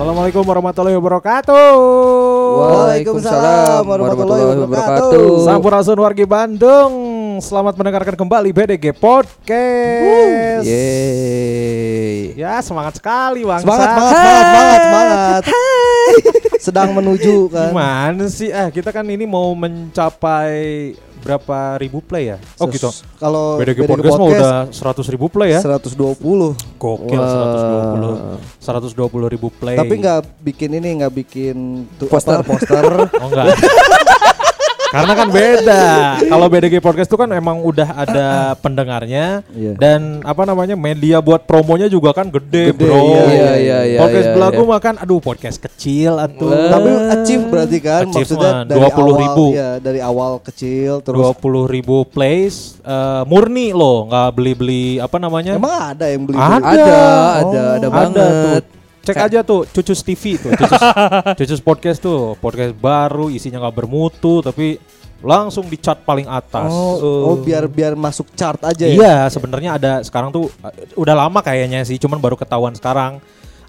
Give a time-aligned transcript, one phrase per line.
[0.00, 1.76] Assalamualaikum warahmatullahi wabarakatuh.
[2.56, 5.44] Waalaikumsalam warahmatullahi wabarakatuh.
[5.44, 6.92] Sampurasun wargi Bandung.
[7.44, 10.64] Selamat mendengarkan kembali BDG Podcast.
[10.64, 12.32] Yeay.
[12.32, 13.60] Ya semangat sekali bang.
[13.60, 15.42] Semangat, semangat, semangat, semangat, semangat.
[16.64, 17.68] Sedang menuju kan.
[17.68, 18.48] Gimana sih?
[18.48, 22.36] Eh kita kan ini mau mencapai berapa ribu play ya?
[22.56, 22.88] Oh Ses- gitu.
[23.16, 25.60] Kalau BDG, Podcast, mah udah 100 ribu play ya?
[25.60, 26.56] 120.
[26.80, 28.40] Gokil Wah.
[28.58, 29.76] 120 120 ribu play.
[29.76, 31.56] Tapi nggak bikin ini, nggak bikin
[32.00, 32.40] tu, Poster.
[32.40, 32.84] apa, poster.
[33.22, 33.46] Oh enggak.
[34.90, 35.82] Karena kan beda.
[36.20, 38.26] Kalau BDG Podcast itu kan emang udah ada
[38.58, 39.72] pendengarnya Iya.
[39.74, 42.98] dan apa namanya media buat promonya juga kan gede, Gede, bro.
[42.98, 44.68] iya, iya, iya, iya, podcast iya, belagu iya.
[44.68, 46.48] mah kan, aduh podcast kecil atuh.
[46.48, 46.68] Wah.
[46.68, 49.44] Tapi achieve berarti kan Achieve maksudnya dari 20 awal ribu.
[49.52, 55.54] ya, dari awal kecil terus 20 ribu plays eh, murni loh, nggak beli-beli apa namanya?
[55.54, 56.50] Emang ada yang beli Ada.
[56.50, 56.90] Ada, ada,
[57.40, 58.62] Oh, ada ada banget.
[58.66, 58.79] tuh.
[59.00, 60.80] Cek aja tuh Cucus TV tuh, Cucus,
[61.40, 64.76] Cucus Podcast tuh, podcast baru isinya nggak bermutu tapi
[65.20, 66.68] langsung di chart paling atas.
[66.68, 67.44] Oh, oh Eh.
[67.44, 68.94] biar biar masuk chart aja ya.
[68.94, 73.20] Iya, sebenarnya ada sekarang tuh uh, udah lama kayaknya sih, cuman baru ketahuan sekarang.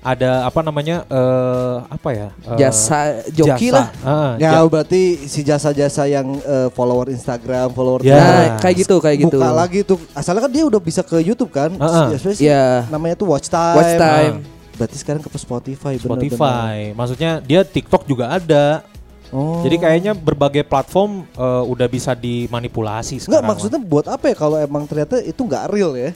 [0.02, 1.06] Ada apa namanya?
[1.06, 2.28] eh apa ya?
[2.42, 3.76] Eh, Jasa joki jasa.
[3.78, 3.88] lah.
[4.02, 8.18] Ah, Ya berarti si jasa-jasa yang eh, follower Instagram, follower Ya.
[8.18, 9.38] Nah, kayak gitu, kayak gitu.
[9.38, 10.02] buka lagi tuh.
[10.12, 11.70] Asalnya kan dia udah bisa ke YouTube kan?
[11.72, 12.90] Sebenarnya sih Iya.
[12.90, 13.78] Namanya tuh Watch Time.
[13.78, 14.36] Watch time.
[14.82, 15.94] Berarti sekarang ke Spotify.
[16.02, 16.90] Spotify.
[16.98, 18.82] Maksudnya dia TikTok juga ada.
[19.30, 19.62] Oh.
[19.62, 23.50] Jadi kayaknya berbagai platform eh, udah bisa dimanipulasi Enggak sekarang.
[23.54, 26.12] maksudnya buat apa ya kalau emang ternyata itu nggak real ya?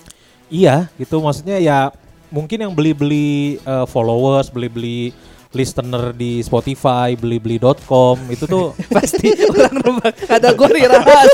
[0.49, 1.93] Iya, gitu maksudnya ya
[2.33, 5.13] mungkin yang beli-beli eh, followers, beli-beli
[5.55, 11.31] listener di Spotify, beli-beli.com itu tuh pasti orang rumah ada gua nih raha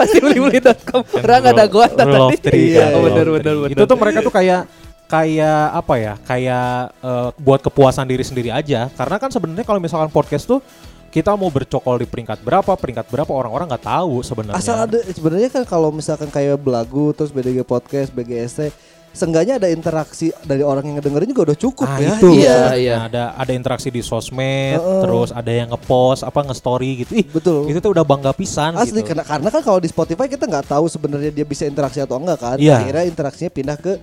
[0.00, 3.68] pasti beli-beli.com orang ada of tadi Iya, bener bener three.
[3.68, 4.64] bener Itu tuh mereka tuh kayak
[5.10, 6.14] kayak apa ya?
[6.22, 6.70] Kayak
[7.02, 8.86] eh, buat kepuasan diri sendiri aja.
[8.88, 10.62] Karena kan sebenarnya kalau misalkan podcast tuh
[11.10, 14.62] kita mau bercokol di peringkat berapa, peringkat berapa orang-orang nggak tahu sebenarnya.
[14.62, 18.70] Asal ada sebenarnya kan kalau misalkan kayak belagu terus BDG podcast, BGST,
[19.10, 22.14] seenggaknya ada interaksi dari orang yang ngedengerin juga udah cukup Ah, ya.
[22.14, 22.28] itu.
[22.38, 22.96] Iya, Nah, iya.
[23.10, 25.02] ada ada interaksi di sosmed, Heeh.
[25.02, 27.12] terus ada yang ngepost apa nge-story gitu.
[27.18, 27.66] Ih, Betul.
[27.66, 29.10] itu tuh udah bangga pisan Asli gitu.
[29.10, 32.38] karena karena kan kalau di Spotify kita nggak tahu sebenarnya dia bisa interaksi atau enggak
[32.38, 32.54] kan.
[32.54, 32.86] Iya.
[32.86, 33.98] Akhirnya interaksinya pindah ke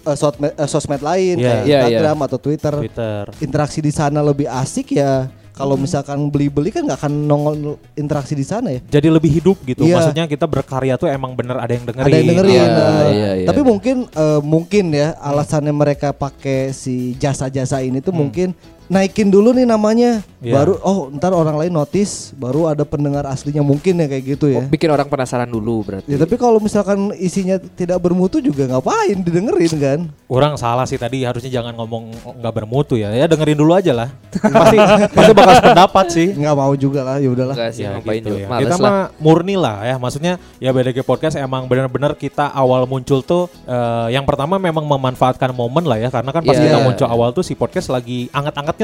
[0.00, 1.44] eh, sosmed, eh, sosmed lain Iya.
[1.44, 2.74] kayak Iya, Instagram atau Twitter.
[2.74, 3.24] Twitter.
[3.38, 5.28] Interaksi di sana lebih asik ya.
[5.50, 5.84] Kalau Hmm.
[5.84, 8.80] misalkan beli-beli kan nggak akan nongol interaksi di sana ya.
[8.80, 9.84] Jadi lebih hidup gitu.
[9.84, 10.00] Iya.
[10.00, 12.08] Maksudnya kita berkarya tuh emang bener ada yang dengerin.
[12.08, 12.52] Ada yang dengerin.
[12.56, 13.08] Iya, nah.
[13.12, 13.46] iya, iya.
[13.52, 18.56] Tapi mungkin eh, mungkin ya alasannya mereka pakai si jasa-jasa ini tuh mungkin
[18.90, 20.20] naikin dulu nih namanya.
[20.40, 20.56] Iya.
[20.56, 24.58] Baru oh ntar orang lain notice, baru ada pendengar aslinya mungkin ya kayak gitu ya.
[24.58, 29.20] Oh, bikin orang penasaran dulu berarti Ya tapi kalau misalkan isinya tidak bermutu juga ngapain
[29.20, 30.00] didengerin kan?
[30.26, 33.12] Orang salah sih tadi harusnya jangan ngomong nggak bermutu ya.
[33.12, 34.08] Ya dengerin dulu aja lah.
[34.32, 34.76] pasti
[35.16, 36.28] pasti bakal pendapat sih.
[36.34, 37.54] Nggak mau juga lah, ya udahlah.
[37.54, 38.46] enggak sih Ya, ngapain gitu ya.
[38.48, 39.94] Kita lah mah murni lah ya.
[40.00, 45.52] Maksudnya ya BDG Podcast emang benar-benar kita awal muncul tuh eh, yang pertama memang memanfaatkan
[45.52, 46.64] momen lah ya karena kan pas Iya.
[46.66, 48.26] kita muncul awal tuh si podcast lagi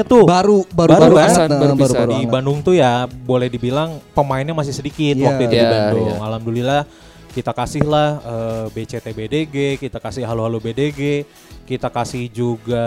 [0.03, 0.25] tuh.
[0.25, 1.29] Baru baru Baru baru, kan?
[1.29, 2.19] banget, nah, Baru baru di.
[2.27, 5.25] Bandung tuh ya boleh dibilang pemainnya masih sedikit Iya.
[5.25, 6.05] waktu itu di Iya, Bandung.
[6.05, 6.15] iya.
[6.19, 6.81] Alhamdulillah
[7.31, 11.23] kita kasih lah eh, BCT BDG, kita kasih Halo Halo BDG,
[11.63, 12.85] kita kasih juga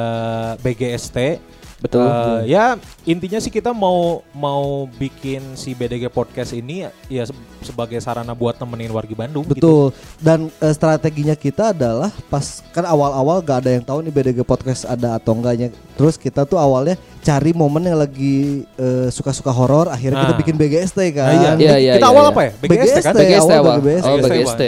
[0.59, 1.39] BGST.
[1.81, 7.33] Betul Eh, ya intinya sih kita mau mau bikin si BDG podcast ini ya se-
[7.61, 9.45] sebagai sarana buat nemenin wargi Bandung.
[9.45, 9.57] gitu.
[9.57, 9.85] Betul.
[10.17, 14.85] Dan eh, strateginya kita adalah pas kan awal-awal gak ada yang tahu nih BDG podcast
[14.85, 15.69] ada atau enggaknya.
[15.95, 20.41] Terus kita tuh awalnya cari momen yang lagi eh, suka-suka horor, akhirnya kita Nah.
[20.41, 21.27] bikin BGST kan.
[21.27, 21.51] Nah, iya.
[21.57, 22.33] Iya, iya, kita iya, awal iya.
[22.33, 22.51] apa ya?
[22.57, 23.13] BGST kan?
[23.13, 23.21] BGST.
[23.21, 24.05] BGST awal awal dari BGST.
[24.05, 24.63] oh BGST, BGST.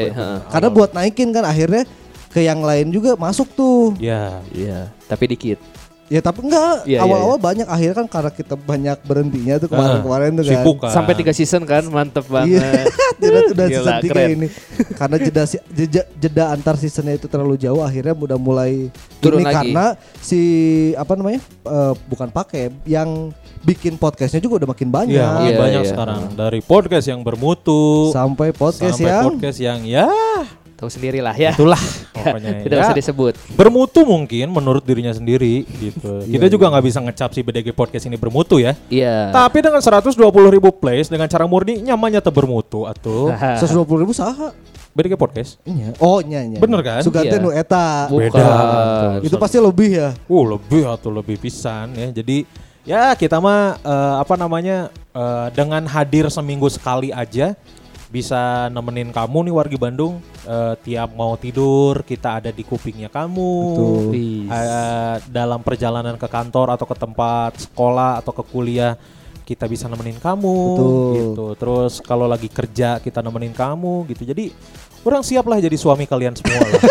[0.49, 1.83] Karena buat naikin kan akhirnya
[2.29, 3.93] ke yang lain juga masuk tuh.
[3.97, 4.41] Ya.
[4.51, 5.61] iya tapi dikit
[6.13, 10.31] Ya tapi enggak, Iya, iya, awal-awal banyak akhirnya kan karena kita banyak berhentinya tuh kemarin-kemarin
[10.35, 10.53] tuh kan.
[10.53, 10.93] Sibuk kan.
[10.93, 12.85] sampai tiga season kan mantep Iya, banget
[13.17, 14.29] udah, udah Gila, season 3 keren.
[14.31, 14.47] ini.
[14.93, 19.57] Karena jeda, jeda jeda antar seasonnya itu terlalu jauh, akhirnya udah mulai Turun ini lagi.
[19.57, 19.85] karena
[20.19, 20.41] si
[20.95, 23.33] apa namanya eh, bukan pakai yang
[23.63, 25.17] bikin podcastnya juga udah makin banyak.
[25.17, 25.91] Iya, Iya, banyak iya.
[25.91, 30.07] sekarang dari podcast yang bermutu Sampai podcast sampai yang podcast yang ya
[30.83, 31.79] tahu sendiri lah ya itulah
[32.19, 32.85] pokoknya tidak ya.
[32.91, 36.11] usah disebut bermutu mungkin menurut dirinya sendiri gitu.
[36.33, 38.75] Kita juga nggak bisa ngecap si BDG podcast ini bermutu ya.
[38.91, 40.19] iya Tapi dengan 120
[40.51, 43.31] ribu plays dengan cara murni nyamannya bermutu atuh.
[43.63, 44.51] 120 ribu saha.
[44.93, 45.57] BDG podcast.
[45.65, 45.97] Iya.
[46.05, 46.61] Oh nya nya.
[46.61, 47.01] Bener kan?
[47.01, 47.41] Sugante Iya.
[47.41, 48.13] nu eta.
[48.13, 48.29] Bukan.
[48.29, 49.25] Beda.
[49.25, 50.11] Itu pasti lebih ya.
[50.29, 52.13] Uh lebih atau lebih pisan ya.
[52.13, 52.45] Jadi
[52.85, 57.57] ya kita mah eh, apa namanya eh, dengan hadir seminggu sekali aja
[58.13, 63.53] bisa nemenin kamu nih wargi Bandung eh, tiap mau tidur kita ada di kupingnya kamu.
[63.73, 64.13] Betul.
[64.53, 69.01] Eh, dalam perjalanan ke kantor atau ke tempat sekolah atau ke kuliah
[69.49, 71.13] kita bisa nemenin kamu Betul.
[71.17, 71.47] gitu.
[71.57, 74.29] Terus kalau lagi kerja kita nemenin kamu gitu.
[74.29, 74.53] Jadi
[75.03, 76.73] orang siap lah jadi suami kalian semua lah.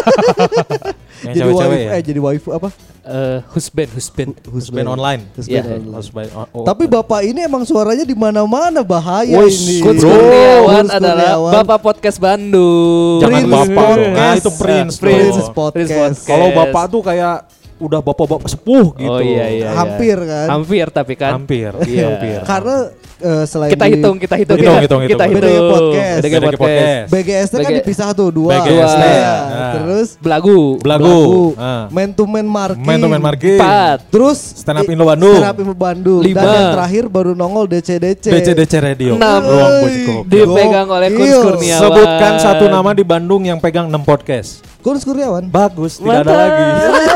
[1.21, 1.89] Yang jadi cewek-cewek waifu ya.
[1.93, 2.69] eh jadi waifu apa?
[3.01, 4.31] Eh, husband, husband.
[4.43, 5.21] Husband online.
[5.31, 5.77] Husband Iya.
[5.77, 5.93] online.
[5.93, 9.85] Husband on- oh, Tapi bapak ini emang suaranya di mana-mana bahaya Woi, ini.
[9.85, 11.51] Kun Bro, Kurniawan adalah Kurniawan.
[11.61, 13.21] Bapak Podcast Bandung.
[13.21, 13.77] Jangan Prince bapak dong.
[13.77, 14.17] Podcast.
[14.17, 14.93] Nah, itu Prince.
[14.97, 15.53] Prince dong.
[15.53, 15.73] Podcast.
[15.77, 16.21] Prince Podcast.
[16.25, 17.35] Kalau bapak tuh kayak
[17.77, 19.09] udah bapak-bapak sepuh gitu.
[19.09, 19.67] Oh iya iya.
[19.69, 19.69] iya.
[19.73, 20.47] Hampir kan?
[20.49, 21.31] Hampir tapi kan.
[21.37, 21.69] Hampir.
[21.85, 22.05] Iya.
[22.09, 22.39] Hampir.
[22.45, 22.77] Karena
[23.21, 24.57] eh, selain Kita hitung, kita hitung.
[24.57, 25.37] Hitung, kita- hitung, Kita hitung.
[25.37, 25.53] hitung.
[25.53, 26.17] BDG Podcast.
[26.17, 26.59] BDG Podcast.
[26.59, 27.07] Podcast.
[27.07, 28.49] BGS kan BG dipisah tuh dua.
[28.57, 29.71] BGS, Nah, nah.
[29.71, 30.59] Terus Belagu.
[30.77, 31.19] Belagu.
[31.55, 31.85] Ah.
[31.87, 32.83] Man to man marking.
[32.83, 33.55] Man to man marking.
[33.55, 33.97] Empat.
[34.09, 35.37] Terus Stand Up Indo Bandung.
[35.37, 36.21] Stand up Indo Bandung.
[36.21, 36.41] Lima.
[36.41, 38.25] Dan yang terakhir baru nongol DCDC.
[38.27, 39.11] DCDC Radio.
[39.15, 39.41] Enam.
[39.41, 39.71] Ruang.
[39.81, 40.15] Bujko.
[40.25, 41.39] Dipegang oleh Kun Gokil.
[41.47, 41.81] Kurniawan.
[41.81, 44.49] Sebutkan satu nama di Bandung yang pegang 6 podcast.
[44.81, 45.45] Kurus Kurniawan.
[45.45, 46.63] Bagus, tidak ada lagi.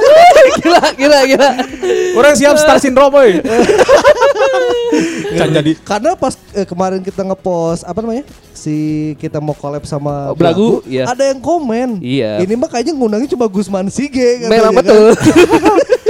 [0.62, 1.50] gila, gila, gila.
[2.13, 3.30] Orang siap star syndrome, boy.
[5.36, 8.24] kan jadi Karena pas eh, kemarin kita ngepost apa namanya?
[8.56, 8.76] Si
[9.20, 11.06] kita mau collab sama Oh, Belagu, iya.
[11.06, 12.00] Ada yang komen.
[12.00, 12.42] Iya.
[12.42, 14.80] Ini mah kayaknya ngundangnya cuma Gusman Sige katanya Memang kan.
[14.82, 15.06] betul.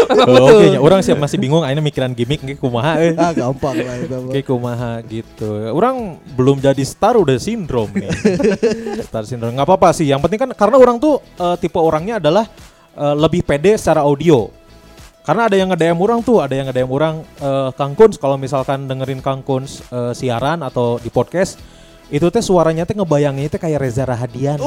[0.06, 0.58] Oh, betul.
[0.62, 0.80] Oke, nya.
[0.80, 3.18] orang siap masih bingung akhirnya mikiran gimmick kayak kumaha eh.
[3.18, 4.18] Ah gampang lah itu.
[4.30, 5.50] Kayak kumaha gitu.
[5.74, 8.14] Orang belum jadi star udah sindrom nih.
[9.10, 9.52] star sindrom.
[9.52, 10.06] nggak apa-apa sih.
[10.06, 12.46] Yang penting kan karena orang tuh eh, tipe orangnya adalah
[12.94, 14.46] eh, lebih pede secara audio.
[15.26, 18.22] Karena ada yang nge-DM orang tuh, ada yang nge-DM orang eh, Kang Kuns.
[18.22, 21.58] Kalau misalkan dengerin Kang Kuns eh, siaran atau di podcast
[22.06, 24.62] itu teh suaranya teh ngebayanginnya teh kayak Reza Rahadian.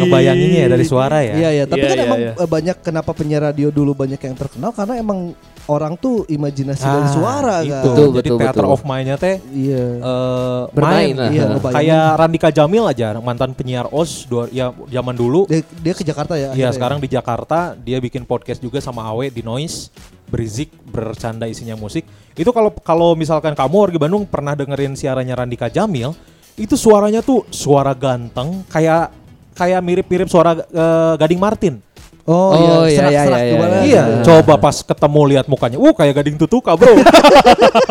[0.00, 1.34] Ngebayanginnya ya dari suara ya.
[1.36, 2.32] Iya iya, tapi Iya, kan iya, emang iya.
[2.34, 7.04] eh, banyak kenapa penyiar radio dulu banyak yang terkenal karena emang orang tuh imajinasi dari
[7.04, 7.72] Ah, suara itu.
[7.72, 7.84] kan.
[7.84, 8.74] Betul, Jadi betul, theater betul.
[8.74, 9.84] of mind-nya teh Iya.
[9.96, 11.28] eh, Bermain main lah.
[11.28, 11.50] Iya, Nah.
[11.54, 11.76] ngebayangin.
[11.78, 16.34] kayak Randika Jamil aja mantan penyiar OS dua, ya zaman dulu Dia, dia ke Jakarta
[16.34, 16.52] ya.
[16.52, 19.88] Iya akhirnya sekarang di Jakarta dia bikin podcast juga sama Awe di Noise
[20.34, 22.02] berisik bercanda isinya musik.
[22.34, 26.10] Itu kalau kalau misalkan kamu warga Bandung pernah dengerin siarannya Randika Jamil
[26.58, 29.14] itu suaranya tuh suara ganteng kayak
[29.54, 31.74] kayak mirip-mirip suara eh, Gading Martin
[32.24, 33.76] Oh, Oh, iya, iya, serak-serak iya, iya, gimana?
[33.84, 34.02] iya.
[34.08, 36.96] iya coba pas ketemu lihat mukanya uh kayak Gading Tutuka bro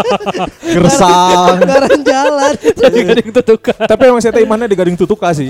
[0.73, 2.53] gersang Sekarang jalan.
[2.81, 3.77] Jadi gading tutukan.
[3.85, 5.47] tapi emang saya imannya di Gading Tutuka sih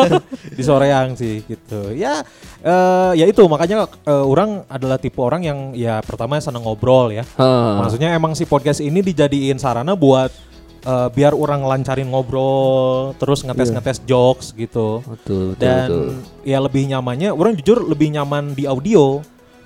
[0.56, 2.22] di Soreang sih gitu ya
[2.60, 7.24] eh, ya itu makanya eh, orang adalah tipe orang yang ya pertama seneng ngobrol ya
[7.34, 7.82] Hah.
[7.82, 10.30] maksudnya emang si podcast ini dijadiin sarana buat
[10.82, 16.08] eh, biar orang lancarin ngobrol terus ngetes ngetes jokes gitu Betul, betul, dan betul.
[16.42, 19.20] ya lebih nyamannya orang jujur lebih nyaman di audio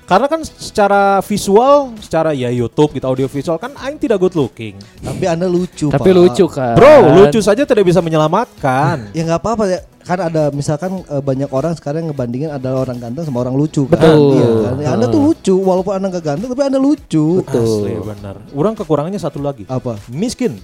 [0.05, 4.77] karena kan secara visual secara ya YouTube gitu audio visual kan aing tidak good looking
[5.01, 6.15] Tapi Anda lucu, Tapi Pak.
[6.15, 6.77] lucu kan.
[6.77, 8.05] bro lucu saja tidak bisa
[8.39, 9.81] menyelamatkan Ya nggak apa-apa ya.
[10.05, 13.97] Kan ada misalkan eh, banyak orang sekarang ngebandingin adalah orang ganteng sama orang lucu kan.
[13.97, 14.37] Betul.
[14.37, 14.75] Iya kan?
[14.77, 17.41] Ya, anda tuh lucu walaupun Anda nggak ganteng tapi Anda lucu.
[17.41, 18.35] Asli benar.
[18.53, 19.65] Orang kekurangannya satu lagi.
[19.65, 19.97] Apa?
[20.13, 20.61] Miskin.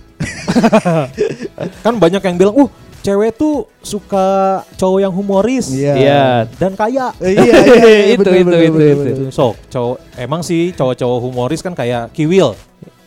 [1.85, 2.69] kan banyak yang bilang, "Uh,
[3.01, 4.27] cewek tuh suka
[4.75, 5.95] cowok yang humoris Iya.
[5.97, 6.25] Iya.
[6.55, 9.03] dan kaya." Eh, iya, iya, iya, Itu, bener, itu, bener, itu, bener, itu.
[9.23, 9.33] bener.
[9.33, 12.53] So, cowok emang sih cowok-cowok humoris kan kayak Kiwil.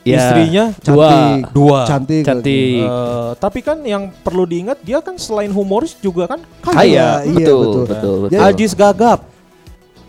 [0.03, 0.19] Iya.
[0.19, 1.79] Istrinya Cantik, dua.
[1.87, 2.83] cantik, Cantik.
[2.83, 7.35] Eh, tapi kan yang perlu diingat dia kan selain humoris juga kan Kaya, Iya, iya,
[7.39, 7.83] betul, betul.
[7.87, 8.33] betul, betul.
[8.35, 9.19] Jadi- Ajis gagap.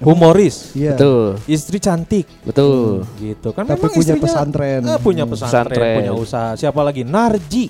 [0.00, 0.72] Humoris.
[0.72, 0.94] Iya.
[0.94, 2.26] Betul, Istri cantik.
[2.42, 3.06] betul.
[3.16, 4.80] Gitu kan Tapi memang punya istrinya pesantren.
[4.82, 5.32] eh, punya Hmm.
[5.32, 5.96] pesantren, Pesantren.
[6.00, 6.50] punya usaha.
[6.54, 7.02] Siapa lagi?
[7.02, 7.66] Narji.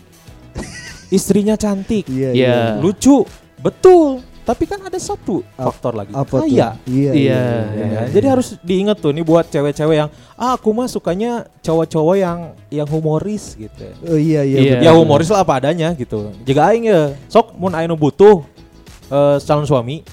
[1.08, 2.08] Istrinya cantik.
[2.08, 2.34] Iya, Iya.
[2.34, 2.58] iya.
[2.76, 3.22] lucu,
[3.58, 4.24] betul.
[4.44, 6.76] Tapi kan ada satu faktor lagi, Apa kaya.
[6.84, 7.10] Iya.
[7.16, 7.42] Iya.
[7.72, 8.06] Ya kan?
[8.12, 12.38] Jadi harus diingat tuh ini buat cewek-cewek yang ah aku mah sukanya cowok-cowok yang
[12.68, 13.88] yang humoris gitu.
[14.04, 14.76] Oh, iya, iya.
[14.76, 14.76] Iya.
[14.84, 16.28] Ya humoris lah apa adanya gitu.
[16.44, 18.44] Jika aing ya sok mun aing butuh
[19.06, 20.04] eh, calon suami,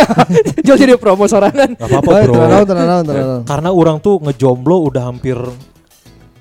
[0.64, 1.74] Jual jadi promo sorangan.
[1.74, 2.34] gak apa-apa bro.
[2.34, 3.40] tenang, tenang, tenang, tenang.
[3.44, 5.36] Karena orang tuh ngejomblo udah hampir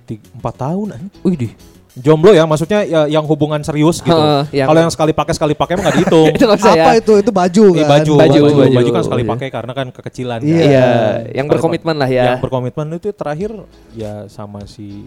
[0.07, 0.11] 4
[0.53, 0.87] tahun.
[1.21, 1.49] Wih di.
[1.91, 4.15] Jomblo ya maksudnya ya, yang hubungan serius gitu.
[4.55, 6.27] Yang- Kalau yang sekali pakai sekali pakai mah nggak dihitung.
[6.39, 6.83] Itu usah ya.
[6.87, 7.13] Apa itu?
[7.19, 7.89] Itu baju Iya, kan?
[7.91, 8.89] baju, Baju, baju, baju, baju.
[8.89, 9.31] kan sekali Iya.
[9.35, 10.55] pakai karena kan kekecilan Iya.
[10.55, 10.63] kan.
[10.63, 10.87] Iya,
[11.35, 12.23] yang Sekali berkomitmen lah ya.
[12.31, 13.51] Yang berkomitmen itu terakhir
[13.91, 15.03] ya sama si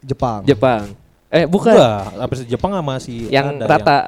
[0.00, 0.46] Jepang.
[0.46, 0.94] Jepang.
[1.30, 1.70] Eh bukan.
[1.70, 3.98] Enggak, apa sih Jepang sama si Yang ada rata.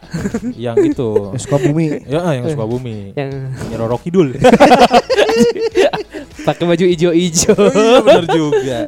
[0.59, 1.11] yang, yang itu.
[1.39, 1.87] Yang suka bumi.
[2.03, 2.97] ya ah, yang suka bumi.
[3.15, 3.31] yang
[3.71, 4.29] Yang Roro Kidul.
[6.43, 7.55] pakai baju ijo-ijo.
[7.79, 8.79] iya bener juga.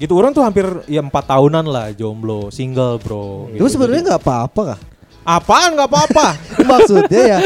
[0.00, 3.52] Gitu orang tuh hampir ya empat tahunan lah jomblo, single bro.
[3.52, 3.76] Itu Gitu.
[3.76, 4.80] sebenarnya nggak apa-apa kah?
[5.22, 6.26] apaan nggak apa-apa.
[6.66, 7.38] Maksudnya ya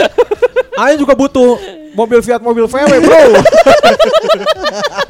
[0.76, 1.60] Ayo juga butuh
[1.92, 3.20] mobil Fiat mobil VW bro.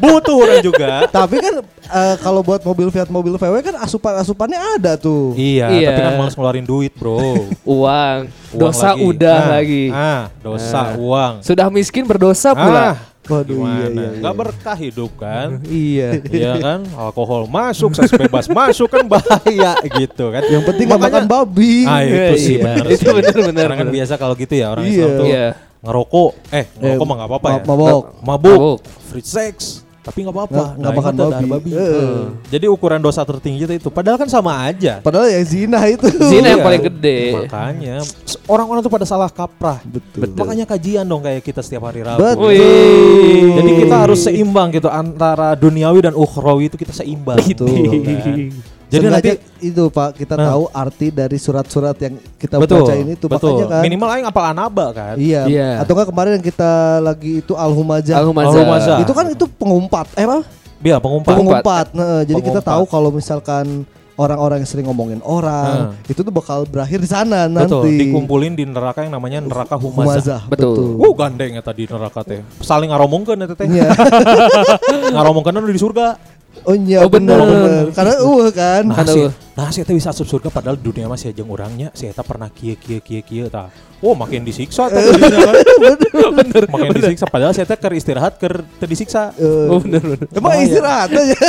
[0.00, 1.06] butuh orang juga.
[1.06, 1.54] Tapi kan
[1.88, 5.32] eh, kalau buat mobil Fiat mobil VW kan asupan-asupannya ada tuh.
[5.32, 5.88] Iya, Iya.
[5.88, 7.16] tapi kan males ngeluarin duit, Bro.
[7.18, 9.02] Uang, Uang dosa lagi.
[9.04, 9.84] udah Nah, lagi.
[9.88, 10.88] Ah, dosa Ah.
[10.96, 11.32] uang.
[11.40, 12.84] Sudah miskin berdosa pula.
[12.88, 13.74] Ah, Waduh, gimana?
[13.76, 14.18] iya, iya, iya.
[14.18, 15.48] Nggak berkah hidup kan?
[15.66, 16.08] Iya.
[16.22, 20.42] Iya kan, alkohol masuk, seks bebas masuk kan bahaya gitu kan.
[20.44, 21.74] Yang penting nggak makan Makanya- babi.
[21.84, 23.10] Ah itu sih Iya, benar itu sih.
[23.12, 24.92] benar, benar, Karena kan biasa kalau gitu ya orang Iya.
[24.92, 25.46] Islam tuh Iya.
[25.76, 27.60] ngerokok, eh ngerokok Eh, mah nggak apa-apa ma- ya.
[27.60, 28.02] mabok.
[28.20, 28.78] Mabuk, Mabuk.
[29.06, 29.54] free sex,
[30.06, 30.54] tapi nggak apa-apa.
[30.54, 31.70] Nggak- Nah, makan darah babi.
[31.74, 31.82] Eh.
[31.82, 32.26] Hmm.
[32.46, 33.88] Jadi ukuran dosa tertinggi itu itu.
[33.90, 35.02] Padahal kan sama aja.
[35.02, 36.06] Padahal ya zina itu.
[36.06, 36.66] Zina yang Iya.
[36.70, 37.18] paling gede.
[37.42, 37.96] Makanya
[38.46, 39.82] orang-orang tuh pada salah kaprah.
[39.82, 40.30] Betul.
[40.32, 42.22] Makanya kajian dong kayak kita setiap hari Rabu.
[42.22, 42.54] Betul.
[42.54, 43.50] Wih.
[43.58, 47.42] Jadi kita harus seimbang gitu antara duniawi dan ukhrawi itu kita seimbang.
[47.42, 47.66] Betul.
[47.66, 48.75] kan.
[48.86, 49.32] Jadi Sengaja nanti
[49.66, 50.46] itu Pak kita Nah.
[50.54, 53.58] tahu arti dari surat-surat yang kita betul, bacain itu betul.
[53.58, 53.82] makanya kan.
[53.82, 55.14] Minimal aing apal anaba kan.
[55.18, 55.42] Iya.
[55.50, 55.70] Iya.
[55.82, 58.14] Atau enggak kemarin yang kita lagi itu Al-Humazah.
[58.22, 58.54] Al-Humazah.
[58.54, 58.96] Al-Humazah.
[59.02, 60.06] Itu kan itu pengumpat.
[60.14, 60.46] Eh apa?
[60.78, 61.34] Biar pengumpat.
[61.34, 61.86] Pengumpat.
[61.98, 63.82] Nah, jadi kita tahu kalau misalkan
[64.16, 68.00] orang-orang yang sering ngomongin orang itu tuh bakal berakhir di sana Betul, nanti.
[68.00, 70.40] dikumpulin di neraka yang namanya neraka humazah.
[70.40, 70.40] Humazah.
[70.48, 70.96] Betul.
[70.96, 72.40] Wuh gandeng ya tadi neraka teh.
[72.64, 73.68] Saling ngaromongkeun eta teh.
[73.68, 73.92] Iya.
[75.14, 76.16] Ngaromongkeun anu di surga.
[76.64, 77.36] Oh iya Oh, bener.
[77.36, 77.84] benar benar.
[77.92, 78.82] Karena uh kan.
[78.84, 79.32] Nah, Kan si, eueuh.
[79.52, 82.74] nah si eta bisa asup surga padahal dunia masih aja orangnya si eta pernah kieu
[82.74, 83.68] kieu kieu kieu tah.
[83.98, 85.54] Oh, makin disiksa teh dunia kan.
[86.40, 86.62] Bener.
[86.66, 89.34] Makin disiksa padahal si eta keur istirahat keur teu disiksa.
[89.34, 90.26] Eh, Oh bener bener.
[90.30, 91.36] Emang istirahat aja.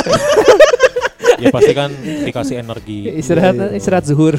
[1.38, 1.90] ya pasti kan
[2.24, 2.98] dikasih energi.
[3.14, 4.34] Istirahat istirahat zuhur.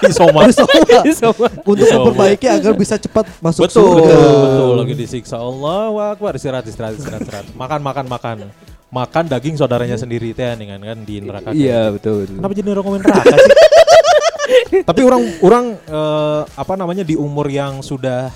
[0.00, 0.48] Isoma.
[0.48, 1.48] Sama.
[1.70, 4.14] Untuk memperbaiki agar bisa cepat masuk betul, surga.
[4.16, 7.46] betul lagi disiksa Allah Akbar istirahat istirahat istirahat istirahat.
[7.52, 8.36] Makan makan makan.
[8.88, 11.52] Makan daging saudaranya sendiri teh dengan kan di neraka.
[11.52, 12.40] Iya betul betul.
[12.40, 13.54] Kenapa jadi ngomongin neraka sih?
[14.88, 18.32] Tapi orang orang eh, apa namanya di umur yang sudah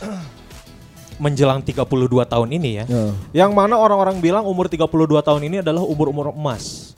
[1.16, 1.86] menjelang 32
[2.28, 2.84] tahun ini ya.
[2.84, 3.04] Ya.
[3.46, 4.88] Yang mana orang-orang bilang umur 32
[5.22, 6.92] tahun ini adalah umur-umur emas.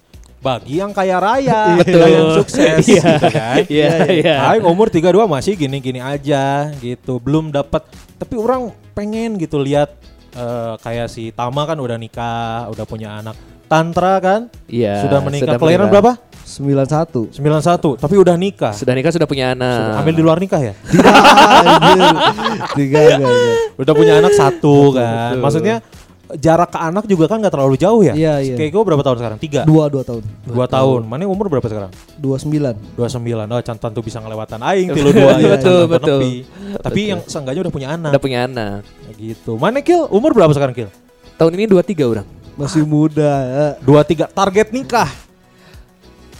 [0.45, 2.05] Bagi yang kaya raya, Betul.
[2.05, 3.01] yang sukses Iya.
[3.17, 3.57] gitu kan.
[3.65, 4.35] Iya iya.
[4.53, 7.17] Aing umur 32 masih gini-gini aja gitu.
[7.23, 7.87] Belum dapat
[8.21, 9.93] tapi orang pengen gitu lihat
[10.35, 13.35] eh, kayak si Tama kan udah nikah, udah punya anak.
[13.65, 15.01] Tantra kan Iya.
[15.01, 15.49] sudah menikah.
[15.49, 16.13] sudah Kelahiran berapa?
[16.45, 17.33] 91.
[17.33, 18.77] 91, tapi udah nikah.
[18.77, 19.97] Sudah nikah sudah punya anak.
[19.97, 20.75] Ambil di luar nikah ya?
[20.85, 21.11] Tiga
[21.65, 22.15] anjir.
[22.77, 23.35] Tiga enggak.
[23.81, 25.35] Udah punya anak satu kan.
[25.35, 25.41] betul.
[25.41, 25.77] Maksudnya
[26.35, 28.17] jarak ke anak juga kan gak terlalu jauh ya?
[28.17, 28.55] Iya, iya.
[28.57, 29.39] Kayak gue berapa tahun sekarang?
[29.39, 29.61] Tiga?
[29.63, 30.25] Dua dua tahun.
[30.43, 31.05] Dua tahun.
[31.05, 31.93] Mana umur berapa sekarang?
[32.17, 32.75] Dua sembilan.
[32.97, 33.47] Dua sembilan.
[33.47, 35.53] Oh, cantan tuh bisa ngelewatan aing tilu dua ya.
[35.55, 36.21] Betul, betul.
[36.25, 36.33] nepi.
[36.81, 38.11] Tapi yang seenggaknya udah punya anak.
[38.11, 38.81] Udah punya anak.
[39.15, 39.53] Gitu.
[39.55, 40.09] Mana Kil?
[40.09, 40.89] Umur berapa sekarang Kil?
[41.37, 42.27] Tahun ini 23 orang.
[42.57, 43.33] Masih muda.
[43.45, 43.67] ya.
[43.85, 44.25] Dua tiga.
[44.25, 45.11] Target nikah.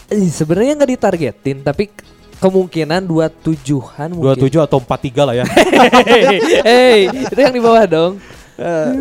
[0.09, 2.05] Eh, sebenarnya nggak ditargetin tapi ke-
[2.37, 4.43] kemungkinan 27-an Dua mungkin.
[4.45, 5.45] tujuh atau empat tiga lah ya.
[6.69, 8.13] Hei, itu yang di bawah dong.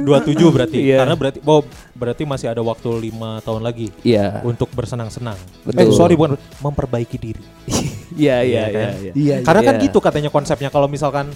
[0.01, 0.81] Dua tujuh berarti.
[0.81, 1.05] Iya.
[1.05, 1.61] Karena berarti oh,
[1.93, 4.41] berarti masih ada waktu lima tahun lagi Iya.
[4.41, 5.37] untuk bersenang-senang.
[5.69, 7.43] Eh sorry bukan memperbaiki diri.
[8.17, 8.89] Iya, iya, Iya iya, kan?
[8.97, 9.11] iya.
[9.13, 9.35] Iya.
[9.45, 9.83] Karena kan Iya.
[9.85, 11.29] gitu katanya konsepnya kalau misalkan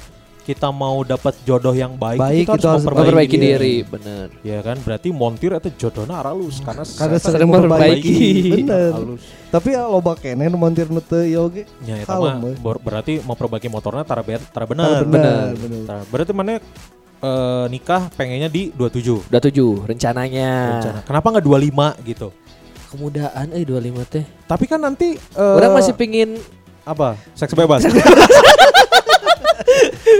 [0.47, 3.51] kita mau dapat jodoh yang baik, Baik, kita, kita harus memperbaiki, Memperbaiki diri.
[3.51, 4.27] diri, bener.
[4.47, 8.15] Ya kan, berarti montir itu jodohnya aralus karena Karena sering memperbaiki.
[8.15, 8.51] memperbaiki.
[8.63, 8.91] Bener.
[8.95, 9.21] halus.
[9.51, 11.67] Tapi ya loba kene nu montir nu teu ieu oge.
[11.83, 12.39] Ya, eta mah
[12.79, 15.03] berarti memperbaiki motornya tara ber, tara benar.
[15.03, 15.83] Benar, benar.
[15.83, 16.63] Tara- berarti mana
[17.19, 20.51] eh, nikah pengennya di 27 Udah tujuh rencananya.
[20.77, 20.99] rencana.
[21.03, 22.27] Kenapa nggak 25 gitu?
[22.87, 24.23] Kemudahan eh 25 teh.
[24.45, 26.39] Tapi kan nanti eh, Orang masih pingin
[26.83, 27.19] apa?
[27.33, 27.83] Seks bebas.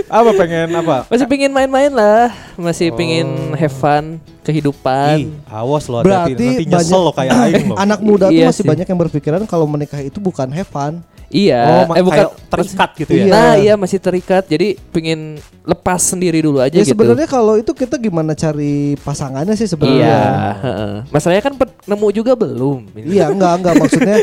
[0.08, 1.08] apa pengen apa?
[1.08, 3.26] masih pingin main-main lah, masih pingin
[3.56, 5.16] have fun kehidupan.
[5.20, 7.74] Ih, awas lo hati-hati Berarti nanti nyesel lo kayak aing lo.
[7.84, 8.68] Anak muda tuh Iya masih sih.
[8.68, 11.00] banyak yang berpikiran kalau menikah itu bukan have fun.
[11.28, 13.24] Iya, Oh, eh bukan terikat gitu ya.
[13.28, 13.32] Iya.
[13.32, 14.48] Nah, iya masih terikat.
[14.48, 16.96] Jadi pingin lepas sendiri dulu aja Ya gitu.
[16.96, 20.16] sebenarnya kalau itu kita gimana cari pasangannya sih Iya, sebenarnya.
[20.64, 20.94] heeh.
[21.12, 21.54] Masalahnya kan
[21.84, 22.88] nemu juga belum.
[22.96, 24.16] Iya enggak enggak maksudnya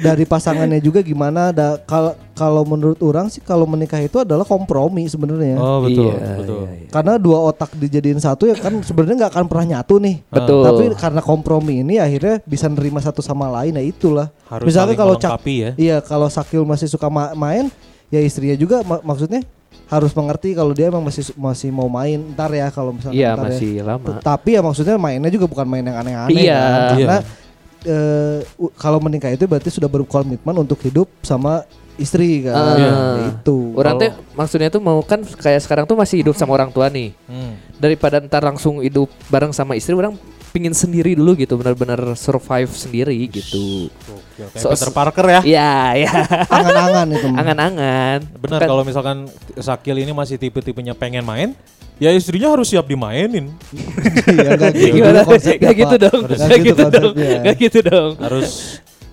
[0.00, 5.08] dari pasangannya juga gimana ada kalau kalau menurut orang sih kalau menikah itu adalah kompromi
[5.08, 5.56] sebenarnya.
[5.56, 6.62] Oh betul, Iya, betul.
[6.62, 6.88] iya, iya.
[6.92, 10.20] Karena dua otak dijadiin satu ya kan sebenarnya nggak akan pernah nyatu nih.
[10.28, 10.60] Betul.
[10.60, 14.28] Tapi karena kompromi ini akhirnya bisa nerima satu sama lain ya itulah.
[14.46, 15.72] Harus Misalnya kalau Cak ya.
[15.74, 17.72] Iya, kalau Sakil masih suka ma- main,
[18.06, 19.40] ya istrinya juga mak- maksudnya
[19.86, 23.38] harus mengerti kalau dia emang masih masih mau main ntar ya kalau misalnya Iya, ntar
[23.38, 23.48] ya.
[23.48, 24.06] masih lama.
[24.20, 26.58] Tapi ya maksudnya mainnya juga bukan main yang aneh-aneh Iya.
[26.60, 26.80] kan.
[26.92, 27.44] Karena Iya.
[27.86, 31.62] eh, u- kalau menikah itu berarti sudah berkomitmen untuk hidup sama
[31.96, 32.54] istri kan.
[32.54, 32.76] Ah.
[32.76, 32.92] Ya,
[33.32, 33.72] Itu.
[33.72, 37.12] Orang teh maksudnya tuh mau kan kayak sekarang tuh masih hidup sama orang tua nih.
[37.24, 37.56] Hmm.
[37.76, 40.16] Daripada ntar langsung hidup bareng sama istri, orang
[40.48, 43.92] pingin sendiri dulu gitu, benar-benar survive sendiri gitu.
[43.92, 45.40] Gokil, kayak So- Peter Parker ya.
[45.42, 46.12] Iya, iya.
[46.48, 47.26] Angan-angan itu.
[47.28, 48.18] Angan-angan.
[48.40, 51.52] Benar kalau misalkan Sakil ini masih tipe-tipenya pengen main,
[51.96, 53.52] ya istrinya harus siap dimainin.
[54.26, 54.96] Iya enggak gitu.
[54.96, 55.20] Gimana?
[55.22, 56.02] Gak gitu Pak.
[56.02, 56.20] dong.
[56.24, 57.12] Nggak Gak gitu dong.
[57.60, 58.10] gitu dong.
[58.18, 58.48] harus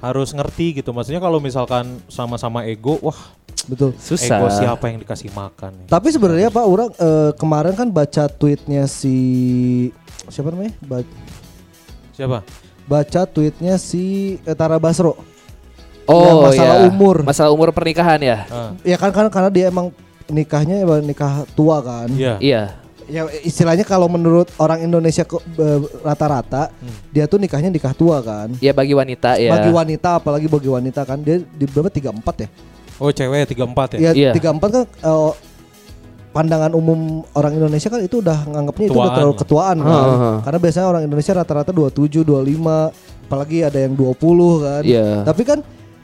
[0.04, 0.92] harus ngerti gitu.
[0.92, 3.16] Maksudnya kalau misalkan sama-sama ego, wah
[3.64, 3.96] Betul.
[3.96, 4.36] Susah.
[4.36, 5.72] ego siapa yang dikasih makan?
[5.72, 5.88] nih?
[5.88, 9.16] Tapi sebenarnya Pak orang eh, kemarin kan baca tweetnya si
[10.28, 10.76] siapa namanya?
[10.84, 11.08] Ba-
[12.14, 12.44] Siapa?
[12.84, 15.16] baca tweetnya si eh, Tara Basro.
[16.04, 16.88] Oh Yang masalah iya.
[16.92, 17.16] umur.
[17.24, 18.44] Masalah umur pernikahan ya.
[18.52, 19.96] Ah, Ya kan kan karena dia emang
[20.28, 22.12] nikahnya emang nikah tua kan.
[22.12, 22.36] Iya.
[22.44, 22.64] Iya.
[23.10, 25.24] Ya istilahnya kalau menurut orang Indonesia
[26.02, 26.72] rata-rata
[27.12, 28.52] dia tuh nikahnya nikah tua kan.
[28.60, 29.52] Ya bagi wanita ya.
[29.56, 32.50] Bagi wanita apalagi bagi wanita kan dia di berapa 34 ya?
[33.02, 34.12] Oh cewek 34 ya?
[34.12, 34.32] Ya Iya.
[34.38, 35.32] 34 kan eh,
[36.34, 39.94] pandangan umum orang Indonesia kan itu udah nganggapnya itu udah terlalu ketuaan kan.
[39.94, 40.36] Heeh.
[40.42, 42.90] Karena biasanya orang Indonesia rata-rata 27, 25,
[43.30, 44.82] apalagi ada yang 20 kan.
[44.82, 45.22] Iya.
[45.24, 45.60] Tapi kan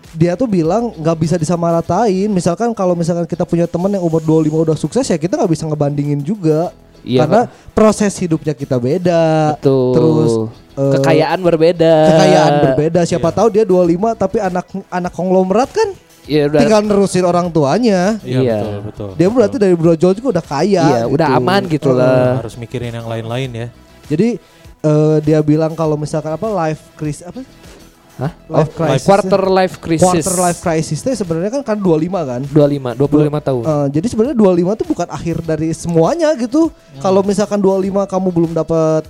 [0.10, 2.30] dia tuh bilang nggak bisa disamaratain.
[2.30, 5.66] Misalkan kalau misalkan kita punya teman yang umur 25 udah sukses ya kita nggak bisa
[5.66, 6.74] ngebandingin juga.
[7.02, 7.42] Iya, Karena
[7.72, 9.56] proses hidupnya kita beda.
[9.56, 9.94] Betul.
[9.94, 10.32] Terus
[10.76, 11.94] eh, kekayaan berbeda.
[12.10, 13.00] kekayaan berbeda.
[13.04, 13.38] Siapa Iya.
[13.38, 15.90] tahu dia 25 tapi anak anak konglomerat kan
[16.24, 16.60] Iya udah.
[16.62, 18.20] tinggal nerusin orang tuanya.
[18.22, 18.58] Iya Iya.
[18.60, 19.10] betul betul.
[19.16, 20.84] Dia berarti dari brojol juga udah kaya.
[20.86, 22.38] Iya, udah aman gitu lah.
[22.38, 23.68] harus mikirin yang lain-lain ya.
[24.08, 24.38] Jadi
[24.80, 27.44] eh, dia bilang kalau misalkan apa life crisis apa?
[28.20, 28.32] Hah?
[28.52, 29.06] Life Oh, crisis.
[29.08, 30.04] quarter life crisis.
[30.04, 32.42] Quarter life crisis itu sebenarnya kan kan 25 kan.
[32.44, 33.64] 25, 25 tahun.
[33.64, 36.68] Eh, jadi sebenarnya 25 itu bukan akhir dari semuanya gitu.
[36.68, 37.00] Hmm.
[37.00, 39.08] Kalau misalkan 25 kamu belum dapat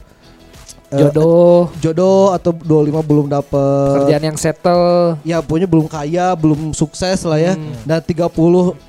[0.90, 2.66] eh, Jodoh, jodoh atau 25
[3.02, 5.18] belum dapat kerjaan yang settle.
[5.22, 7.54] ya pokoknya belum kaya, belum sukses lah ya.
[7.54, 7.74] Hmm.
[7.84, 8.26] Dan 30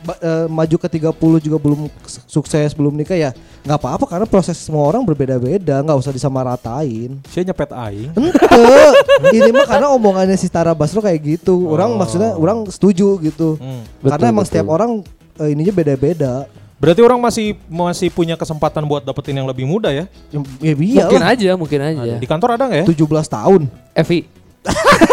[0.01, 1.93] ba- eh, maju ke 30 juga belum
[2.27, 3.33] sukses, belum nikah ya.
[3.61, 7.21] nggak apa-apa karena proses semua orang berbeda-beda, nggak usah disamaratain.
[7.27, 8.09] Saya nyepet aing.
[8.11, 8.73] Ente,
[9.37, 11.69] ini mah karena omongannya si Tara Basro kayak gitu.
[11.69, 11.99] Orang Oh.
[11.99, 13.57] maksudnya orang setuju gitu.
[13.57, 13.85] Hmm.
[14.01, 14.51] karena Betul, emang betul.
[14.51, 14.91] setiap orang
[15.37, 16.49] eh, ininya beda-beda.
[16.81, 20.09] Berarti orang masih masih punya kesempatan buat dapetin yang lebih muda ya?
[20.33, 21.33] Ya, ya iya Mungkin lah.
[21.37, 22.01] aja, mungkin aja.
[22.01, 22.17] Ada.
[22.17, 22.87] Di kantor ada nggak ya?
[22.89, 22.97] 17
[23.29, 23.61] tahun.
[23.93, 24.19] Evi.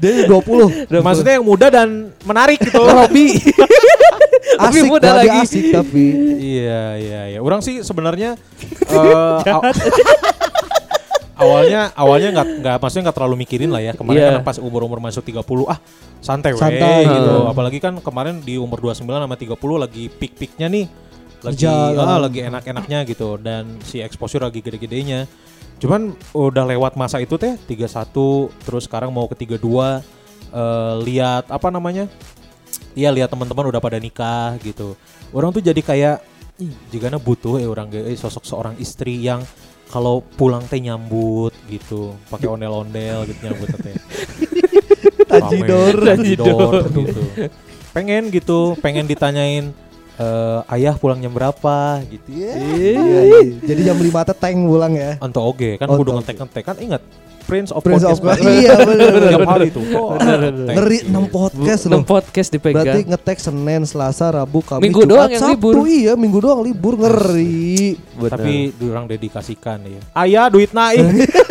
[0.00, 0.88] Dia 20.
[1.00, 2.80] Maksudnya yang muda dan menarik gitu.
[2.96, 3.36] Robi.
[3.36, 5.38] Lebih asik muda lagi.
[5.44, 6.04] asik tapi.
[6.36, 7.38] iya iya iya.
[7.40, 8.36] Orang sih sebenarnya
[8.88, 9.40] aw-
[11.36, 13.92] awalnya awalnya nggak nggak maksudnya nggak terlalu mikirin lah ya.
[13.92, 14.30] Kemarin Iya.
[14.40, 15.78] kan pas umur-umur masuk 30 ah
[16.24, 17.04] santai Santai.
[17.04, 17.34] gitu.
[17.44, 17.52] Hmm.
[17.52, 20.86] Apalagi kan kemarin di umur 29 sama 30 lagi pik-piknya nih.
[21.44, 25.28] Lagi ah, lagi enak-enaknya gitu dan si exposure lagi gede-gedenya.
[25.76, 31.68] Cuman udah lewat masa itu teh 31 terus sekarang mau ke 32 eh lihat apa
[31.68, 32.08] namanya?
[32.96, 34.96] Iya lihat teman-teman udah pada nikah gitu.
[35.36, 36.24] Orang tuh jadi kayak
[36.88, 39.44] jika butuh ya orang eh, sosok seorang istri yang
[39.86, 43.94] kalau pulang teh nyambut gitu, pakai ondel-ondel gitu nyambut teh.
[45.30, 45.94] Tajidor.
[46.02, 47.22] Tajidor gitu.
[47.94, 49.72] Pengen gitu, pengen ditanyain
[50.20, 52.28] eh, ayah pulang jam berapa gitu.
[52.28, 53.40] Iya, iya.
[53.62, 55.16] Jadi jam 5 teh tank pulang ya.
[55.20, 56.16] Anto oge kan kudu oke.
[56.20, 57.02] ngetek-ntek kan ingat
[57.46, 58.42] Prince of Prince of Podcast.
[58.42, 59.10] Iya bener.
[59.30, 59.86] Tiap hari tuh.
[59.94, 60.18] Oh.
[60.18, 62.02] Ngeri 6 podcast loh.
[62.02, 62.82] 6 podcast dipegang.
[62.82, 65.54] Berarti ngetek Senin, Selasa, Rabu, Kamis, Minggu Jumat, doang yang Sabtu.
[65.54, 65.74] libur.
[65.86, 67.94] Iya, minggu doang libur ngeri.
[68.18, 68.30] Bener.
[68.34, 70.00] Tapi orang dedikasikan ya.
[70.18, 71.06] Ayah duit naik.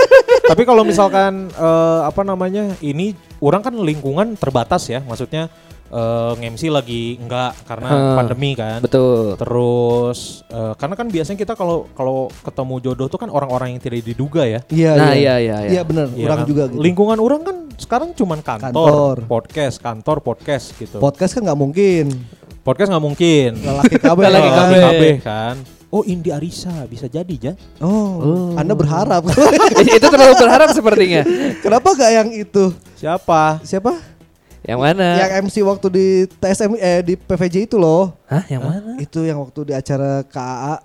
[0.51, 5.01] Tapi kalau misalkan eh, apa namanya ini orang kan lingkungan terbatas ya.
[5.01, 5.47] Maksudnya
[5.87, 8.15] eh, nge-MC lagi enggak karena Hmm.
[8.15, 8.79] pandemi kan.
[8.79, 9.35] betul.
[9.35, 14.01] Terus eh, karena kan biasanya kita kalau kalau ketemu jodoh tuh kan orang-orang yang tidak
[14.01, 14.59] diduga ya.
[14.67, 15.71] Iya, Nah, iya iya iya.
[15.71, 16.47] Iya bener, Iya orang kan?
[16.47, 16.81] juga gitu.
[16.81, 19.15] Lingkungan orang kan sekarang cuman kantor, Kantor.
[19.25, 20.97] podcast, kantor, podcast gitu.
[20.97, 22.05] Podcast kan nggak mungkin.
[22.61, 23.49] podcast nggak mungkin.
[23.55, 24.17] Lelaki KB.
[24.19, 24.65] Lelaki kan?
[24.65, 24.73] KB.
[24.81, 25.55] KB kan.
[25.87, 27.53] Oh Indi Arisa bisa jadi ya?
[27.79, 29.21] Oh, Anda berharap.
[29.85, 31.23] itu terlalu berharap sepertinya.
[31.61, 32.73] Kenapa gak yang itu?
[32.95, 33.61] Siapa?
[33.61, 34.14] Siapa?
[34.65, 35.07] Yang mana?
[35.21, 38.17] Yang MC waktu di TSM eh di PVJ itu loh.
[38.25, 38.97] Hah, yang mana?
[38.97, 40.81] Itu yang waktu di acara KAA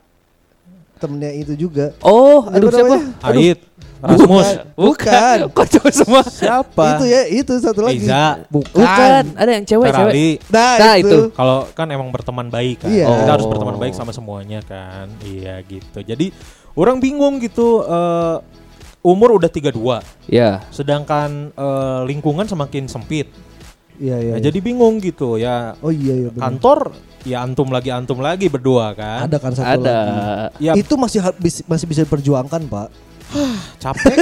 [1.01, 1.97] temennya itu juga.
[2.05, 2.85] Oh, Siapa aduh siapa?
[2.93, 3.05] namanya?
[3.25, 3.61] Aduh, Ait,
[4.01, 5.37] Rasmus, Bukan.
[5.57, 6.23] Kok cowok semua?
[6.25, 6.85] siapa?
[6.93, 8.05] Itu ya, itu satu lagi.
[8.05, 8.45] Iza.
[8.49, 8.73] Bukan.
[8.85, 10.13] Bukan, ada yang cewek cewek.
[10.13, 10.29] Ferali.
[10.53, 11.09] Nah, Nah, itu.
[11.09, 11.21] itu.
[11.33, 13.09] Kalau kan emang berteman baik kan, Iya.
[13.09, 13.51] kita harus Oh.
[13.53, 16.01] berteman baik sama semuanya kan, iya gitu.
[16.01, 16.37] Jadi
[16.77, 18.37] orang bingung gitu, eh,
[19.01, 20.61] umur udah 32, Ya.
[20.69, 23.29] sedangkan eh, lingkungan semakin sempit.
[24.01, 24.33] Iya, iya.
[24.33, 24.45] Nah, iya.
[24.49, 25.77] Jadi bingung gitu ya.
[25.79, 26.43] Oh iya iya benar.
[26.49, 26.79] Kantor
[27.21, 29.29] ya antum lagi antum lagi berdua kan.
[29.29, 29.99] Ada kan satu Ada.
[30.01, 30.17] lagi.
[30.59, 31.21] Ya Itu masih
[31.69, 32.89] masih bisa diperjuangkan, Pak.
[33.83, 34.17] capek.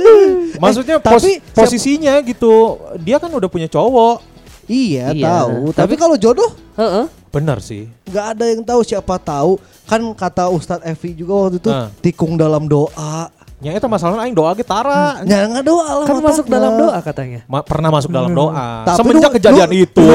[0.62, 4.22] Maksudnya Eh, tapi pos- posisinya gitu, dia kan udah punya cowok.
[4.66, 5.26] Iya, Iya.
[5.26, 5.70] tahu.
[5.70, 7.06] Tapi, Tapi- kalau jodoh Heeh.
[7.28, 7.86] Benar sih.
[8.04, 9.60] nggak ada yang tahu siapa tahu.
[9.84, 11.92] Kan kata Ustadz Evi juga waktu itu Ah.
[12.00, 13.28] tikung dalam doa.
[13.64, 15.24] Ya itu masalahnya aing doa ge tara.
[15.24, 16.06] Ya nggak doa lah.
[16.06, 17.40] Kan masuk dalam doa katanya.
[17.48, 18.84] Ma- pernah masuk dalam doa.
[18.84, 20.04] Tapi Semenjak lu- kejadian lu- itu.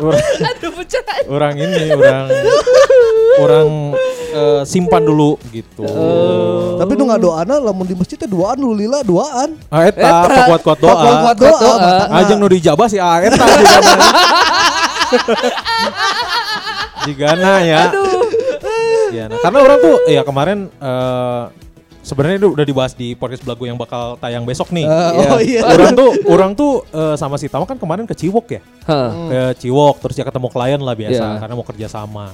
[0.00, 0.72] orang, Aduh
[1.60, 2.24] ini orang
[3.36, 3.68] orang
[4.32, 5.84] eh, simpan dulu gitu.
[6.80, 9.60] Tapi nu ngadoana lamun di masjid teh duaan lu lila duaan.
[9.68, 10.92] Ah eta kuat-kuat doa.
[10.96, 11.60] Kuat-kuat doa.
[11.60, 12.16] doa.
[12.16, 13.92] Ajeng nu dijabah si ah eta jigana.
[17.00, 17.88] Jigana ya.
[19.10, 21.44] Ya, nah, karena orang tuh ya kemarin eh,
[22.00, 24.84] sebenarnya itu udah dibahas di podcast belagu yang bakal tayang besok nih.
[24.84, 25.60] Eh, oh iya.
[25.66, 28.60] Orang tuh orang tuh eh, sama si Tama kan kemarin ke Ciwok ya.
[28.84, 29.10] Hah.
[29.28, 31.38] Ke Ciwok terus ya ketemu klien lah biasa Iya.
[31.38, 32.32] karena mau kerja sama.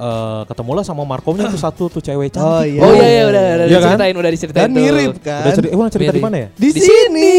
[0.00, 2.48] Eh ketemulah sama Markomnya tuh satu tuh cewek cantik.
[2.48, 2.80] Oh iya.
[2.80, 3.84] Oh iya iya udah udah Iya kan?
[3.84, 4.80] diceritain udah diceritain Dan tuh.
[4.80, 5.42] mirip kan.
[5.42, 6.48] Udah cerita, eh, udah cerita di mana ya?
[6.54, 7.32] Di, Di sini.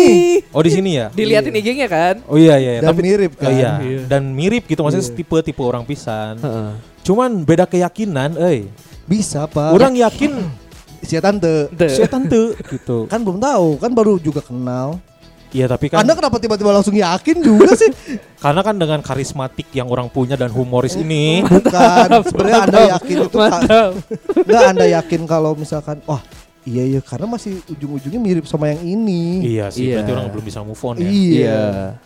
[0.51, 1.07] Oh di sini ya?
[1.09, 2.15] Diliatin IG-nya kan?
[2.27, 3.49] Oh iya iya, Dan mirip kan.
[3.49, 3.71] Oh, iya.
[3.81, 4.01] Iya.
[4.05, 5.15] Dan mirip gitu maksudnya Iya.
[5.15, 6.37] tipe tipe orang pisan.
[6.37, 6.69] Heeh.
[7.01, 8.69] Cuman beda keyakinan, eh.
[9.09, 9.73] Bisa, Pak.
[9.73, 10.37] Orang yakin
[11.01, 11.67] si tante.
[11.73, 11.89] Tuh.
[11.89, 12.97] setan tuh gitu.
[13.11, 15.01] Kan belum tahu, kan baru juga kenal.
[15.51, 17.91] Iya tapi kan Anda kenapa tiba-tiba langsung yakin juga sih?
[18.43, 22.07] karena kan dengan karismatik yang orang punya dan humoris ini, Bukan.
[22.23, 23.37] Sebenarnya Anda yakin itu.
[24.47, 26.23] Enggak Anda yakin kalau misalkan wah
[26.63, 29.43] iya iya karena masih ujung-ujungnya mirip sama yang ini.
[29.43, 29.99] iya sih Iya.
[29.99, 31.09] berarti orang belum bisa move on ya.
[31.11, 31.63] Iya.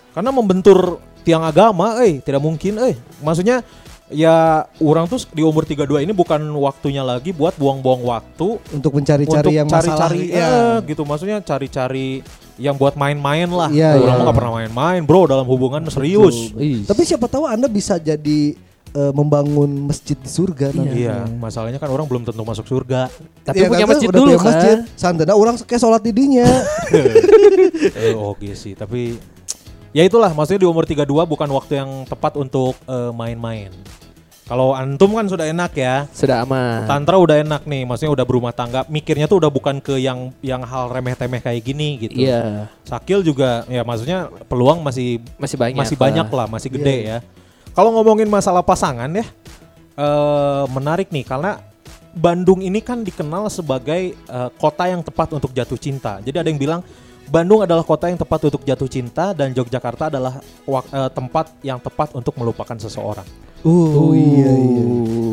[0.09, 0.77] Karena membentur
[1.21, 2.97] tiang agama, eh tidak mungkin, eh.
[3.21, 3.61] Maksudnya
[4.05, 9.57] ya orang tuh di umur 32 ini bukan waktunya lagi buat buang-buang waktu Untuk mencari-cari
[9.57, 10.05] yang masalah.
[10.05, 10.45] cari-cari Iya.
[10.45, 12.21] eh, gitu maksudnya cari-cari
[12.55, 13.67] yang buat main-main lah.
[13.67, 14.15] Iya, orang iya.
[14.15, 16.53] mah gak pernah main-main, bro dalam hubungan serius.
[16.55, 16.85] Ih.
[16.85, 18.55] Tapi siapa tahu Anda bisa jadi
[18.95, 21.03] eh, membangun masjid di surga nanti.
[21.03, 23.11] Iya, masalahnya kan orang belum tentu masuk surga.
[23.43, 24.47] Tapi Iya, punya kan, masjid dulu punya kan.
[24.47, 24.77] masjid.
[24.95, 26.47] Santana orang kayak sholat di dinya.
[27.99, 29.19] eh, oke sih, tapi
[29.95, 33.71] ya itulah maksudnya di umur 32 bukan waktu yang tepat untuk eh, main-main.
[34.45, 36.05] Kalau antum kan sudah enak ya.
[36.13, 36.85] Sudah aman.
[36.85, 40.61] Tantra udah enak nih, maksudnya udah berumah tangga, mikirnya tuh udah bukan ke yang yang
[40.61, 42.13] hal remeh-temeh kayak gini gitu.
[42.13, 42.69] Iya.
[42.85, 45.79] Sakil juga ya maksudnya peluang masih Masih banyak.
[45.81, 47.09] masih banyak lah, masih gede Iya.
[47.09, 47.17] ya.
[47.73, 49.25] Kalau ngomongin masalah pasangan ya,
[49.97, 51.57] eh menarik nih karena
[52.15, 56.21] Bandung ini kan dikenal sebagai eh, kota yang tepat untuk jatuh cinta.
[56.21, 56.81] Jadi ada yang bilang
[57.25, 61.77] Bandung adalah kota yang tepat untuk jatuh cinta dan Yogyakarta adalah wak- eh, tempat yang
[61.77, 63.25] tepat untuk melupakan seseorang.
[63.65, 64.83] Oh, iya iya.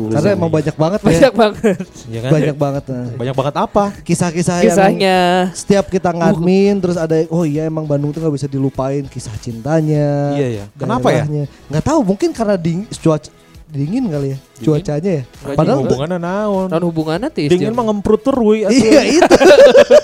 [0.09, 0.55] Karena Iya, emang iya.
[0.57, 1.05] banyak banget ya.
[1.05, 1.77] Banyak banget
[2.09, 2.31] Iya kan?
[2.33, 2.83] Banyak banget.
[2.89, 3.05] nah.
[3.13, 3.83] Banyak banget apa?
[4.01, 5.17] Kisah-kisah yang kisahnya.
[5.53, 9.37] setiap kita ngadmin terus ada yang, oh iya emang Bandung tuh nggak bisa dilupain kisah
[9.37, 10.33] cintanya.
[10.33, 10.65] Iya ya.
[10.73, 11.29] Kenapa ya?
[11.69, 13.29] Nggak tahu mungkin karena ding, cuaca
[13.73, 14.63] dingin kali ya Dingin?
[14.63, 15.23] cuacanya ya.
[15.25, 16.67] Nggak Padahal hubungannya naon?
[16.69, 17.49] Non hubungannya tis.
[17.49, 18.69] Dingin mah ngemprut terus.
[18.69, 19.35] iya itu.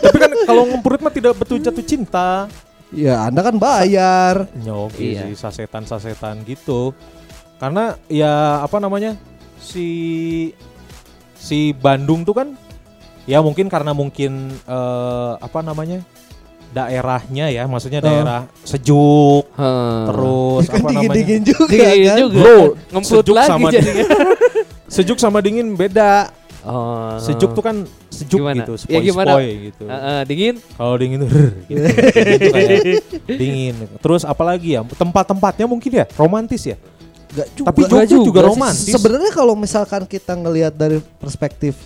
[0.02, 2.50] Tapi kan kalau ngemprut mah tidak betul jatuh cinta.
[2.90, 4.50] ya Anda kan bayar.
[4.58, 5.30] Nyogi Iya.
[5.30, 6.98] sih sasetan-sasetan gitu.
[7.56, 9.14] Karena ya apa namanya?
[9.56, 9.86] Si
[11.36, 12.48] si Bandung tuh kan
[13.24, 16.02] ya mungkin karena mungkin eh, apa namanya?
[16.70, 18.06] Daerahnya ya, maksudnya Oh.
[18.06, 20.00] daerah sejuk Heeh.
[20.06, 20.94] terus kan apa namanya?
[20.94, 22.18] dingin-dingin juga Dingin kan.
[22.20, 22.38] juga.
[22.38, 24.06] Bro, Ngemput sejuk lagi sama jadinya.
[24.90, 26.34] Sejuk sama dingin beda.
[26.60, 27.14] Oh.
[27.18, 27.76] Sejuk tuh kan
[28.10, 28.58] sejuk Gimana?
[28.60, 29.38] gitu, Ya, gimana?
[29.40, 29.86] gitu.
[29.86, 30.56] Heeh, dingin.
[30.76, 31.78] Kalau dingin tuh rrr, gitu.
[31.80, 32.70] Dingin tuh kayak
[33.30, 33.76] dingin.
[33.98, 34.82] Terus apalagi ya?
[34.84, 36.76] Tempat-tempatnya mungkin ya romantis ya.
[37.30, 37.68] Nggak juga.
[37.70, 38.90] Tapi Jogja juga, juga romantis.
[38.90, 41.78] Sebenarnya kalau misalkan kita ngelihat dari perspektif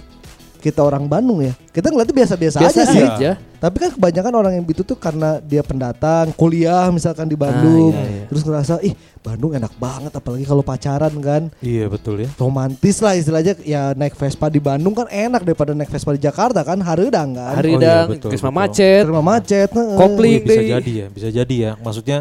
[0.63, 3.03] kita orang Bandung ya, kita ngeliatnya biasa-biasa Biasa aja sih.
[3.03, 3.31] aja.
[3.59, 8.23] Tapi kan kebanyakan orang yang itu tuh karena dia pendatang, kuliah misalkan di Bandung, iya,
[8.23, 8.25] iya.
[8.27, 12.29] terus ngerasa ih Bandung enak banget, apalagi kalau pacaran kan, Iya betul ya.
[12.35, 13.55] romantis lah istilahnya.
[13.63, 17.55] Ya naik Vespa di Bandung kan enak daripada naik Vespa di Jakarta kan, hareudang kan.
[17.55, 18.59] Hari Oh iya, betul, Krisma betul.
[18.59, 19.03] macet.
[19.07, 19.69] Terima macet.
[19.71, 19.95] heeh.
[19.95, 20.31] Kopling.
[20.31, 20.67] Iya, bisa deh.
[20.75, 21.71] jadi ya, bisa jadi ya.
[21.79, 22.17] Maksudnya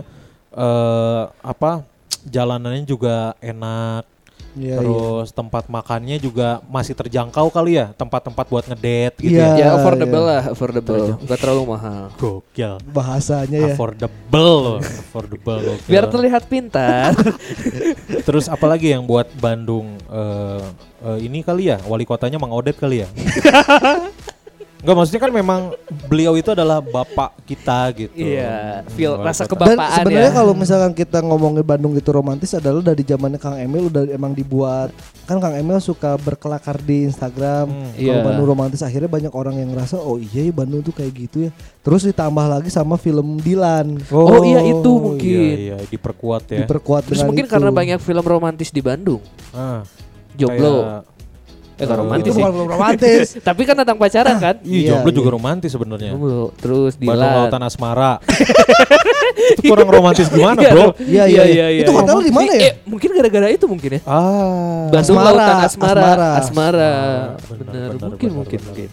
[0.51, 1.83] eh apa?
[2.23, 4.07] Jalanannya juga enak.
[4.53, 4.77] Iya, iya.
[4.85, 9.57] terus tempat makannya juga masih terjangkau kali ya, tempat-tempat buat ngedate gitu Iya.
[9.57, 9.65] ya.
[9.65, 10.29] Ya affordable iya.
[10.29, 11.05] lah, affordable.
[11.25, 12.05] Enggak terlalu mahal.
[12.21, 12.73] Gokil.
[12.93, 13.73] Bahasanya ya.
[13.73, 15.89] Affordable loh, affordable gokil.
[15.89, 17.17] Biar terlihat pintar.
[18.29, 20.65] Terus apalagi yang buat Bandung eh,
[21.09, 23.09] eh, ini kali ya, wali kotanya Mang Odet kali ya.
[24.83, 25.61] Enggak maksudnya kan memang
[26.05, 28.11] beliau itu adalah bapak kita gitu.
[28.13, 29.63] Iya, feel rasa kota.
[29.65, 30.37] Dan kebapaan sebenarnya ya.
[30.37, 34.91] kalau misalkan kita ngomongin Bandung itu romantis adalah dari zamannya Kang Emil udah emang dibuat
[35.23, 37.95] kan Kang Emil suka berkelakar di Instagram Hmm.
[37.95, 38.25] kalau Iya.
[38.25, 41.51] Bandung romantis akhirnya banyak orang yang ngerasa oh iya ya Bandung tuh kayak gitu ya
[41.79, 45.31] terus ditambah lagi sama film Dilan Oh, iya, itu mungkin.
[45.55, 46.59] Iya, iya, diperkuat ya.
[46.61, 47.53] diperkuat Terus mungkin itu.
[47.53, 49.23] karena banyak film romantis di Bandung.
[49.51, 49.87] Ah,
[50.33, 50.75] Jomblo.
[50.83, 51.12] kayak-
[51.73, 52.43] Eh, Eh, romantis itu sih.
[52.45, 54.55] bukan romantis Tapi kan tentang pacaran kan?
[54.61, 55.17] Iya, Iya, jomblo iya.
[55.17, 56.11] juga romantis sebenarnya.
[56.13, 56.45] Jomblo.
[56.57, 57.17] Terus Dilan.
[57.17, 58.13] Lautan Asmara.
[59.59, 60.87] itu kurang romantis gimana, Bro?
[61.01, 61.67] Iya, iya, iya.
[61.83, 62.61] Itu hotel di mana ya?
[62.63, 64.01] Eh, mungkin gara-gara itu mungkin ya.
[64.05, 64.87] Ah.
[64.89, 66.01] Bandung Asmara, Lautan Asmara.
[66.03, 66.31] Asmara.
[66.37, 66.91] Asmara.
[66.91, 68.67] Ah, Benar, mungkin benar, mungkin benar.
[68.69, 68.89] mungkin.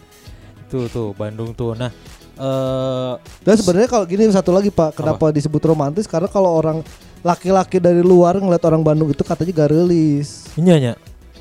[0.69, 1.73] Tuh tuh Bandung tuh.
[1.73, 1.91] Nah,
[2.35, 3.11] eh
[3.41, 6.05] Dan sebenarnya kalau gini satu lagi Pak, kenapa disebut romantis?
[6.05, 6.79] Karena kalau orang
[7.19, 10.47] laki-laki dari luar ngeliat orang Bandung itu katanya gak rilis.
[10.55, 10.93] Iya nya.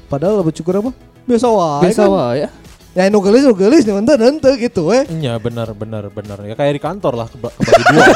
[0.09, 0.91] Padahal lebih cukur apa?
[1.29, 2.11] Biasa wae Biasa kan.
[2.11, 2.49] wae ya.
[2.97, 5.05] Ya nu gelis nu gelis nu ente ente gitu we.
[5.13, 6.41] Iya benar benar benar.
[6.43, 8.07] Ya kayak di kantor lah keba- kebagi dua.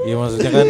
[0.00, 0.66] Iya maksudnya kan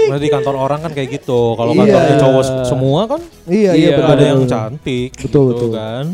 [0.00, 1.54] Maksudnya di kantor orang kan kayak gitu.
[1.54, 1.80] Kalau Iya.
[1.82, 3.96] kantornya cowok se- semua kan Iya iya Iya.
[3.96, 4.12] betul.
[4.12, 5.70] ada yang cantik Betul, gitu betul.
[5.72, 6.04] kan.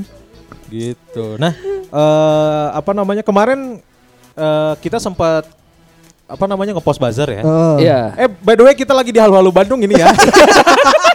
[0.67, 1.27] Gitu.
[1.37, 1.53] Nah,
[1.87, 3.23] eh apa namanya?
[3.23, 3.79] Kemarin
[4.35, 5.47] eh, kita sempat
[6.27, 7.41] apa namanya ngepost buzzer ya.
[7.41, 8.01] Eh, Iya.
[8.17, 10.09] Eh by the way kita lagi di Halu-Halu Bandung ini ya.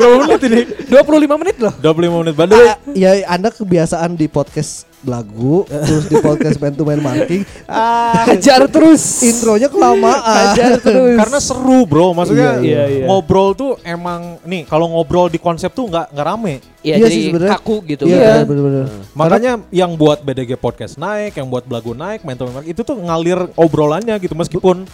[0.00, 0.60] Berapa menit ini?
[0.88, 1.72] 25 menit loh.
[1.74, 2.34] 25 menit.
[2.34, 7.00] The way, Ah, ya Anda kebiasaan di podcast lagu terus di podcast man to man
[7.00, 9.00] marking ah, Hajar terus.
[9.22, 10.20] intronya kelamaan.
[10.52, 11.16] Hajar terus.
[11.16, 13.04] karena seru bro, maksudnya Iya, iya, iya.
[13.06, 16.54] ngobrol tuh emang nih kalau ngobrol di konsep tuh nggak nggak rame.
[16.80, 17.52] Iya, Iya jadi sih sebenarnya.
[17.54, 18.04] kaku gitu.
[18.04, 18.44] Iya, kan.
[18.44, 18.84] bener-bener.
[19.12, 23.40] Makanya yang buat BDG podcast naik, yang buat belagu naik, mentor Mark, itu tuh ngalir
[23.54, 24.84] obrolannya gitu meskipun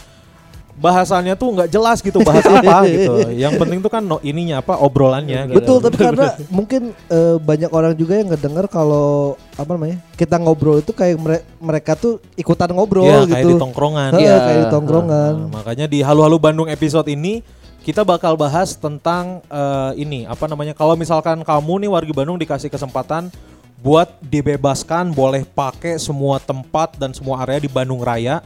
[0.77, 3.33] bahasanya tuh nggak jelas gitu bahas apa gitu.
[3.33, 5.57] Yang penting tuh kan no, ininya apa obrolannya gitu.
[5.57, 6.27] Betul, tapi karena
[6.59, 11.47] mungkin eh, banyak orang juga yang ngedenger kalau apa namanya kita ngobrol itu kayak mere-
[11.57, 13.51] mereka tuh ikutan ngobrol Iya, kayak gitu.
[13.51, 14.11] di tongkrongan.
[14.15, 14.37] Iya.
[14.39, 15.33] kayak di tongkrongan.
[15.35, 17.41] Nah, makanya di Halu-Halu Bandung episode ini
[17.81, 22.69] kita bakal bahas tentang eh, ini apa namanya kalau misalkan kamu nih warga Bandung dikasih
[22.69, 23.33] kesempatan
[23.77, 28.41] buat dibebaskan boleh pakai semua tempat dan semua area di Bandung Raya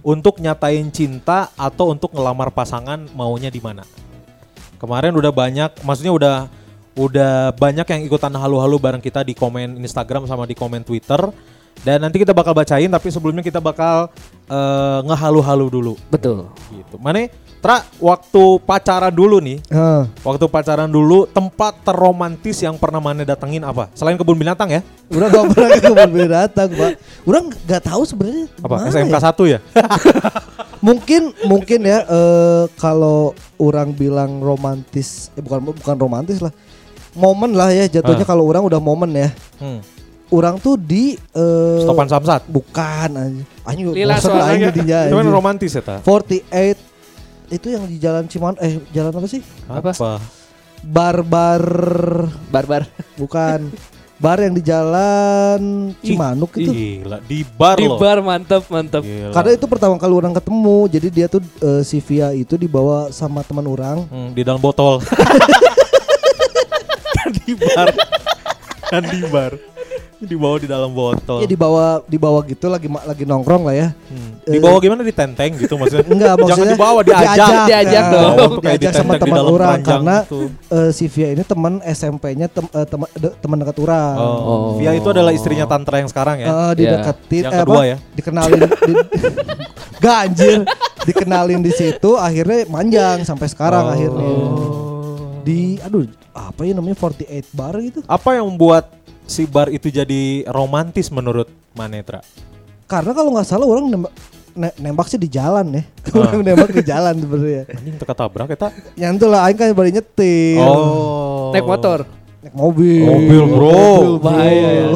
[0.00, 3.84] untuk nyatain cinta atau untuk ngelamar pasangan maunya di mana.
[4.80, 6.36] Kemarin udah banyak, maksudnya udah
[6.98, 11.20] udah banyak yang ikutan halu-halu bareng kita di komen Instagram sama di komen Twitter.
[11.80, 14.12] Dan nanti kita bakal bacain tapi sebelumnya kita bakal
[14.52, 16.52] eh, ngehalu-halu dulu Betul.
[16.76, 17.00] gitu.
[17.00, 20.02] Mane, Tra, waktu pacaran dulu nih, Heeh.
[20.24, 23.92] waktu pacaran dulu tempat terromantis yang pernah Mane datengin apa?
[23.92, 24.80] Selain kebun binatang ya?
[25.12, 26.92] Udah gak pernah ke kebun binatang, Pak.
[27.22, 28.74] Udah nggak tahu sebenarnya Apa?
[28.80, 29.20] mana SMK ya.
[29.28, 29.58] 1 ya?
[30.80, 36.56] Mungkin mungkin ya eh, kalau orang bilang romantis, eh bukan bukan romantis lah.
[37.12, 38.28] Momen lah ya jatuhnya Ah.
[38.28, 39.28] kalau orang udah momen ya.
[39.60, 39.84] Hmm.
[40.32, 42.48] Orang tuh di eh, Stopan Samsat.
[42.48, 43.44] bukan anjing.
[43.68, 44.48] Anjing Lila soalnya.
[44.48, 45.28] anjing dinya, anjing.
[45.28, 46.00] romantis ya, Ta?
[46.00, 46.89] 48
[47.50, 49.42] itu yang di jalan Ciman eh jalan apa sih?
[49.66, 49.90] Apa?
[50.80, 51.62] Bar-bar
[52.48, 52.82] Barbar.
[53.14, 53.68] bukan.
[54.20, 56.68] Bar yang di jalan Cimanuk itu.
[56.68, 57.96] Gila, di bar Di loh.
[57.96, 59.00] bar mantap mantap.
[59.00, 59.32] Gila.
[59.32, 63.40] Karena itu pertama kali orang ketemu, jadi dia tuh eh, si Via itu dibawa sama
[63.40, 64.04] teman orang.
[64.06, 65.00] Hmm, di dalam botol.
[67.16, 67.88] kan di bar.
[68.86, 69.52] kan di bar.
[70.30, 71.40] Dibawa di dalam botol.
[71.40, 73.88] Ya dibawa dibawa gitu lagi lagi nongkrong lah ya.
[74.06, 74.36] Hmm.
[74.42, 76.04] Dibawa gimana di tenteng gitu maksudnya?
[76.12, 77.48] Enggak Jangan maksudnya dibawa, diajak.
[77.64, 78.52] Diajak Nah, dong.
[78.62, 80.40] Kayak diajak sama teman orang karena gitu.
[80.68, 84.14] eh, si Via ini teman SMP-nya tem, eh, teman de- teman dekat orang.
[84.16, 84.36] Oh.
[84.40, 84.70] Oh.
[84.76, 86.48] Via itu adalah istrinya Tantra yang sekarang ya.
[86.48, 87.96] Eh, dideketin Yang eh, apa, ya?
[88.12, 88.92] dikenalin di,
[89.98, 90.58] Gak anjir
[91.00, 93.90] dikenalin di situ akhirnya manjang sampai sekarang Oh.
[93.90, 94.30] akhirnya
[95.40, 98.92] di aduh apa ya namanya 48 bar gitu Apa yang membuat
[99.30, 102.18] si bar itu jadi romantis menurut Manetra?
[102.84, 104.10] karena kalau nggak salah orang nembak
[104.52, 106.26] ne- nembak sih di jalan ya Ah.
[106.26, 108.74] orang nembak di jalan sebenarnya Anjing teka tabrak eta.
[108.92, 111.54] nyantul lah aing kan baru nyetir Oh.
[111.54, 112.02] Naik motor.
[112.40, 113.70] naik mobil Mobil, bro.
[113.70, 114.18] Mobil, bro.
[114.20, 114.86] Bahaya ya.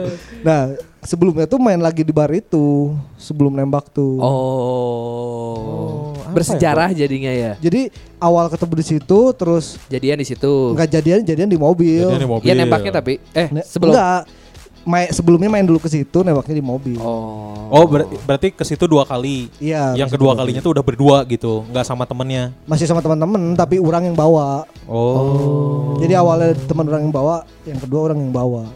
[0.46, 0.60] nah
[1.02, 6.08] sebelumnya tuh main lagi di bar itu sebelum nembak tuh Oh.
[6.08, 7.52] apa Bersejarah jadinya ya.
[7.56, 10.72] jadi awal ketemu di situ terus Jadian di situ.
[10.72, 12.44] nggak jadian jadian di mobil Jadian di mobil.
[12.44, 13.92] Iya nembaknya tapi eh Ne- sebelum.
[13.92, 14.26] enggak
[14.82, 17.70] main sebelumnya main dulu ke situ nembaknya di mobil Oh.
[17.70, 19.46] Oh, ber- berarti ke situ dua kali.
[19.56, 20.42] iya yang kedua mobil.
[20.42, 22.50] kalinya tuh udah berdua gitu, nggak sama temennya.
[22.64, 25.94] masih sama teman-teman tapi orang yang bawa Oh.
[25.96, 28.66] jadi awalnya teman orang yang bawa yang kedua orang yang bawa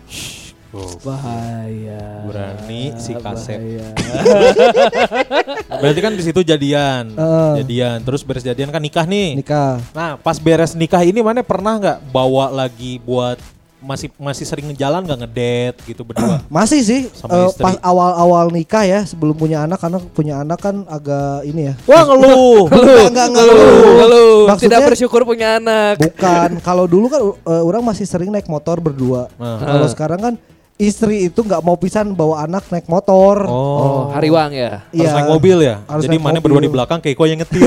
[0.68, 0.98] Oh.
[1.00, 2.26] bahaya.
[2.26, 3.14] Berani si.
[3.14, 3.86] Bahaya.
[5.80, 7.52] Berarti kan di situ jadian, Eh.
[7.60, 7.98] jadian.
[8.00, 9.36] Terus beres jadian kan nikah nih.
[9.36, 13.38] nikah Nah, pas beres nikah ini mana pernah nggak bawa lagi buat
[13.76, 16.42] masih masih sering ngejalan nggak ngedate gitu berdua?
[16.50, 17.62] masih sih Sama istri.
[17.62, 22.02] pas awal-awal nikah ya sebelum punya anak karena punya anak kan agak ini ya Wah
[22.08, 22.66] ngeluh.
[22.66, 23.54] Enggak, enggak, enggak, Lu,
[24.02, 26.02] lu Maksudnya- tidak bersyukur punya anak.
[26.02, 29.60] bukan kalau dulu kan eh, orang masih sering naik motor berdua Nah.
[29.60, 30.34] kalau sekarang kan
[30.76, 33.64] istri itu nggak mau pisan bawa anak naik motor Oh,
[34.06, 34.84] Oh, hariwang ya.
[34.84, 35.16] harus Iya.
[35.16, 35.76] naik mobil ya.
[35.86, 37.64] Harus Jadi mana berdua di belakang Keiko yang nyetir.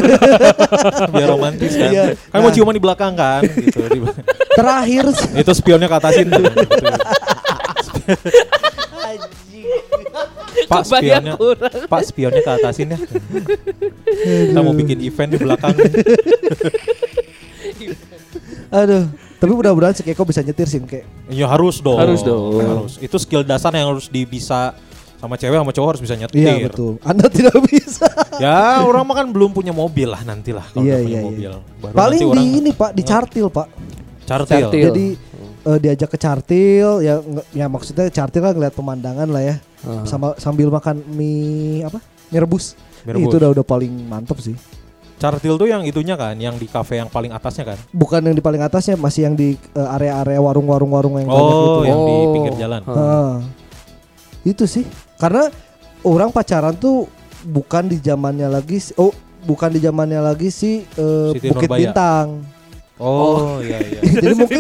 [1.13, 1.89] Biar romantis kan.
[1.89, 2.03] Iya.
[2.29, 2.55] Kan mau Nah.
[2.55, 3.81] ciuman di belakang kan gitu.
[4.57, 5.97] Terakhir Itu spionnya ke.
[10.69, 11.89] Pak spionnya, kurang.
[11.89, 12.97] Pak spionnya ke atasin ya.
[14.53, 15.73] Kita mau bikin event di belakang.
[18.69, 21.95] aduh tapi mudah-mudahan si Keko bisa nyetir sih kayak Ya harus dong.
[21.95, 22.59] Harus dong.
[22.59, 22.99] Harus.
[22.99, 24.75] Itu skill dasar yang harus di bisa
[25.15, 26.39] Sama cewek sama cowok harus bisa nyetir.
[26.39, 26.95] Iya betul.
[27.03, 28.07] Anda tidak bisa.
[28.39, 31.27] Ya, orang mah kan belum punya mobil lah nantilah kalau Iya, udah punya iya, iya.
[31.27, 31.51] mobil.
[31.75, 33.67] Baru Paling nanti di orang ini Pak, di cartil Pak.
[34.23, 34.55] cartil.
[34.63, 34.79] Cartil.
[34.87, 35.05] Jadi
[35.67, 37.19] eh, diajak ke cartil ya
[37.51, 39.55] ya maksudnya cartil kan ngeliat pemandangan lah ya.
[39.83, 40.07] Ah.
[40.07, 41.99] Sama sambil makan mie apa?
[42.31, 42.79] Mie rebus.
[43.03, 43.27] Mie rebus.
[43.27, 44.55] Itu udah udah paling mantep sih.
[45.19, 47.77] Cartil tuh yang itunya kan, yang di kafe yang paling atasnya kan.
[47.91, 51.59] Bukan yang di paling atasnya, masih yang di eh, area-area warung-warung warung yang banyak Oh,
[51.59, 51.91] gitu.
[51.91, 52.31] yang di Oh.
[52.31, 52.81] pinggir jalan.
[52.87, 52.95] Ah.
[52.95, 53.33] Ah.
[54.47, 54.87] Itu sih.
[55.19, 55.51] Karena
[56.07, 57.11] orang pacaran tuh
[57.43, 59.11] bukan di zamannya lagi oh
[59.43, 61.79] bukan di zamannya lagi si eh, Siti Bukit Nurbaya.
[61.83, 62.27] Bintang.
[62.95, 63.99] Oh, iya iya.
[64.23, 64.59] Jadi mungkin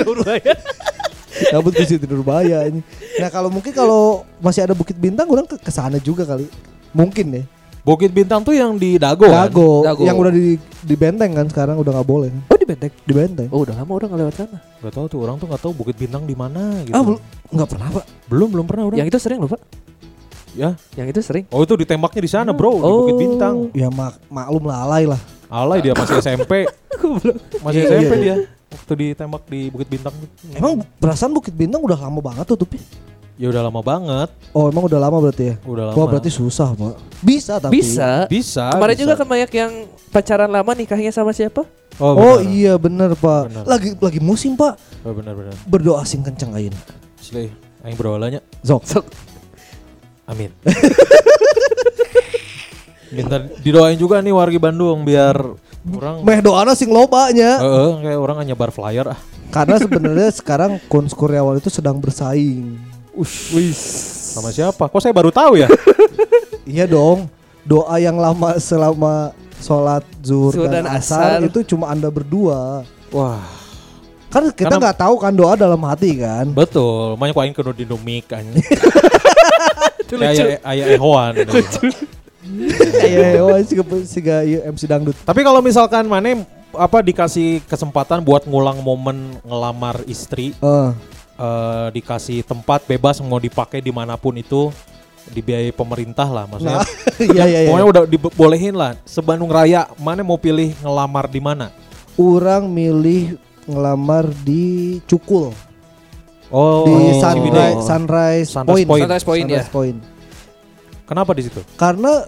[1.55, 2.83] Gabut ke Siti Nurbaya ini.
[3.19, 6.51] Nah, kalau mungkin kalau masih ada Bukit Bintang orang ke ke sana juga kali.
[6.91, 7.43] Mungkin ya.
[7.89, 9.49] Bukit Bintang tuh yang di Dago kan?
[9.49, 10.05] Dago, Dago.
[10.05, 12.29] yang udah di di benteng kan sekarang udah nggak boleh.
[12.45, 12.93] Oh di benteng.
[13.01, 13.49] Di benteng.
[13.49, 14.57] Oh udah lama udah nggak lewat sana.
[14.79, 16.93] Gak tahu tuh orang tuh nggak tahu Bukit Bintang di mana gitu.
[16.93, 18.05] Ah, belum nggak pernah, Pak.
[18.29, 18.97] belum belum pernah orang.
[19.01, 19.61] Yang itu sering loh pak.
[20.53, 20.69] Ya.
[20.93, 21.45] Yang itu sering.
[21.49, 22.93] Oh itu ditembaknya di sana bro, di Oh.
[23.01, 23.55] Bukit Bintang.
[23.73, 25.21] Ya mak maklum lah alay lah.
[25.49, 26.69] Alay dia masih SMP.
[27.65, 28.21] masih Iya, SMP iya.
[28.21, 28.35] dia.
[28.69, 30.13] Waktu ditembak di Bukit Bintang.
[30.53, 32.69] Emang perasaan Bukit Bintang udah lama banget tuh tuh.
[33.39, 34.29] Ya udah lama banget.
[34.51, 35.55] Oh, emang udah lama berarti ya?
[35.63, 35.95] Udah lama.
[35.95, 37.23] Wah, berarti susah, Pak.
[37.23, 37.79] Bisa tapi.
[37.79, 38.27] Bisa.
[38.27, 38.67] bisa.
[38.75, 39.03] Kemarin bisa.
[39.07, 39.71] juga kan banyak yang
[40.11, 41.63] pacaran lama nikahnya sama siapa?
[42.03, 42.51] Oh, Oh, benar.
[42.51, 43.41] iya bener, Pak.
[43.47, 43.63] Benar.
[43.63, 44.75] Lagi lagi musim, Pak.
[45.07, 45.55] Oh, benar benar.
[45.71, 46.75] Berdoa sing kenceng ayeuna.
[47.15, 47.47] Asli,
[47.87, 48.43] aing berolanya.
[48.59, 48.83] Zok.
[48.83, 49.07] Sok.
[50.27, 50.51] Amin.
[53.15, 55.39] Minta didoain juga nih wargi Bandung biar
[55.95, 57.55] orang Meh doana sing lobanya.
[57.57, 59.19] Heeh, kayak orang nyebar flyer ah.
[59.49, 62.88] Karena sebenarnya sekarang Kuns Kuryawan itu sedang bersaing.
[64.29, 64.83] Sama siapa?
[64.85, 65.67] Kok saya baru tahu ya?
[66.69, 67.25] Iya dong.
[67.65, 71.49] Doa yang lama selama sholat zuhur dan, dan asar, asar.
[71.49, 72.85] itu cuma anda berdua.
[73.09, 73.41] Wah,
[74.29, 76.45] Kan kita nggak tahu kan doa dalam hati kan.
[76.53, 77.17] betul.
[77.17, 78.45] Banyak kok aing kudu di mik kan.
[80.05, 80.45] Itu Kayak lucu.
[80.45, 81.33] aya aya ehoan.
[83.01, 84.21] Iya, wah sih sih
[84.69, 85.17] MC dangdut.
[85.25, 86.45] Tapi kalau misalkan mana
[86.77, 90.89] apa dikasih kesempatan buat ngulang momen ngelamar istri, Eh,
[91.39, 94.69] eh, dikasih tempat bebas mau dipakai di mana pun itu
[95.29, 96.83] dibiayai pemerintah lah maksudnya.
[96.83, 96.87] nah,
[97.35, 97.69] iya iya iya.
[97.71, 98.97] Pokoknya udah dibolehin lah.
[99.07, 101.71] Sebandung Raya, mana mau pilih ngelamar di mana?
[102.19, 105.53] Orang milih ngelamar di Cukul
[106.49, 107.21] Oh, di.
[107.21, 108.87] Sunrise Sunrise, Sunrise Point.
[108.89, 109.01] Point.
[109.05, 109.73] Sunrise Point, Sunrise ya.
[109.73, 109.97] Point.
[111.05, 111.61] Kenapa di situ?
[111.77, 112.25] Karena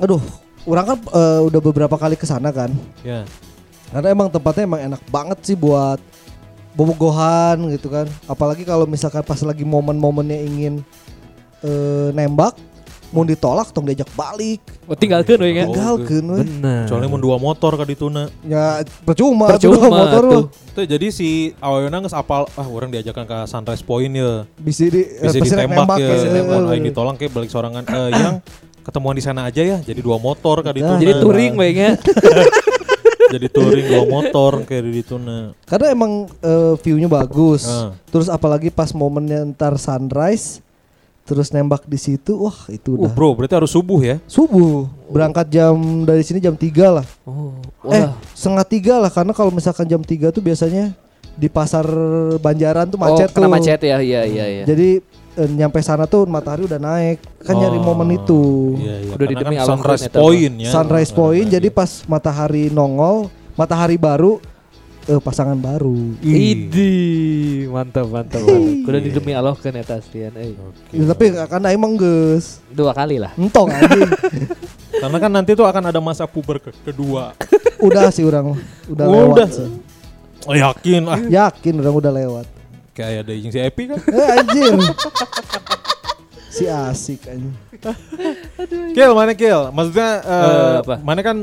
[0.00, 0.20] aduh,
[0.64, 2.72] orang kan eh, udah beberapa kali ke sana kan.
[3.04, 3.28] Ya.
[3.92, 6.00] Karena emang tempatnya emang enak banget sih buat
[6.74, 8.06] bobogohan gitu kan.
[8.26, 10.74] Apalagi kalau misalkan pas lagi momen-momennya ingin
[11.62, 12.58] eh, nembak,
[13.14, 14.58] mau ditolak tong diajak balik.
[14.90, 15.70] Oh tinggalkan we kan.
[15.70, 16.40] Oh, Tinggalkeun we.
[16.42, 16.84] Benar.
[16.84, 18.26] Kecuali mau dua motor ka dituna.
[18.42, 20.44] Ya percuma, tuh Percuma motor tuh.
[20.74, 24.42] Tuh jadi si Aweona geus apal ah orang diajakan ke Sunrise Point ya.
[24.58, 26.10] Bisa di Bisa eh, rek ditembak ya.
[26.10, 28.42] eh, aing ditolong kayak balik sorangan eh yang
[28.82, 29.78] ketemuan di sana aja ya.
[29.78, 30.98] Jadi dua motor ka dituna.
[30.98, 31.94] Jadi touring we nya.
[33.32, 35.56] Jadi touring dua motor kayak di dituna.
[35.64, 37.64] Karena emang eh, view-nya bagus.
[37.64, 37.96] Ah.
[38.10, 40.64] Terus apalagi pas momennya ntar sunrise
[41.24, 44.20] terus nembak di situ, wah itu Uh udah bro, berarti harus subuh ya.
[44.28, 44.84] subuh.
[45.08, 46.68] Berangkat jam dari sini jam 3
[47.00, 47.06] lah.
[47.24, 47.56] Oh.
[47.88, 50.92] Eh, setengah tiga lah karena kalau misalkan jam 3 tuh biasanya
[51.34, 51.82] di pasar
[52.38, 53.52] Banjaran tuh macet oh, kena tuh.
[53.56, 53.96] macet ya.
[54.04, 54.64] Iya iya iya.
[54.68, 55.00] Jadi
[55.36, 57.18] eh, nyampe sana tuh matahari udah naik.
[57.42, 58.42] Kan nyari Oh, momen itu.
[58.78, 59.12] Iya, iya.
[59.12, 60.70] Udah Karena didemi kan Allah Sunrise kan eta, Point ya.
[60.70, 61.76] Sunrise point jadi iya.
[61.76, 63.16] pas matahari nongol,
[63.54, 64.38] matahari baru
[65.04, 66.16] eh, pasangan baru.
[66.24, 66.94] Idi,
[67.68, 68.40] mantap mantap.
[68.40, 68.88] mantap.
[68.88, 70.32] Udah didemi Allah kan eta Stian.
[70.36, 70.56] Eh.
[70.56, 70.96] Oke.
[70.96, 72.64] Ya, tapi kan emang geus.
[72.72, 73.32] Dua kali lah.
[73.36, 74.10] Entong anjing.
[75.04, 77.34] Karena kan nanti tuh akan ada masa puber ke kedua.
[77.84, 78.56] udah sih orang
[78.88, 79.34] udah Oh, lewat.
[79.36, 79.48] udah.
[79.52, 79.68] sih.
[80.48, 81.20] Oh, yakin ah.
[81.28, 82.46] Yakin orang udah lewat.
[82.94, 83.98] Kayak ada izin si Epi kan.
[84.14, 84.72] Eh anjir.
[86.48, 87.54] si asik anjing.
[88.94, 89.68] Kill mana kill?
[89.68, 90.94] Maksudnya eh, Eh, apa?
[91.02, 91.36] mana kan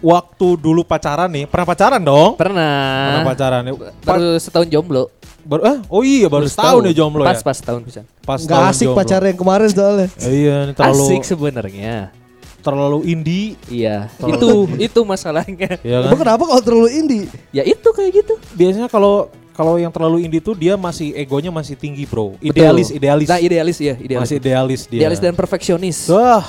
[0.00, 2.34] waktu dulu pacaran nih, pernah pacaran dong?
[2.34, 2.74] Pernah
[3.14, 3.24] Pernah.
[3.24, 3.62] pacaran.
[3.64, 5.08] Pa- Baru setahun jomblo.
[5.44, 7.44] baru ah, oh iya baru setahun ya jomblo pas, ya.
[7.44, 8.00] Pas tahun bisa.
[8.18, 8.98] Pas Nggak tahun asik jomblo.
[8.98, 10.08] pacarnya yang kemarin soalnya.
[10.18, 11.96] Eh, iya, ini terlalu Asik sebenarnya.
[12.58, 13.60] terlalu indie.
[13.68, 14.08] Iya.
[14.16, 14.48] Terlalu- Itu
[14.80, 15.76] itu masalahnya.
[15.84, 16.20] Ya Emang kan?
[16.24, 17.24] kenapa kalau terlalu indie?
[17.52, 18.34] Ya itu kayak gitu.
[18.52, 22.34] Biasanya kalau kalau yang terlalu indie tuh dia masih egonya masih tinggi, Bro.
[22.42, 22.98] Idealis, Betul.
[22.98, 23.28] idealis.
[23.30, 24.22] Nah, idealis ya, idealis.
[24.26, 25.00] Masih idealis dia.
[25.06, 26.42] Idealis dan perfeksionis Wah.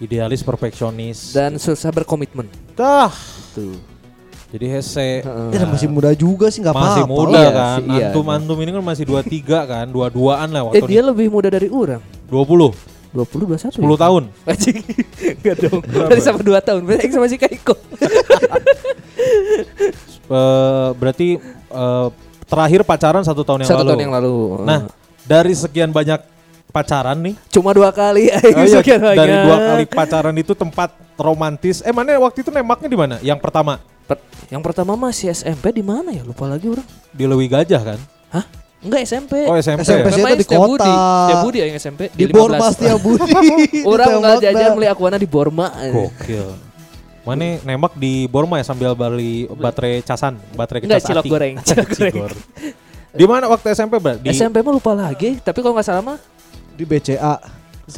[0.00, 1.36] Idealis perfeksionis.
[1.36, 2.48] dan susah berkomitmen.
[2.72, 3.12] Dah.
[3.52, 3.76] Tuh.
[4.54, 5.50] Jadi hese Heeh.
[5.50, 7.20] Ya masih muda juga sih nggak masih apa-apa.
[7.26, 7.74] muda Iya kan.
[7.74, 11.26] sih, iya, antum antum ini kan masih 23 kan, 22-an lah waktu Eh dia lebih
[11.26, 11.98] muda dari orang.
[12.30, 12.70] 20,
[13.10, 14.22] 20 21 10 tahun.
[14.46, 14.78] Anjing.
[15.42, 15.82] Enggak dong.
[15.82, 16.80] Dari sama 2 tahun.
[16.86, 17.74] Berarti sama si Kaiko.
[20.24, 21.28] Eh, berarti
[21.70, 22.08] eh,
[22.44, 23.90] terakhir pacaran satu tahun yang Satu lalu.
[23.92, 24.34] tahun yang lalu.
[24.62, 24.78] Nah,
[25.22, 26.20] dari sekian banyak
[26.68, 27.34] pacaran nih.
[27.48, 28.28] Cuma dua kali.
[28.28, 29.42] Oh iya, sekian dari banyak.
[29.44, 31.80] dua kali pacaran itu tempat romantis.
[31.80, 33.16] Eh mana waktu itu nembaknya di mana?
[33.20, 36.20] Yang pertama Per- yang pertama masih SMP di mana ya?
[36.20, 36.84] Lupa lagi orang.
[37.08, 37.98] di Lewi Gajah kan?
[38.28, 38.44] Hah?
[38.84, 39.48] Enggak SMP.
[39.48, 39.80] Oh SMP.
[39.80, 40.08] SMP.
[40.12, 40.84] Memang itu di kota.
[41.24, 43.32] Setiabudi ya yang SMP Di Borma Setiabudi.
[43.88, 45.72] Orang nggak jajan beli akuana di Borma.
[45.88, 46.48] Gokil.
[47.24, 51.88] Mana nembak di Borma ya sambil beli baterai casan, baterai Enggak cas cilok goreng, cilok
[51.96, 52.40] goreng.
[53.10, 54.16] Di mana waktu SMP, Mbak?
[54.20, 56.18] Di SMP mah lupa lagi, tapi kalau nggak salah mah
[56.74, 57.38] Di BCA.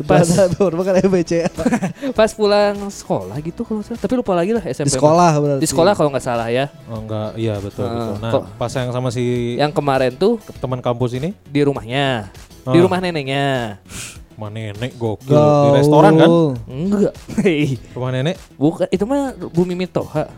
[0.03, 0.27] Pas.
[0.27, 1.47] Sebelah Borma kan BCA.
[2.19, 3.99] pas pulang sekolah gitu kalau salah.
[3.99, 4.91] Tapi lupa lagi lah SMP.
[4.91, 4.99] Di mah.
[4.99, 5.63] sekolah berarti.
[5.63, 6.67] Di sekolah kalau nggak salah ya.
[6.87, 8.15] Oh enggak, iya betul Ah, betul.
[8.19, 12.31] Nah, kok- pas yang sama si Yang kemarin tuh teman kampus ini, di rumahnya,
[12.63, 12.75] Ah.
[12.75, 13.79] di rumah neneknya.
[14.37, 16.29] rumah nenek gokil di restoran kan?
[16.67, 17.13] Enggak.
[17.97, 20.29] Rumah nenek Bukan, itu mah Bumi Mitoha.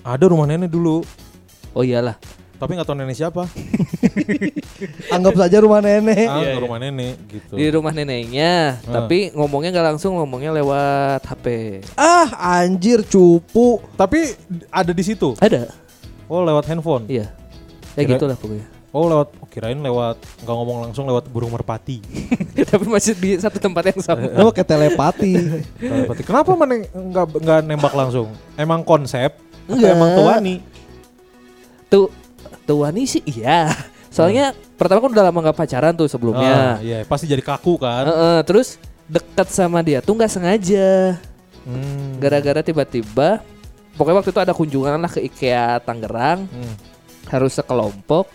[0.00, 1.00] ada rumah nenek dulu,
[1.72, 2.16] Oh iyalah.
[2.54, 3.44] tapi nggak tahu nenek siapa.
[5.14, 6.24] Anggap saja rumah nenek.
[6.24, 6.58] Ah, Iya, iya.
[6.58, 7.52] rumah nenek gitu.
[7.54, 9.00] Di rumah neneknya, Ah.
[9.00, 11.46] tapi ngomongnya nggak langsung, ngomongnya lewat HP.
[11.94, 12.28] Ah,
[12.58, 13.80] anjir cupu.
[13.94, 14.32] Tapi
[14.68, 15.36] ada di situ.
[15.38, 15.68] Ada.
[16.24, 17.04] Oh, lewat handphone.
[17.06, 17.28] Iya.
[17.92, 18.66] Ya Kira- gitulah pokoknya.
[18.94, 21.98] Oh, lewat oh, kirain lewat nggak ngomong langsung lewat burung merpati.
[22.70, 24.30] tapi masih di satu tempat yang sama.
[24.38, 25.34] Lu kayak telepati.
[25.82, 26.22] Telepati.
[26.22, 28.30] Kenapa mana nggak nggak nembak langsung?
[28.54, 29.34] Emang konsep?
[29.66, 30.62] Atau emang tuani?
[31.90, 32.06] Tuh,
[32.62, 33.74] tuh Wani sih iya.
[34.14, 36.54] Soalnya pertama kan udah lama nggak pacaran tuh Ah, sebelumnya.
[36.78, 38.06] iya, pasti jadi kaku kan.
[38.06, 38.78] Heeh, terus
[39.10, 41.18] dekat sama dia tuh nggak sengaja.
[41.66, 42.14] Hmm.
[42.22, 43.42] Gara-gara tiba-tiba,
[43.98, 46.74] pokoknya waktu itu ada kunjungan lah ke IKEA Tangerang, Hmm.
[47.26, 48.30] harus sekelompok.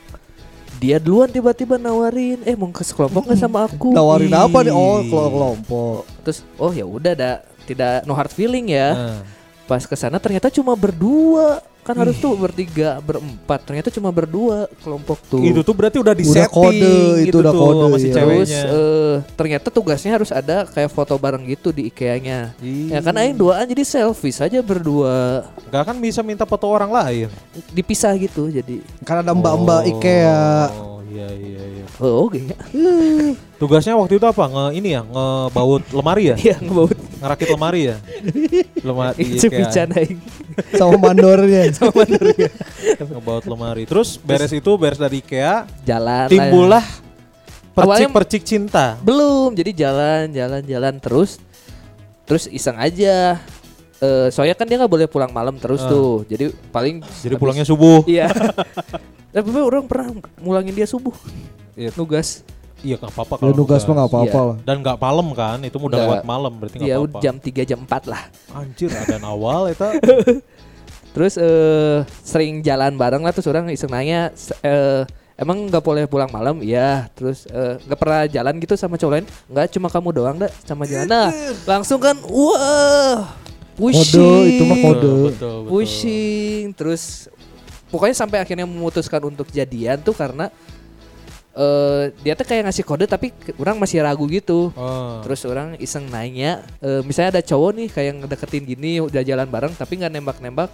[0.80, 3.92] Dia duluan tiba-tiba nawarin, eh mau ke sekelompok nggak sama aku?
[3.92, 4.40] Nawarin Ih.
[4.48, 4.72] apa nih?
[4.72, 6.02] Oh, kelompok.
[6.24, 7.36] Terus, oh ya udah, dah
[7.68, 8.96] tidak no hard feeling ya.
[8.96, 9.20] Nah,
[9.68, 11.60] Pas ke sana ternyata cuma berdua.
[11.90, 13.66] Kan harus tuh bertiga, berempat.
[13.66, 15.42] Ternyata cuma berdua kelompok tuh.
[15.42, 18.06] itu tuh berarti udah di Udah setting kode, itu gitu udah tuh kode, sama si
[18.06, 18.14] iya.
[18.14, 22.54] Terus eh, ternyata tugasnya harus ada kayak foto bareng gitu di IKEA-nya.
[22.62, 25.50] Ya kan aing duaan jadi selfie saja berdua.
[25.74, 27.28] Nggak kan bisa minta foto orang lain.
[27.74, 28.86] Dipisah gitu jadi.
[29.02, 30.46] Karena ada mbak-mbak Oh, IKEA.
[31.10, 31.86] Iya iya iya.
[31.98, 32.58] Oh, oke ya.
[33.62, 34.46] Tugasnya waktu itu apa?
[34.46, 36.36] Nge ini ya, ngebaut lemari ya?
[36.46, 37.98] Iya, ngebaut Ngerakit lemari ya?
[38.80, 40.20] Lemari itu pican aing.
[40.80, 41.68] Sama mandornya.
[42.96, 43.84] Ngebaut lemari.
[43.84, 46.26] Terus beres itu beres dari IKEA, Jalan.
[46.26, 46.32] lah.
[46.32, 46.86] timbullah
[47.76, 48.96] percik-percik cinta.
[49.00, 51.40] Belum, jadi jalan, jalan, jalan terus.
[52.24, 53.40] Terus iseng aja.
[54.00, 55.92] Eh, soalnya kan dia nggak boleh pulang malam terus Ah.
[55.92, 56.24] tuh.
[56.24, 58.04] Jadi paling Jadi habis- pulangnya subuh.
[58.08, 58.32] Iya.
[59.30, 60.08] Tapi orang pernah
[60.42, 61.14] mulangin dia subuh.
[61.78, 61.94] Iya.
[61.94, 62.42] Nugas.
[62.80, 64.48] Iya nggak apa-apa Ya kalau nugas mah nggak apa-apa Iya.
[64.48, 64.58] lah.
[64.64, 67.20] Dan nggak malam kan, itu udah lewat malam berarti nggak Ya apa-apa.
[67.20, 68.22] jam 3 jam 4 lah.
[68.56, 69.90] Anjir, ada awal eta.
[71.14, 74.30] Terus eh sering jalan bareng lah terus orang iseng nanya
[74.62, 75.04] eh
[75.36, 76.64] emang nggak boleh pulang malam?
[76.64, 77.12] Iya.
[77.12, 79.26] Terus eh, nggak pernah jalan gitu sama cowok lain?
[79.52, 81.10] Nggak, cuma kamu doang dah sama jalan.
[81.10, 81.28] Nah,
[81.66, 83.28] langsung kan wah
[83.76, 84.24] pushing.
[84.24, 84.96] Kode, itu mah kode.
[84.96, 85.60] Betul, betul, betul.
[85.68, 87.04] pushing terus
[87.90, 90.50] pokoknya sampai akhirnya memutuskan untuk jadian tuh karena
[91.60, 94.72] eh dia tuh kayak ngasih kode tapi orang masih ragu gitu.
[94.78, 95.20] Oh.
[95.26, 99.74] Terus orang iseng nanya, eh, misalnya ada cowok nih kayak ngedeketin gini udah jalan bareng
[99.76, 100.70] tapi nggak nembak-nembak.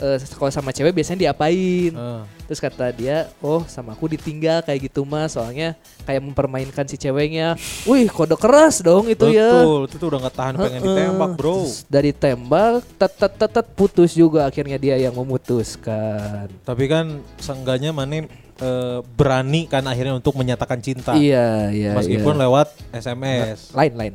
[0.00, 1.92] Eh, kalau sama cewek biasanya diapain?
[1.92, 2.24] Ah.
[2.48, 5.76] Terus kata dia, oh sama aku ditinggal kayak gitu mas, soalnya
[6.08, 7.52] kayak mempermainkan si ceweknya.
[7.84, 9.60] Wih kode keras dong itu ya.
[9.60, 10.88] Betul, itu tuh udah nggak tahan pengen Heeh.
[10.88, 11.68] ditembak, Bro.
[11.68, 16.48] Terus dari tembak, tet tet tet tet, putus juga akhirnya dia yang memutuskan.
[16.64, 18.24] Tapi kan seenggaknya Mane
[18.56, 21.12] eh, berani kan akhirnya untuk menyatakan cinta.
[21.12, 21.92] Iya iya.
[21.92, 22.42] Meskipun iya.
[22.48, 23.76] lewat SMS.
[23.76, 24.14] lain lain.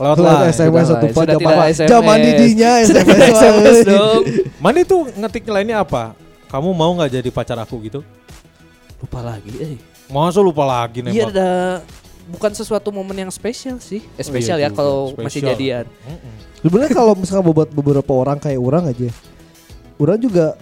[0.00, 0.50] Lewat Lewat line.
[0.50, 1.48] SMS satu lah, pak sudah tidak
[1.84, 2.32] zaman SMS.
[2.80, 2.86] SMS.
[2.88, 3.84] tidak SMS wah.
[3.84, 4.22] dong.
[4.58, 6.16] Mane tuh ngetik lainnya apa?
[6.48, 8.00] Kamu mau nggak jadi pacar aku gitu?
[8.98, 9.52] Lupa lagi.
[9.54, 9.76] Eh.
[10.08, 11.30] Masa lupa lagi Iya nembak?
[11.30, 11.50] ada
[12.26, 14.02] bukan sesuatu momen yang spesial sih.
[14.16, 15.84] Eh, spesial iya ya kalau masih jadian.
[16.58, 19.08] Sebenarnya kalau misalkan buat beberapa orang kayak orang aja,
[19.96, 20.58] orang juga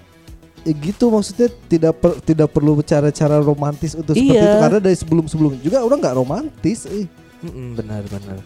[0.63, 4.45] ya gitu maksudnya tidak per- tidak perlu cara-cara romantis untuk seperti Iya.
[4.45, 6.85] itu karena dari sebelum-sebelumnya juga orang nggak romantis.
[6.85, 7.07] Eh.
[7.41, 8.39] Mm-mm, benar benar.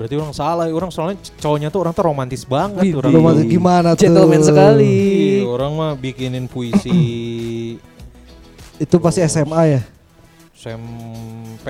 [0.00, 2.80] Berarti orang salah, orang soalnya cowoknya tuh orang tuh romantis banget.
[2.80, 3.52] Wih, orang Romantis tuh.
[3.52, 4.00] gimana tuh?
[4.00, 4.96] Gentleman sekali.
[5.36, 6.96] Ih, orang mah bikinin puisi
[8.80, 9.80] Itu pasti SMA ya.
[10.56, 11.68] SMP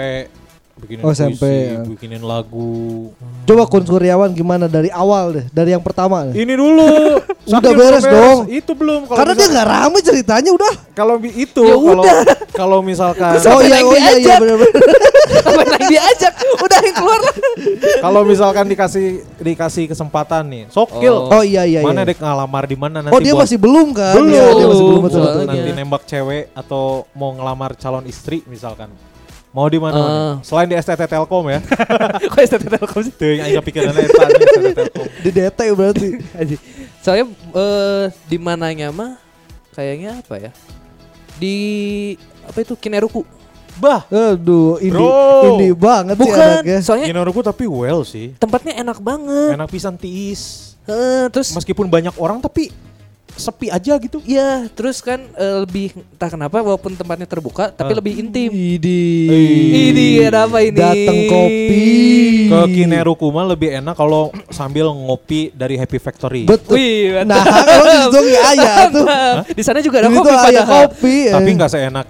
[0.80, 1.82] bikinin Oh, puisi, SMP, ya.
[1.82, 3.10] bikinin lagu.
[3.44, 6.24] Coba Kun Kurniawan gimana dari awal deh, dari yang pertama.
[6.24, 6.34] deh.
[6.36, 7.18] Ini dulu.
[7.50, 8.38] Udah beres belum dong.
[8.48, 10.74] Itu belum kalau Karena dia misal- nggak rame ceritanya udah.
[10.92, 12.14] kalau itu Ya kalau udah.
[12.54, 14.38] kalau misalkan Oh iya, oh iya, iya diajak.
[14.38, 14.82] benar-benar.
[15.50, 16.32] Apa lagi diajak?
[16.58, 17.34] Udah yang keluar lah.
[18.00, 19.06] kalau misalkan dikasih
[19.36, 21.28] dikasih kesempatan nih, sokil.
[21.28, 21.38] Oh.
[21.38, 21.80] Oh iya iya.
[21.80, 22.10] Mana iya.
[22.10, 24.14] dek ngalamar di mana nanti Oh dia buat- masih belum kan?
[24.16, 24.30] Belum.
[24.30, 25.32] Iya, dia masih belum betul Belum.
[25.34, 25.46] betul.
[25.48, 28.88] Nanti nembak cewek atau mau ngelamar calon istri misalkan.
[29.50, 29.98] Mau di mana?
[29.98, 30.46] Mane?
[30.46, 31.58] Selain di STT Telkom ya.
[32.30, 33.10] Kok STT Telkom sih?
[33.10, 35.06] Tuh yang kepikiran eta nih, STT Telkom.
[35.26, 36.08] Di DT berarti.
[37.02, 39.18] Soalnya eh di mananya mah
[39.74, 40.50] kayaknya apa ya?
[41.34, 41.56] Di
[42.46, 43.26] apa itu Kineruku.
[43.80, 45.00] Bah, Aduh, ini
[45.50, 46.78] ini banget sih Bukan, anaknya.
[46.80, 48.36] soalnya Kinoruku tapi well sih.
[48.36, 49.56] tempatnya enak banget.
[49.56, 50.76] Enak pisan tiis.
[50.84, 52.68] Eh, terus Meskipun banyak orang tapi
[53.30, 54.20] sepi aja gitu.
[54.20, 57.96] ya terus kan eh, lebih entah kenapa walaupun tempatnya terbuka tapi Ah.
[57.96, 58.50] lebih intim.
[58.50, 59.06] Idi.
[59.86, 60.76] Ini ada apa ini?
[60.76, 61.84] Dateng kopi.
[62.46, 66.44] Ke Kineruku mah lebih enak kalau sambil ngopi dari Happy Factory.
[66.44, 66.74] Betul.
[66.74, 69.04] Wih, Nah, kalau di situ nggak ada tuh.
[69.48, 70.68] Di sana juga ada kopi ada padahal.
[70.84, 71.16] kopi.
[71.30, 71.54] Tapi eh.
[71.54, 72.06] nggak seenak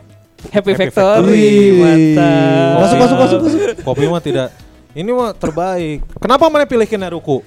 [0.49, 1.53] Happy, Happy Factory.
[1.77, 2.73] Mantap.
[2.81, 3.61] Masuk, masuk, masuk, masuk.
[3.85, 4.49] Kopi mah tidak.
[4.91, 6.03] Ini mah terbaik.
[6.17, 7.45] Kenapa mana pilih Kineruku?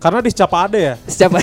[0.00, 0.94] Karena di Scapa ada ya.
[1.04, 1.36] Siapa?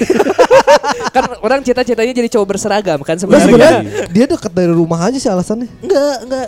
[1.15, 3.45] kan orang cita-citanya jadi cowok berseragam kan Nah, sebenarnya.
[3.45, 5.69] sebenarnya dia dekat dari rumah aja sih alasannya.
[5.79, 6.47] Enggak, enggak.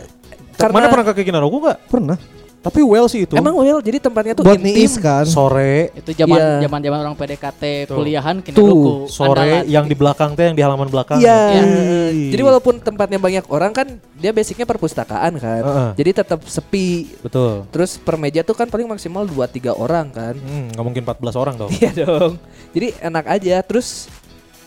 [0.57, 1.77] Karena Mana pernah ke Kineruku nggak?
[1.87, 2.17] Pernah.
[2.59, 3.33] Tapi well sih itu.
[3.33, 4.75] Emang well, jadi tempatnya tuh Buat intim.
[4.75, 5.23] niis kan.
[5.23, 6.67] sore Itu zaman Iya.
[6.67, 7.95] zaman zaman orang PDKT Tuh.
[7.95, 11.23] kuliahan Tuh, kineruku sore yang di belakang teh yang di halaman belakang.
[11.23, 11.55] Iya.
[11.55, 12.29] Iya.
[12.29, 15.63] Jadi walaupun tempatnya banyak orang kan dia basicnya perpustakaan kan.
[15.63, 15.89] Heeh.
[15.95, 17.15] Jadi tetap sepi.
[17.19, 17.63] Betul.
[17.69, 20.35] Terus per meja tuh kan paling maksimal 2 3 orang kan.
[20.35, 21.71] Hmm, nggak mungkin 14 orang dong.
[21.71, 22.35] Iya dong.
[22.69, 23.55] Jadi enak aja.
[23.61, 24.11] Terus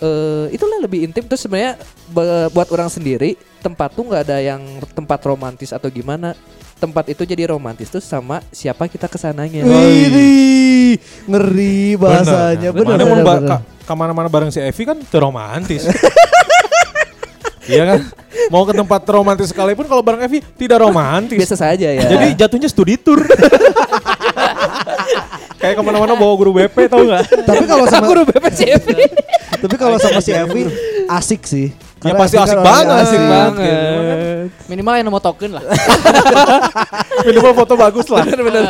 [0.00, 1.22] eh itulah lebih intim.
[1.22, 1.76] Terus sebenarnya
[2.08, 6.32] be- buat orang sendiri tempat tuh nggak ada yang tempat romantis atau gimana.
[6.82, 9.62] Tempat itu jadi romantis tuh sama siapa kita ke sananya.
[9.62, 12.74] Wih, ngeri bahasanya.
[12.74, 13.48] Bener, bener, bener.
[13.48, 15.86] ka- ke mana-mana bareng si Evi kan terromantis.
[17.62, 18.00] Iya kan?
[18.50, 21.38] Mau ke tempat romantis sekalipun kalau bareng Evi tidak romantis.
[21.38, 22.02] Biasa saja ya.
[22.02, 23.22] Jadi jatuhnya studi tour.
[25.56, 27.46] Kayak ke mana-mana bawa guru BP tau nggak?
[27.46, 28.82] Tapi kalau sama guru BPCF.
[29.62, 30.66] tapi kalau sama si Evi
[31.06, 31.70] asik sih.
[32.02, 32.86] Ya pasti Evi asik banget.
[32.98, 33.30] Asik Iya.
[33.30, 34.11] banget.
[34.72, 35.64] Minimal yang mau token lah
[37.28, 38.24] Minimal foto bagus lah.
[38.24, 38.64] Bener-bener.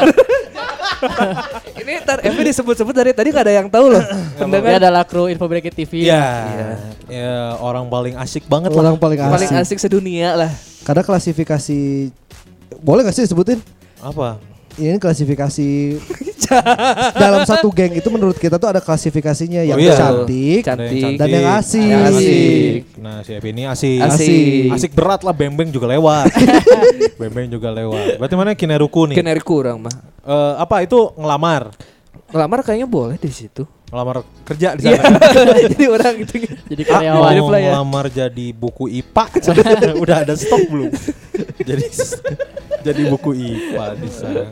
[1.83, 4.03] Ini ntar Evi disebut-sebut dari tadi gak ada yang tahu loh.
[4.39, 6.27] Pendengar adalah kru info Bracket TV Iya.
[7.11, 8.87] Ya, orang paling asik banget lah.
[8.87, 9.33] orang paling asik.
[9.35, 10.51] paling asik sedunia lah.
[10.83, 12.11] Karena klasifikasi
[12.79, 13.59] boleh gak sih disebutin?
[14.03, 14.39] Apa?
[14.73, 15.69] Ini klasifikasi
[17.23, 19.97] dalam satu geng itu menurut kita tuh ada klasifikasinya yang Oh iya.
[19.97, 21.17] cantik, Cantik.
[21.21, 21.85] dan yang asik.
[21.85, 22.81] Yang asik.
[22.97, 23.99] Nah, si Evi ini asik.
[24.01, 24.69] Asik.
[24.73, 26.29] Asik berat lah, bembeng juga lewat.
[27.21, 28.17] bembeng juga lewat.
[28.17, 29.17] Berarti mana Kineruku nih?
[29.17, 29.95] Keneri kurang mah.
[30.23, 31.73] Eh, apa itu ngelamar?
[32.33, 33.69] Ngelamar kayaknya boleh di situ.
[33.93, 34.97] Ngelamar kerja di Iya.
[34.97, 35.19] sana.
[35.21, 35.47] kan?
[35.69, 36.35] Jadi orang gitu.
[36.65, 39.25] jadi Ah, karyawan Jadi mau ngelamar jadi buku IPA
[40.03, 40.89] udah ada stok belum?
[41.61, 41.85] jadi
[42.89, 44.49] jadi buku IPA di sana.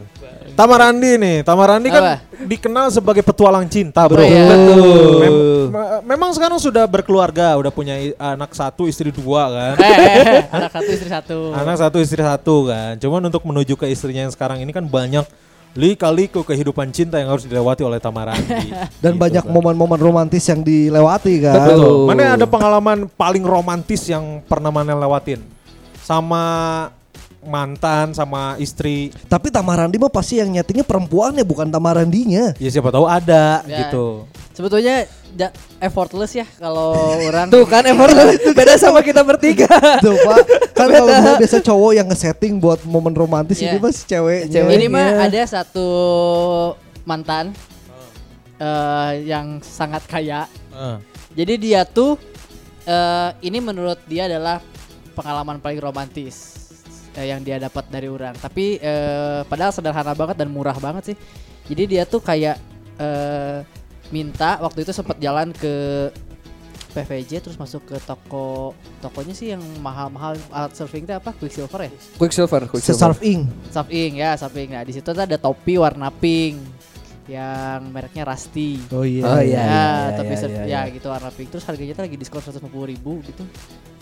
[0.51, 2.14] Tamarandi nih, Tamarandi kan Apa?
[2.43, 4.20] dikenal sebagai petualang cinta, Bro.
[4.20, 5.09] Betul.
[5.16, 5.41] Mem-
[5.72, 9.74] me- memang sekarang sudah berkeluarga, udah punya anak satu, istri dua kan.
[9.78, 12.93] eh, eh, eh, anak satu istri satu Anak satu, istri satu kan.
[12.99, 15.24] Cuman untuk menuju ke istrinya yang sekarang ini kan banyak
[15.75, 18.75] lika-liku kehidupan cinta yang harus dilewati oleh Tamarandi.
[19.03, 19.53] Dan Gitu banyak kan.
[19.53, 21.55] momen-momen romantis yang dilewati kan.
[21.71, 22.11] Betul.
[22.11, 25.39] Mana ada pengalaman paling romantis yang pernah mana lewatin?
[26.03, 26.43] Sama
[27.43, 29.09] mantan, sama istri.
[29.24, 32.53] Tapi Tamarandi mah pasti yang nyetingnya perempuannya bukan Tamarandinya.
[32.57, 33.84] Ya siapa tahu ada Ya.
[33.84, 34.28] gitu.
[34.51, 36.93] sebetulnya ja- effortless ya kalau
[37.32, 38.12] orang Tuh kan effort
[38.53, 39.64] beda sama kita bertiga.
[39.99, 40.36] Tuh Pak,
[40.74, 43.72] kan kalau misalnya biasa cowok yang nge-setting buat momen romantis Iya.
[43.72, 44.53] ini masih ceweknya.
[44.53, 44.72] Cewek.
[44.74, 45.88] ini mah ada satu
[47.03, 47.57] mantan
[48.59, 50.97] eh, yang sangat kaya Eh,
[51.32, 52.20] Jadi dia tuh
[52.82, 54.61] eh ini menurut dia adalah
[55.12, 56.60] pengalaman paling romantis
[57.15, 58.35] eh, yang dia dapat dari orang.
[58.35, 61.17] Tapi eh, padahal sederhana banget dan murah banget sih.
[61.71, 62.59] Jadi dia tuh kayak
[62.99, 63.59] eh,
[64.11, 66.09] minta waktu itu sempat jalan ke
[66.91, 71.91] PVJ terus masuk ke toko tokonya sih yang mahal-mahal alat surfing itu apa Quicksilver ya
[72.19, 73.15] Quicksilver, Quicksilver.
[73.15, 73.47] Surf Ing.
[73.71, 76.59] Surfing ya surfing nah di situ tuh ada topi warna pink
[77.31, 79.23] yang mereknya Rusty Oh iya.
[79.23, 81.55] Oh, iya, ya, iya, iya, ser- iya, ya gitu warna pink.
[81.55, 83.47] Terus harganya tuh lagi diskon 150 ribu gitu.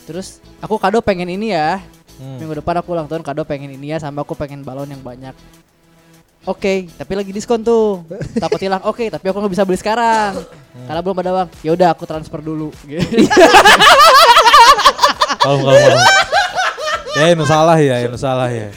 [0.09, 1.77] Terus aku kado pengen ini ya.
[2.19, 2.37] Hmm.
[2.43, 5.33] Minggu depan aku ulang tahun kado pengen ini ya sama aku pengen balon yang banyak.
[6.47, 8.09] Oke, tapi lagi diskon tuh.
[8.43, 8.81] Takut hilang.
[8.87, 10.39] Oke, tapi aku nggak bisa beli sekarang.
[10.87, 11.49] Karena belum ada uang.
[11.61, 12.73] Ya udah aku transfer dulu.
[15.39, 16.01] Kalau kalau kalau.
[17.19, 18.71] Ya ini salah ya, ini salah ya.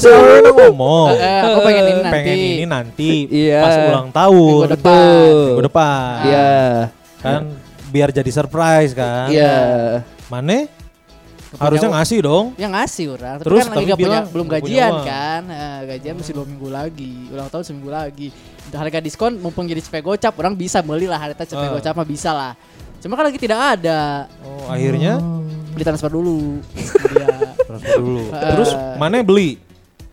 [0.00, 1.08] Saya udah ngomong.
[1.20, 2.14] Eh, aku pengen ini nanti.
[2.16, 3.60] Pengen ini nanti Iya.
[3.60, 4.40] pas ulang tahun.
[4.64, 5.30] Minggu depan.
[5.30, 6.16] Minggu depan.
[6.24, 6.52] Iya.
[7.20, 7.42] Kan
[7.92, 9.28] biar jadi surprise kan.
[9.28, 9.54] Iya.
[10.32, 10.72] Mane
[11.56, 12.46] harusnya ngasih dong.
[12.54, 13.36] yang ngasih orang.
[13.36, 15.04] Tapi Terus, kan lagi tapi nggak punya, belum punya gajian uang.
[15.04, 15.42] kan.
[15.46, 17.12] Eh, gajian masih dua minggu lagi.
[17.28, 18.28] Ulang tahun seminggu lagi.
[18.68, 21.72] Harga diskon mumpung jadi cepet gocap orang bisa beli lah harga cepet Ah.
[21.72, 22.52] gocap mah bisa lah.
[22.98, 24.26] Cuma kan lagi tidak ada.
[24.40, 25.20] Oh, akhirnya
[25.70, 26.62] Beli transfer dulu.
[27.10, 27.50] Dia.
[27.68, 28.22] transfer dulu.
[28.30, 28.50] Eh.
[28.54, 29.58] Terus mana beli?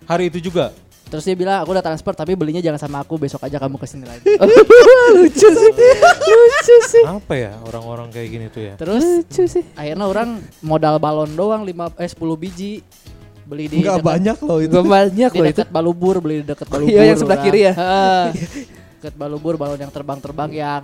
[0.03, 0.73] Hari itu juga.
[1.11, 3.83] Terus dia bilang aku udah transfer tapi belinya jangan sama aku besok aja kamu ke
[3.83, 4.23] sini lagi.
[5.15, 5.71] lucu sih.
[6.23, 7.03] lucu sih.
[7.03, 8.73] Apa ya orang-orang kayak gini tuh ya?
[8.75, 9.63] Terus Lucu sih.
[9.75, 10.29] akhirnya orang
[10.61, 12.73] modal balon doang 5 eh 10 biji
[13.43, 14.71] beli di Enggak dekat- banyak loh itu.
[14.71, 15.51] Gak banyak di loh itu.
[15.53, 16.95] dekat Balubur beli di dekat Balubur.
[16.95, 17.45] Iya, yang sebelah orang.
[17.45, 17.73] kiri ya?
[17.75, 18.23] Heeh.
[18.95, 20.83] dekat Balubur balon yang terbang-terbang yang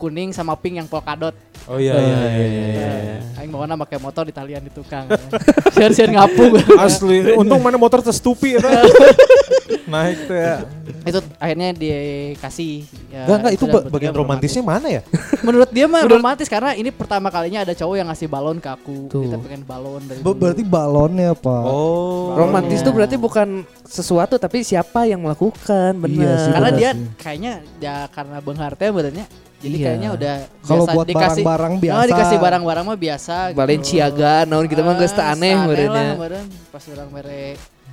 [0.00, 1.36] kuning sama pink yang polkadot.
[1.68, 2.30] Oh iya iya iya.
[2.32, 2.88] iya, iya.
[3.36, 5.04] Eh, Aing bawa pakai motor di talian di tukang.
[5.76, 6.56] Sian-sian ngapung.
[6.80, 8.64] Asli, untung mana motor terstupi ya.
[9.90, 10.56] Naik tuh ya.
[11.00, 12.84] itu akhirnya dikasih.
[13.10, 15.02] Ya, Enggak enggak itu ba- bagian romantisnya mana ya?
[15.46, 19.10] Menurut dia mah romantis karena ini pertama kalinya ada cowok yang ngasih balon ke aku.
[19.10, 19.22] Tuh.
[19.26, 20.36] Kita pengen balon dari dulu.
[20.36, 21.64] berarti balonnya pak.
[21.66, 22.36] Oh.
[22.38, 22.86] Romantis Iya.
[22.86, 23.48] tuh berarti bukan
[23.82, 26.22] sesuatu tapi siapa yang melakukan benar.
[26.22, 27.06] Iya sih, karena dia sih.
[27.18, 29.26] kayaknya ya karena Bang Harte badannya
[29.60, 29.86] jadi Iya.
[29.86, 32.08] kayaknya udah Kalau buat dikasih barang-barang Oh, biasa.
[32.08, 33.58] dikasih barang-barang mah biasa gitu.
[33.60, 37.44] Balenciaga, naon kita mah geus teu Ah, aneh lah badan pas orang mere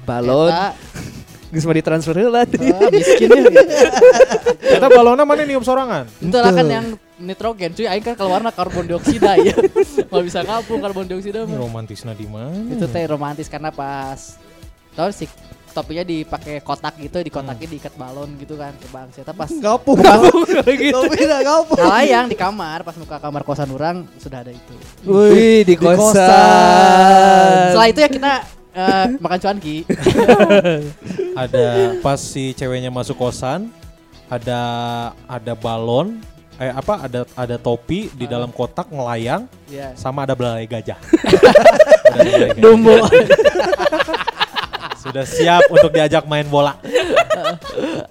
[0.01, 0.51] Balon,
[1.51, 2.43] geus mah ditransfer heula.
[2.43, 3.43] ah, miskin ya
[4.77, 6.07] Kita balonnya mana niup sorangan?
[6.19, 6.85] itu lah kan yang
[7.17, 12.13] nitrogen cuy aing kan keluarna karbon dioksida ya nggak bisa ngapung karbon dioksida mah romantisnya
[12.13, 12.53] di mana?
[12.69, 14.37] itu teh romantis karena pas
[15.11, 15.25] sih
[15.77, 20.01] topinya dipakai kotak gitu di kotaknya diikat balon gitu kan ke bang saya pas Ngapung.
[20.81, 20.97] gitu.
[21.05, 21.77] Tapi tidak ngapung.
[21.77, 24.73] Ngalayang di kamar pas muka kamar kosan orang sudah ada itu.
[25.05, 26.01] Wih, di di kosan.
[26.01, 27.53] kosan.
[27.73, 28.31] Setelah itu ya kita
[28.73, 29.77] eh, makan cuanki.
[31.45, 33.69] Ada pas si ceweknya masuk kosan,
[34.25, 34.61] ada
[35.29, 36.17] ada balon,
[36.57, 39.93] eh apa ada ada topi di dalam kotak ngelayang ya.
[39.93, 40.97] sama ada belalai gajah.
[42.09, 42.61] Ada belalai gajah.
[42.65, 42.97] Dumbo.
[45.07, 46.75] Sudah siap untuk diajak main bola.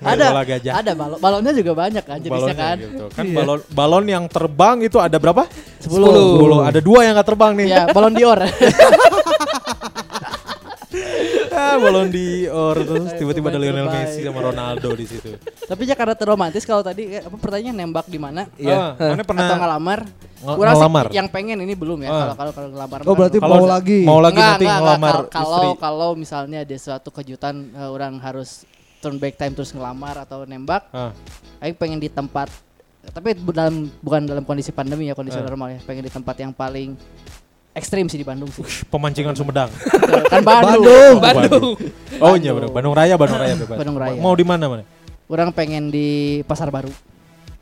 [0.01, 0.73] Main ada bola gajah.
[0.79, 2.77] ada balon balonnya juga banyak kan jenisnya Balonnya kan.
[2.79, 3.05] gitu.
[3.11, 5.45] Kan balon balon yang terbang itu ada berapa?
[5.83, 6.63] Sepuluh.
[6.63, 7.67] Ada dua yang nggak terbang nih.
[7.67, 8.39] Ya, balon Dior.
[11.57, 14.07] Ah, balon di or terus tiba-tiba ada Lionel terbaik.
[14.07, 15.31] Messi sama Ronaldo di situ.
[15.41, 18.45] Tapi ya karena terromantis kalau tadi eh, apa pertanyaan nembak di mana?
[18.55, 18.93] Iya.
[18.95, 19.99] mana pernah Atau ngelamar?
[20.37, 21.05] Nge- Kurang ngelamar?
[21.11, 22.15] yang pengen ini belum ya Ah.
[22.15, 22.99] kalau kalau kalau ngelamar.
[23.03, 24.01] Oh berarti Kalau mau lagi.
[24.05, 25.15] Mau lagi nanti ngelamar.
[25.27, 30.45] Kalau kalau misalnya ada suatu kejutan eh, orang harus turn back time terus ngelamar atau
[30.45, 31.17] nembak, Ah.
[31.59, 32.53] Aing pengen di tempat
[33.07, 36.99] tapi dalam bukan dalam kondisi pandemi ya kondisi normal ya pengen di tempat yang paling
[37.77, 39.69] ekstrim sih di Bandung sih Pemancingan Sumedang.
[40.33, 41.21] kan Bandung, Bandung.
[41.21, 41.65] Bandung.
[42.19, 42.73] Oh iya benar.
[42.73, 43.77] Bandung Raya, Bandung Raya bebas.
[43.77, 44.17] Bandung Raya.
[44.17, 44.85] Mau di mana mana?
[45.27, 46.87] orang pengen di pasar baru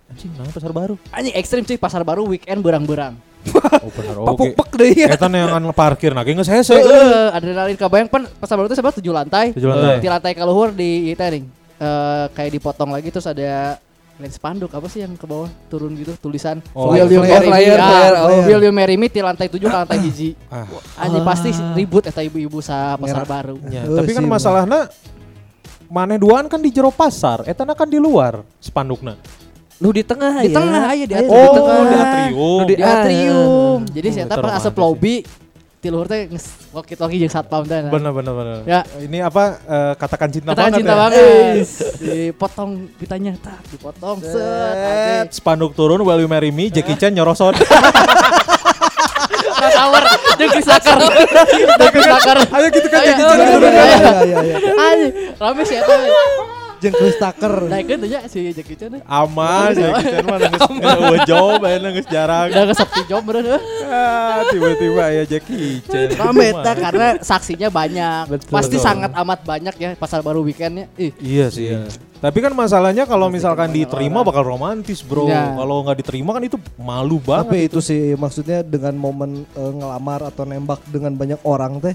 [0.05, 0.95] Anjing, nah pasar baru.
[1.11, 3.17] anjing ekstrim sih pasar baru weekend berang-berang
[3.81, 4.17] Oh benar.
[4.25, 4.29] Oke.
[4.53, 5.09] Papuk-pak deh ya.
[5.13, 6.77] Eta yang parkir nah geus hese.
[6.77, 10.01] Eh, adrenalin kebayang pan pasar baru itu sebab tujuh lantai Tujuh lantai.
[10.01, 11.43] di lantai keluar di itu nih
[11.81, 13.77] eh, kayak dipotong lagi terus ada
[14.15, 17.43] lain spanduk apa sih yang ke bawah turun gitu tulisan Oh, Will you flyer, marry
[17.43, 18.43] me flyer, Ah, flyer, oh.
[18.45, 20.63] Will you marry me di lantai 7 ke lantai hiji Ah.
[20.97, 23.59] Anjing pasti ribut eta ibu-ibu sa pasar baru.
[23.67, 24.87] Ya, Oh, tapi kan masalahnya
[25.87, 29.19] maneh duaan kan di jero pasar, etana kan di luar spandukna.
[29.77, 30.55] Lu di tengah Di ya.
[30.55, 31.35] tengah aja di atrium.
[31.35, 31.83] Oh, di tengah.
[31.83, 32.39] di atrium.
[32.39, 33.79] Lu di- atrium.
[33.91, 35.15] Jadi Oh, saya itu pas romantis lobby
[35.85, 37.85] ti luhur teh geus walkie-talkie jeung satpam teh.
[37.85, 37.93] nah.
[37.93, 38.57] Bener bener bener.
[38.65, 38.81] Ya.
[38.97, 40.97] Ini apa eh, katakan cinta Katakan banget cinta ya.
[40.97, 41.21] banget.
[42.01, 44.33] Dipotong pitanya, tak dipotong set.
[44.33, 47.53] Set, spanduk turun Will you marry me Jackie Chan nyoroson.
[49.65, 50.35] Tower Tucker.
[50.41, 52.39] Jeung Chris Tucker.
[52.53, 53.37] Ayo gitu kan Ayo, ayo, Chan.
[53.37, 54.21] ayo, Iya ayo.
[54.25, 54.57] iya iya.
[54.77, 55.63] Anjing, rame
[56.85, 56.93] eta.
[56.93, 57.55] Jeung Chris Tucker.
[57.65, 59.01] Tuh nya si Jackie Chan.
[59.09, 62.49] Aman Jackie Chan mah nangis nangis jawab aja nangis jarang.
[62.53, 63.57] Udah ngesepti job bener.
[63.89, 66.13] Ah, tiba-tiba ya Jackie Chan.
[66.21, 68.23] Rame eta karena saksinya banyak.
[68.29, 68.53] Betul.
[68.53, 70.93] Pasti sangat amat banyak ya pasar baru weekendnya.
[71.01, 71.73] Ih, Iya sih.
[72.21, 75.29] Tapi kan masalahnya kalau misalkan diterima bakal romantis bro.
[75.29, 75.57] Iya.
[75.57, 77.49] Kalau nggak diterima kan itu malu banget.
[77.49, 81.93] Tapi itu sih maksudnya dengan momen eh, ngelamar atau nembak dengan banyak orang teh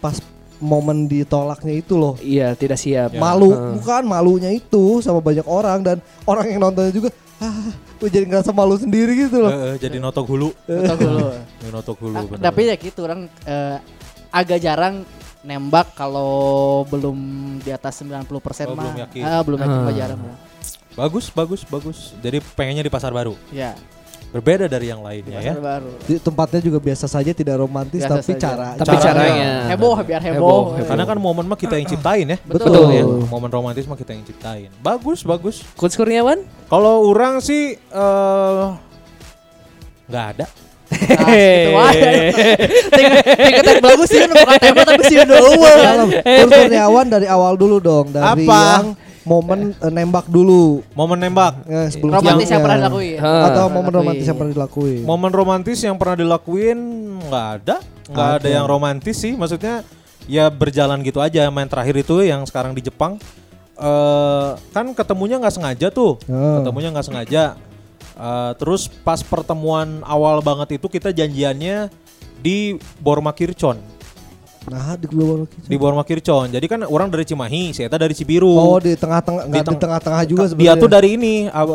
[0.00, 0.16] pas
[0.60, 2.14] momen ditolaknya itu loh.
[2.20, 3.10] Iya, tidak siap.
[3.10, 3.18] Ya.
[3.18, 3.72] Malu, Heeh.
[3.80, 7.08] bukan malunya itu sama banyak orang dan orang yang nontonnya juga
[7.40, 9.48] ah, gue jadi ngerasa malu sendiri gitu loh.
[9.48, 10.52] Eh, eh, jadi notok hulu.
[10.68, 11.26] dulu.
[11.58, 12.14] Jadi notok hulu.
[12.14, 12.44] Nah, bener.
[12.44, 13.76] tapi ya gitu orang eh,
[14.30, 15.02] agak jarang
[15.40, 17.16] nembak kalau belum
[17.64, 18.28] di atas 90%
[18.68, 18.84] Oh, mah.
[18.84, 19.22] belum yakin.
[19.24, 19.96] Ah, belum yakin Ah.
[19.96, 20.20] jarang.
[20.92, 22.12] bagus bagus bagus.
[22.20, 23.32] Jadi pengennya di pasar baru.
[23.48, 23.72] Ya,
[24.30, 25.58] Berbeda dari yang lainnya ya.
[25.58, 25.90] baru.
[26.06, 28.42] Di tempatnya juga biasa saja tidak romantis Biasa tapi saja.
[28.46, 29.02] cara Tapi Caranya.
[29.02, 29.50] caranya.
[29.74, 30.38] Heboh biar heboh.
[30.38, 30.86] Heboh, heboh.
[30.86, 32.38] Karena kan momen mah kita yang ciptain ya.
[32.46, 32.70] Betul.
[32.70, 32.86] Betul.
[32.94, 34.70] Ya, momen romantis mah kita yang ciptain.
[34.78, 35.66] Bagus bagus.
[35.74, 36.46] Coach Kurniawan?
[36.70, 38.66] Kalau orang sih eh
[40.06, 40.46] nggak ada.
[40.90, 41.94] Nah,
[43.46, 45.78] gitu belagu sih bukan tembak tapi sih udah Kur
[46.50, 48.58] Kurniawan dari awal dulu dong dari Apa?
[48.82, 48.86] yang
[49.30, 51.62] momen eh, nembak dulu Momen nembak.
[51.64, 52.64] ya, sebelum romantis yang sebelumnya.
[52.66, 53.16] pernah dilakuin.
[53.16, 53.30] Atau
[53.62, 55.00] Pernah momen romantis yang pernah dilakuin.
[55.02, 56.78] Momen romantis yang pernah dilakuin
[57.22, 57.76] nggak ada.
[58.10, 58.48] Nggak ada Ada.
[58.50, 59.32] yang romantis sih.
[59.32, 59.86] Maksudnya
[60.26, 63.22] ya berjalan gitu aja main terakhir itu yang sekarang di Jepang
[63.76, 66.20] eh kan ketemunya nggak sengaja tuh
[66.58, 67.44] ketemunya nggak sengaja
[68.12, 71.88] Eh, terus pas pertemuan awal banget itu kita janjiannya
[72.36, 73.80] di Borma Kircon
[74.62, 78.50] Nah, di bawah di Borma Kircon jadi kan orang dari Cimahi si Eta dari Cibiru
[78.50, 80.74] Oh, di tengah-tengah Di enggak di teng- tengah-tengah juga dia sebenarnya.
[80.76, 81.34] tuh dari ini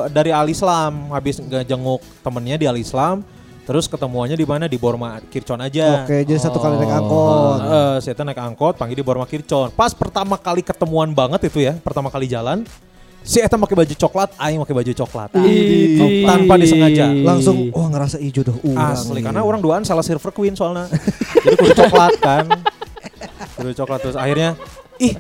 [0.10, 3.26] dari Al Islam habis ngejenguk temennya di Al Islam
[3.66, 7.58] terus ketemuannya di mana di Borma Kircon aja Oke, jadi satu kali naik angkot.
[7.60, 9.74] Eh, saya naik angkot panggil di Borma Kircon.
[9.74, 12.62] Pas pertama kali ketemuan banget itu ya, pertama kali jalan,
[13.26, 15.30] si Eta pakai baju coklat, aing pakai baju coklat.
[15.42, 16.24] Idih.
[16.24, 17.10] Tanpa disengaja.
[17.12, 18.94] Langsung wah ngerasa hijau dah urang.
[18.94, 20.86] Asli karena orang duaan salah Silver Queen soalnya.
[21.42, 22.46] Jadi kudu coklat kan.
[23.58, 24.54] Kudu coklat terus akhirnya
[25.02, 25.18] ih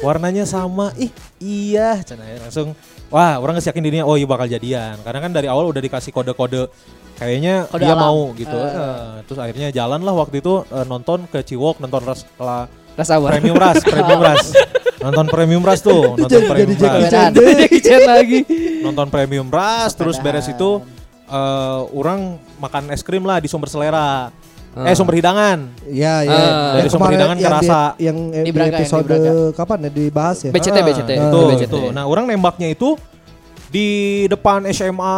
[0.00, 0.90] warnanya sama.
[0.96, 2.40] Ih iya ya.
[2.40, 2.72] langsung
[3.06, 4.96] wah orang nggak yakin dirinya oh iya bakal jadian.
[5.04, 6.72] Karena kan dari awal udah dikasih kode-kode
[7.20, 8.02] kayaknya Kode dia alam.
[8.02, 8.56] mau gitu.
[8.56, 8.72] Eh.
[8.72, 13.28] Eh, terus akhirnya jalan lah waktu itu eh, nonton ke Ciwok nonton ras, la- awal.
[13.28, 14.52] premium ras, premium ras.
[15.06, 17.30] Nonton premium ras tuh, nonton jadi, jadi premium Jackie ras.
[17.30, 17.54] Deh.
[17.56, 18.38] Jackie Chan lagi.
[18.80, 20.82] Nonton premium ras terus beres itu
[21.24, 24.30] eh orang makan es krim lah di sumber selera.
[24.76, 24.84] Ah.
[24.84, 25.72] Eh sumber hidangan.
[25.84, 26.30] Iya, iya.
[26.30, 26.42] Ah.
[26.44, 27.80] Yang Dari sumber hidangan yang kerasa.
[27.88, 29.32] di- Yang, eh, Di di Braga, yang di episode Braga.
[29.54, 30.50] kapan ya dibahas ya?
[30.52, 31.10] BCT, Ah, BCT.
[31.16, 31.56] Itu, Ah.
[31.56, 31.80] itu.
[31.90, 32.88] Nah, orang nembaknya itu
[33.66, 33.88] di
[34.26, 35.16] depan SMA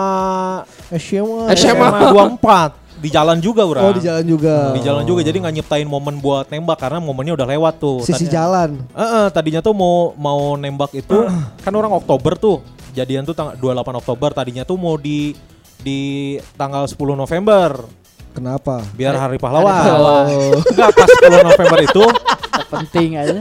[0.88, 1.50] Eh, SMA.
[1.52, 1.88] SMA.
[2.08, 3.84] 24 di jalan juga orang.
[3.86, 4.74] Oh, di jalan juga.
[4.74, 7.98] Di jalan juga jadi nggak nyiptain momen buat nembak karena momennya udah lewat tuh.
[8.02, 8.70] Sisi Tadi- jalan.
[8.90, 11.14] Eh, eh, tadinya tuh mau mau nembak itu
[11.64, 12.58] kan orang Oktober tuh.
[12.92, 15.30] Jadian tuh tanggal 28 Oktober tadinya tuh mau di
[15.78, 16.00] di
[16.58, 17.86] tanggal 10 November
[18.34, 18.82] Kenapa?
[18.94, 19.74] biar hari Hari pahlawan.
[19.78, 20.26] pahlawan.
[20.58, 22.02] Enggak pas 10 November itu
[22.74, 23.38] penting aja.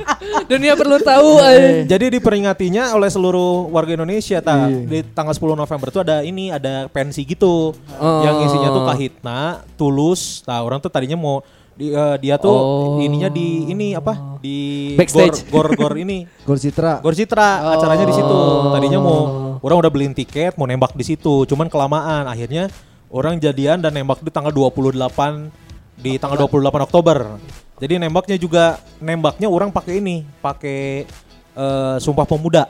[0.50, 1.40] Dunia perlu tahu.
[1.42, 1.84] eh.
[1.84, 4.66] jadi diperingatinya oleh seluruh warga Indonesia ta.
[4.66, 7.76] Di tanggal 10 November tuh ada ini ada pensi gitu.
[7.96, 8.20] Oh.
[8.22, 9.40] Yang isinya tuh kahitna,
[9.74, 10.42] tulus.
[10.44, 11.40] Nah, orang tuh tadinya mau
[11.72, 13.00] di, eh, dia tuh Oh.
[13.00, 14.36] ininya di ini apa?
[14.38, 15.48] Di Backstage.
[15.48, 16.28] gor gor, gor ini.
[16.46, 17.00] Gor Citra.
[17.00, 18.28] Gor Citra acaranya di situ.
[18.28, 18.68] Oh.
[18.70, 19.20] Tadinya mau
[19.58, 22.26] orang udah beliin tiket mau nembak di situ, cuman kelamaan.
[22.26, 22.68] Akhirnya
[23.08, 25.61] orang jadian dan nembak di tanggal 28
[26.02, 27.38] di tanggal 28 Oktober.
[27.78, 31.06] Jadi nembaknya juga nembaknya orang pakai ini, pakai
[31.54, 32.66] eh, Sumpah Pemuda.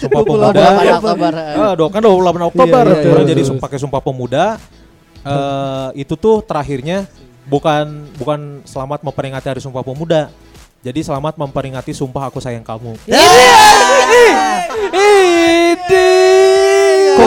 [0.00, 0.48] Sumpah Pemuda.
[0.52, 1.32] 28 Oktober.
[1.34, 2.84] Ah, do- kan 28 Oktober.
[2.84, 4.44] Iya, iya, orang iya, jadi pakai Sumpah Pemuda.
[5.24, 7.08] Eh itu tuh terakhirnya
[7.48, 10.28] bukan bukan selamat memperingati Hari Sumpah Pemuda.
[10.78, 12.94] Jadi selamat memperingati Sumpah Aku Sayang Kamu.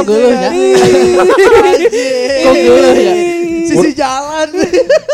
[0.01, 0.49] Kok geuleuh ya?
[2.41, 3.13] Kok geuleuh ya?
[3.61, 4.49] Sisi jalan.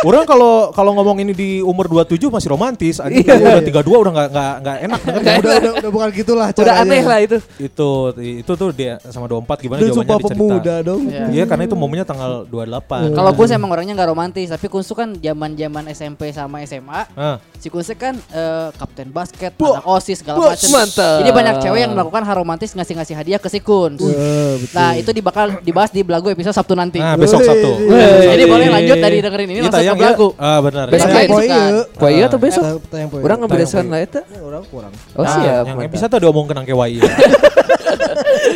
[0.02, 3.84] Orang kalau kalau ngomong ini di umur 27 masih romantis, anjing Iya, udah iya.
[3.84, 5.20] 32 udah nggak nggak nggak enak denger.
[5.20, 6.82] udah, udah, udah bukan gitulah Udah caranya.
[6.88, 7.38] aneh lah itu.
[7.60, 10.32] Itu itu tuh dia sama 24 gimana Dan jawabannya dicerita.
[10.32, 11.02] pemuda dong.
[11.06, 11.26] Iya.
[11.28, 13.12] Iya karena itu momennya tanggal 28.
[13.12, 17.68] Kalau Kus emang orangnya nggak romantis, tapi Kunsu kan zaman-zaman SMP sama SMA, Ah, si
[17.68, 20.70] Kunsu kan eh, kapten basket, anak osis segala macam.
[20.72, 21.20] mantap.
[21.20, 24.00] Jadi banyak cewek yang melakukan hal romantis ngasih-ngasih hadiah ke si Kunz.
[24.78, 27.02] Nah, itu dibakal dibahas di Belagu episode Sabtu nanti.
[27.02, 27.42] nah besok.
[27.42, 27.72] Sabtu.
[27.82, 28.30] Wih.
[28.30, 30.02] Jadi boleh lanjut dari dengerin ini langsung ke tayang ya?
[30.06, 30.28] Belagu.
[30.38, 30.86] Ah benar.
[30.88, 31.22] Besok ya?
[31.92, 32.64] poe ieu atau besok?
[33.18, 33.84] Orang poe.
[33.84, 34.20] lah itu.
[34.22, 34.94] Ya, orang kurang.
[35.18, 35.64] Oh Nah, siap.
[35.66, 35.90] Yang mantap.
[35.90, 36.98] episode diomongkan ke KWI.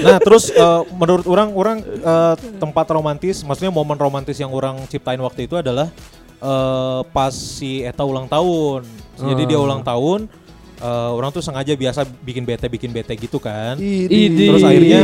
[0.01, 5.19] nah terus eh, menurut orang orang eh, tempat romantis, maksudnya momen romantis yang orang ciptain
[5.19, 5.89] waktu itu adalah
[6.37, 8.85] eh, pas si Eta ulang tahun.
[9.17, 9.67] Jadi dia Hmm.
[9.69, 10.25] ulang tahun,
[10.81, 13.77] eh, orang tuh sengaja biasa bikin bete bikin bete gitu kan.
[13.77, 14.49] Idi.
[14.49, 15.01] Terus akhirnya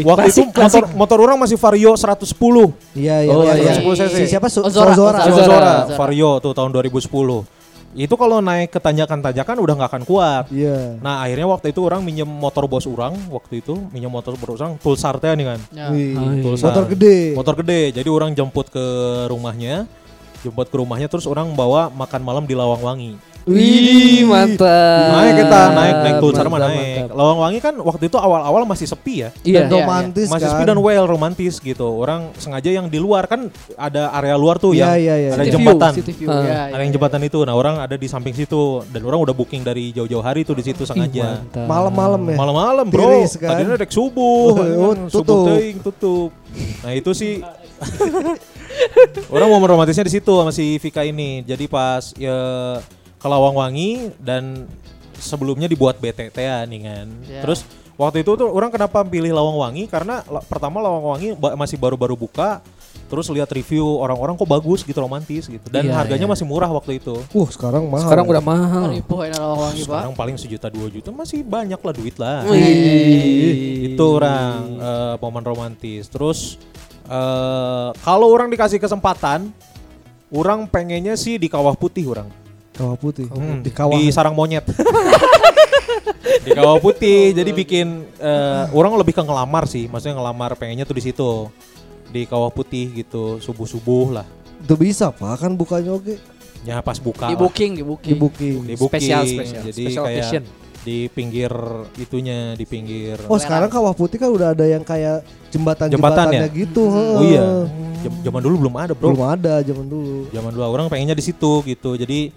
[0.00, 2.22] waktu Klasik, itu motor motor orang masih Vario 110.
[2.94, 3.54] Iya, iya, Oh, iya.
[3.54, 3.72] iya.
[3.76, 4.06] iya.
[4.08, 4.46] Si siapa?
[4.46, 4.94] Su- Ozora.
[4.94, 5.18] Ozora.
[5.26, 5.44] Ozora.
[5.44, 5.74] Ozora.
[5.92, 7.42] Vario tuh tahun 2010.
[7.90, 10.44] Itu kalau naik ke tanjakan-tanjakan udah nggak akan kuat.
[10.52, 11.00] Iya.
[11.00, 14.76] Nah akhirnya waktu itu orang minjem motor bos orang waktu itu minjem motor bos orang
[14.76, 15.88] Pulsar teh nih kan Ya.
[15.90, 16.38] Wih, Hai.
[16.38, 16.68] Pulsar.
[16.70, 17.16] Motor gede.
[17.32, 18.84] motor gede jadi orang jemput ke
[19.26, 19.88] rumahnya
[20.38, 23.12] jemput ke rumahnya terus orang bawa makan malam di Lawang Wangi
[23.48, 25.08] Wih, mantap.
[25.10, 27.16] naik kita naik naik mah Mantap, naik mantap.
[27.16, 29.64] Lawang Wangi kan waktu itu awal-awal masih sepi ya Iya.
[29.64, 30.52] Dan romantis masih kan.
[30.54, 34.76] sepi dan well romantis gitu orang sengaja yang di luar kan ada area luar tuh
[34.76, 35.30] Iya, yang iya, iya.
[35.32, 36.28] ada City view, jembatan City view.
[36.28, 36.36] Ah.
[36.38, 36.94] Ya, ada ya, yang ya.
[36.94, 40.44] jembatan itu nah orang ada di samping situ dan orang udah booking dari jauh-jauh hari
[40.44, 41.40] tuh di situ sengaja.
[41.56, 42.36] Malam-malam ya.
[42.36, 43.56] Malam-malam bro, Tiris, kan?
[43.56, 45.24] tadinya dek subuh, Oh, kan, tutup.
[45.24, 46.30] subuh teuing tutup.
[46.84, 47.40] Nah itu sih
[49.34, 51.42] orang mau romantisnya di situ sama si Vika ini.
[51.42, 52.36] Jadi pas ya
[53.18, 54.66] ke Lawangwangi dan
[55.14, 57.06] sebelumnya dibuat BTT ya nih kan.
[57.26, 57.42] Ya.
[57.42, 62.14] Terus waktu itu tuh orang kenapa pilih Lawangwangi karena la- pertama Lawangwangi ba- masih baru-baru
[62.14, 62.62] buka.
[63.08, 66.32] Terus lihat review orang-orang kok bagus gitu romantis gitu dan Iya, harganya iya.
[66.36, 67.16] masih murah waktu itu.
[67.32, 68.04] Uh, sekarang mahal.
[68.04, 68.92] Sekarang udah mahal.
[68.92, 69.32] Wangi, Pak.
[69.80, 72.44] Sekarang paling sejuta dua juta masih banyak lah duit lah.
[72.44, 73.88] Wih.
[73.88, 76.60] itu orang eh, momen romantis terus
[77.08, 79.48] eh kalau orang dikasih kesempatan
[80.28, 82.28] orang pengennya sih di kawah putih orang
[82.78, 83.26] Kawah putih.
[83.26, 83.90] Hmm, Di kawah.
[83.92, 84.62] di sarang monyet.
[86.44, 87.34] di kawah putih.
[87.34, 89.86] Jadi bikin eh, orang lebih ke ngelamar sih.
[89.86, 91.50] Maksudnya ngelamar pengennya tuh di situ.
[92.08, 94.26] Di kawah putih gitu, subuh-subuh lah.
[94.58, 96.16] Itu bisa pak kan bukanya oke.
[96.62, 97.40] Ya pas buka Di lah.
[97.40, 98.08] booking, di booking.
[98.08, 98.54] Di booking.
[98.64, 98.90] Di booking.
[98.90, 99.62] Spesial, spesial.
[99.64, 100.42] Jadi Special kayak occasion.
[100.78, 101.52] di pinggir
[101.96, 103.18] itunya, di pinggir.
[103.26, 106.48] Oh sekarang kawah putih kan udah ada yang kayak jembatan Jembatan ya?
[106.48, 106.82] gitu.
[106.82, 107.28] Oh heeh.
[107.28, 107.44] iya.
[107.98, 109.12] Jam- Zaman dulu belum ada, Bro.
[109.12, 110.30] Belum ada zaman dulu.
[110.30, 111.92] Zaman dulu orang pengennya di situ gitu.
[111.92, 112.30] Jadi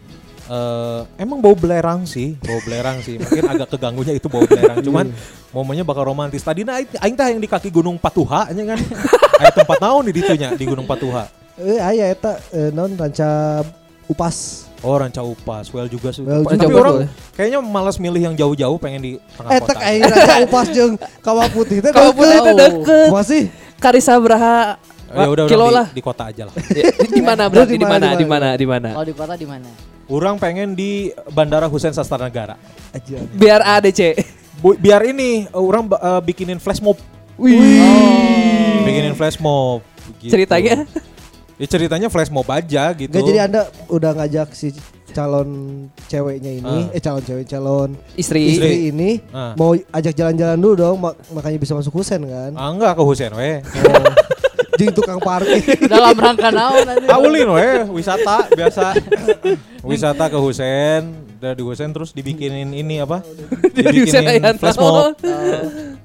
[0.48, 3.20] eh emang bau belerang sih, bau belerang sih.
[3.22, 4.82] Mungkin agak keganggunya itu bau belerang.
[4.88, 5.12] Cuman
[5.52, 6.42] momennya bakal romantis.
[6.42, 8.80] Tadi nah aing teh yang di kaki Gunung Patuha nya kan.
[9.42, 11.26] Aya tempat naon di ditunya di Gunung Patuha.
[11.62, 13.62] Eh aya eta eh, non ranca
[14.08, 14.68] upas.
[14.82, 16.26] Oh Ranca Upas, well juga sih.
[16.26, 16.82] Well Tapi juga.
[16.82, 16.96] orang
[17.38, 19.78] kayaknya malas milih yang jauh-jauh pengen di tengah Eta kota.
[19.78, 21.94] kayak ranca upas jeung kawah putih teh.
[21.94, 22.42] Kawah putih deket.
[22.42, 23.10] itu deket.
[23.14, 23.44] Masih
[23.78, 24.82] Karisa Braha
[25.12, 25.86] Ya udah kilo lah.
[25.92, 26.56] di, di kota aja lah.
[26.72, 28.90] Ya, di mana berarti di mana di mana di mana?
[28.96, 29.70] Kalau di kota di mana?
[30.12, 30.92] Orang pengen di
[31.30, 32.60] Bandara Hussein Sastra Negara.
[32.92, 33.18] aja.
[33.32, 34.20] Biar ADC.
[34.60, 37.00] Bu- biar ini uh, orang uh, bikinin flash mob.
[37.40, 37.56] Wih.
[38.84, 39.80] Bikinin flash mob.
[40.20, 40.30] gitu.
[40.30, 40.84] Ceritanya?
[41.56, 43.10] Ya ceritanya flash mob aja gitu.
[43.10, 44.76] Nggak jadi anda udah ngajak si
[45.12, 45.50] calon
[46.08, 46.96] ceweknya ini, Ah.
[46.96, 48.42] eh calon cewek calon Istri.
[48.48, 49.52] istri ini Ah.
[49.54, 52.52] mau ajak jalan-jalan dulu dong, mak- makanya bisa masuk Husen kan.
[52.54, 53.60] Ah enggak ke Hussein we.
[54.82, 55.62] Jeung tukang parkir.
[55.94, 57.06] Dalam rangka naon nanti?
[57.06, 57.70] Aulin we,
[58.02, 58.98] wisata biasa.
[59.86, 63.22] wisata ke Hussein, dari di Hussein terus dibikinin ini apa?
[63.78, 65.14] Dibikinin flash mob.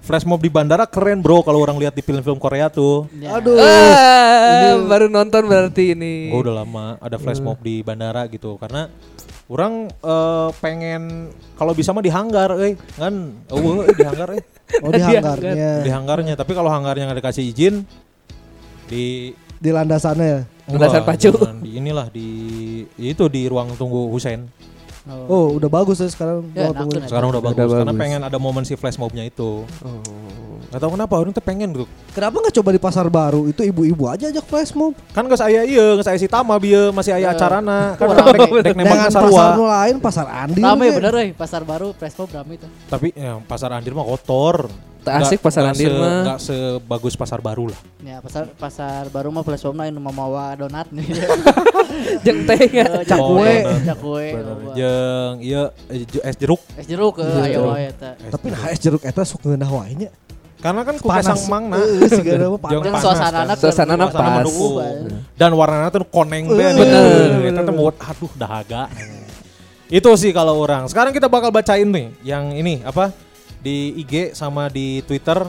[0.05, 3.09] Flash mob di bandara keren bro kalau orang lihat di film-film Korea tuh.
[3.17, 3.41] Ya.
[3.41, 3.57] Aduh.
[3.57, 6.29] Ah, baru nonton berarti ini.
[6.29, 8.93] Gue udah lama ada flash mob di bandara gitu karena
[9.49, 14.45] orang eh, pengen kalau bisa mah di hanggar, eh kan, oh eh, di hanggar, eh
[14.83, 15.87] Oh di Di hanggarnya.
[15.87, 16.35] di hanggarnya.
[16.35, 17.75] Tapi kalau hanggarnya nggak dikasih izin
[18.87, 20.45] di Di landasannya.
[20.67, 21.31] Landasan Enggak, pacu.
[21.63, 22.29] di inilah di
[22.99, 24.51] itu di ruang tunggu Husein.
[25.07, 25.23] Oh.
[25.31, 26.51] Oh, udah bagus ya sekarang.
[26.51, 26.99] Ya, tunggu.
[26.99, 28.03] tuh, Sekarang udah Udah bagus, karena bagus.
[28.03, 29.63] pengen ada momen si flash mobnya itu.
[29.63, 30.03] Oh.
[30.67, 31.87] Gak tau kenapa orang tuh pengen gitu.
[32.11, 33.47] Kenapa nggak coba di pasar baru?
[33.47, 34.99] Itu ibu-ibu aja ajak flash mob.
[35.15, 37.95] Kan gak saya iya, gak saya si Tama bieu masih aya Eh, acarana.
[38.03, 40.59] Kan orang dek, dek nembak pasar pasar lain, pasar Andi.
[40.59, 40.97] Rame oke.
[40.99, 42.67] bener euy, pasar baru Prespo rame itu.
[42.91, 44.67] Tapi ya, pasar Andir mah kotor.
[45.07, 46.19] Tak asik Nggak- pasar nggak Andir se- mah.
[46.21, 47.81] nggak sebagus pasar baru lah.
[48.03, 51.07] Ya, pasar pasar baru mah Prespo mah anu mamawa donat nih.
[52.27, 52.87] Jeung teh ya.
[53.05, 53.55] Cak Oh, kue.
[53.57, 53.87] donat.
[53.87, 54.27] Cak kue.
[54.33, 54.55] Bener.
[54.57, 54.73] bawa.
[54.75, 56.59] Jeung iya eh, es jeruk.
[56.75, 58.19] Es jeruk ke ayo wae eta.
[58.19, 60.11] Tapi nah es jeruk eta sok ngeunah wae nya.
[60.57, 61.23] karena kan ku Panas.
[61.23, 61.77] kesang mangna.
[61.79, 63.55] Heeh, sigana mah Jeung suasana.
[63.55, 64.43] Suasana pas.
[65.37, 66.83] Dan warnanya tuh koneng Eh, banget.
[66.83, 68.83] bener, Itu tuh buat aduh dahaga.
[69.87, 70.91] Itu sih kalau orang.
[70.91, 73.15] Sekarang kita bakal bacain nih yang ini apa
[73.59, 75.45] di IG sama di Twitter.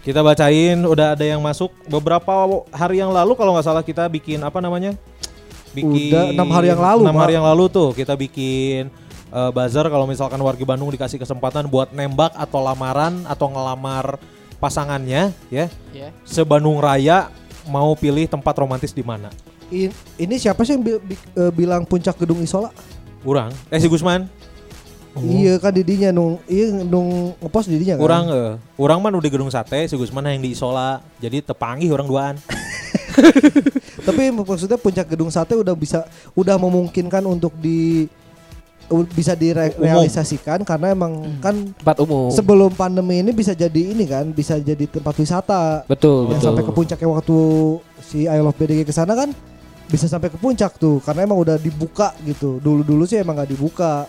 [0.00, 2.32] Kita bacain udah ada yang masuk beberapa
[2.70, 4.96] hari yang lalu kalau nggak salah kita bikin apa namanya?
[5.70, 7.22] Bikin Udah enam hari yang lalu, enam Pak.
[7.22, 8.88] hari yang lalu tuh kita bikin
[9.28, 14.16] eh, buzzer kalau misalkan warga Bandung dikasih kesempatan buat nembak atau lamaran atau ngelamar
[14.56, 16.08] pasangannya ya Ya.
[16.24, 17.28] se-Bandung Raya
[17.64, 19.28] mau pilih tempat romantis di mana?
[19.68, 22.72] In- ini siapa sih yang bi- bi- eh, bilang puncak gedung Isola?
[23.20, 23.52] Urang.
[23.68, 24.24] Eh si Gusman.
[25.24, 28.04] Iya kan didinya nung iya nung ngepost didinya kan.
[28.04, 28.52] Urang eh.
[28.78, 31.02] Urang mah udah di gedung sate, si Gusman yang di Isola.
[31.18, 32.34] Jadi tepanggih orang duaan.
[34.06, 38.08] Tapi maksudnya puncak gedung sate udah bisa udah memungkinkan untuk di
[39.12, 42.32] bisa direalisasikan karena emang kan Tempat umum.
[42.32, 46.48] sebelum pandemi ini bisa jadi ini kan bisa jadi tempat wisata betul, yang betul.
[46.48, 47.36] sampai ke puncaknya waktu
[48.00, 49.28] si I Love BDG ke sana kan
[49.92, 54.08] bisa sampai ke puncak tuh karena emang udah dibuka gitu dulu-dulu sih emang nggak dibuka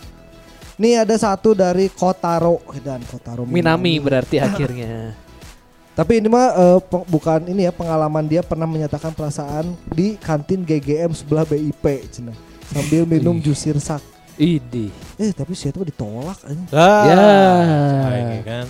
[0.79, 5.13] nih ada satu dari Kotaro dan Kotaro Minami berarti akhirnya.
[5.93, 10.63] Tapi ini mah eh, pe- bukan ini ya pengalaman dia pernah menyatakan perasaan di kantin
[10.63, 12.31] GGM sebelah BIP cina
[12.71, 13.99] sambil minum jus sirsak.
[14.39, 14.87] Idi.
[15.19, 16.63] Eh tapi siapa ditolak aja.
[16.71, 17.03] Lah.
[17.03, 17.15] Ya.
[17.19, 18.65] Nah, ini kan.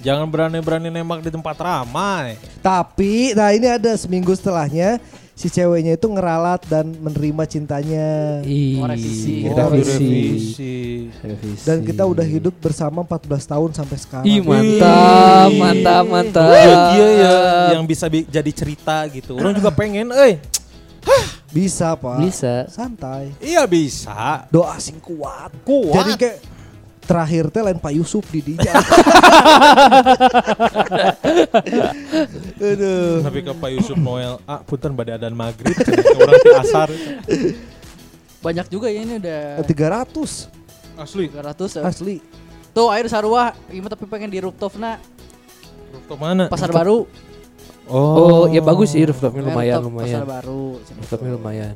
[0.00, 2.40] Jangan berani-berani nembak di tempat ramai.
[2.64, 4.96] Tapi nah ini ada seminggu setelahnya
[5.40, 8.08] si ceweknya itu ngeralat dan menerima cintanya.
[8.44, 8.76] Ih.
[8.76, 9.48] Oh, revisi.
[9.48, 9.96] Oh, revisi.
[9.96, 10.76] direvisi.
[11.16, 11.64] Revisi.
[11.64, 14.28] Dan kita udah hidup bersama 14 tahun sampai sekarang.
[14.28, 15.56] Ih mantap, Ih.
[15.56, 16.44] mantap, mantap.
[16.52, 17.34] Iya dia ya
[17.72, 19.40] yang bisa bi- jadi cerita gitu.
[19.40, 20.36] Orang juga pengen, eh.
[21.48, 22.20] Bisa pak.
[22.20, 22.68] Bisa.
[22.68, 23.32] Santai.
[23.40, 24.44] Iya bisa.
[24.52, 25.48] Doa sing kuat.
[25.64, 25.96] Kuat.
[25.96, 26.36] Jadi kayak
[27.10, 28.70] terakhir teh lain Pak Yusuf di dia.
[32.62, 33.26] Aduh.
[33.26, 35.74] Tapi ke Pak Yusuf Noel, ah punten pada adan maghrib,
[36.16, 36.88] orang di asar.
[38.40, 40.48] Banyak juga ya ini udah 300
[40.96, 41.26] Asli.
[41.28, 41.82] 300 ya.
[41.84, 42.16] asli.
[42.70, 45.02] Tuh air sarua, gimana tapi pengen di rooftop na
[45.90, 46.46] Rooftop mana?
[46.46, 47.10] pasar baru.
[47.90, 50.22] Oh, ya bagus sih rooftopnya Eh, lumayan, rooftop lumayan.
[50.22, 50.62] Pasar baru.
[50.78, 51.74] Rooftopnya lumayan.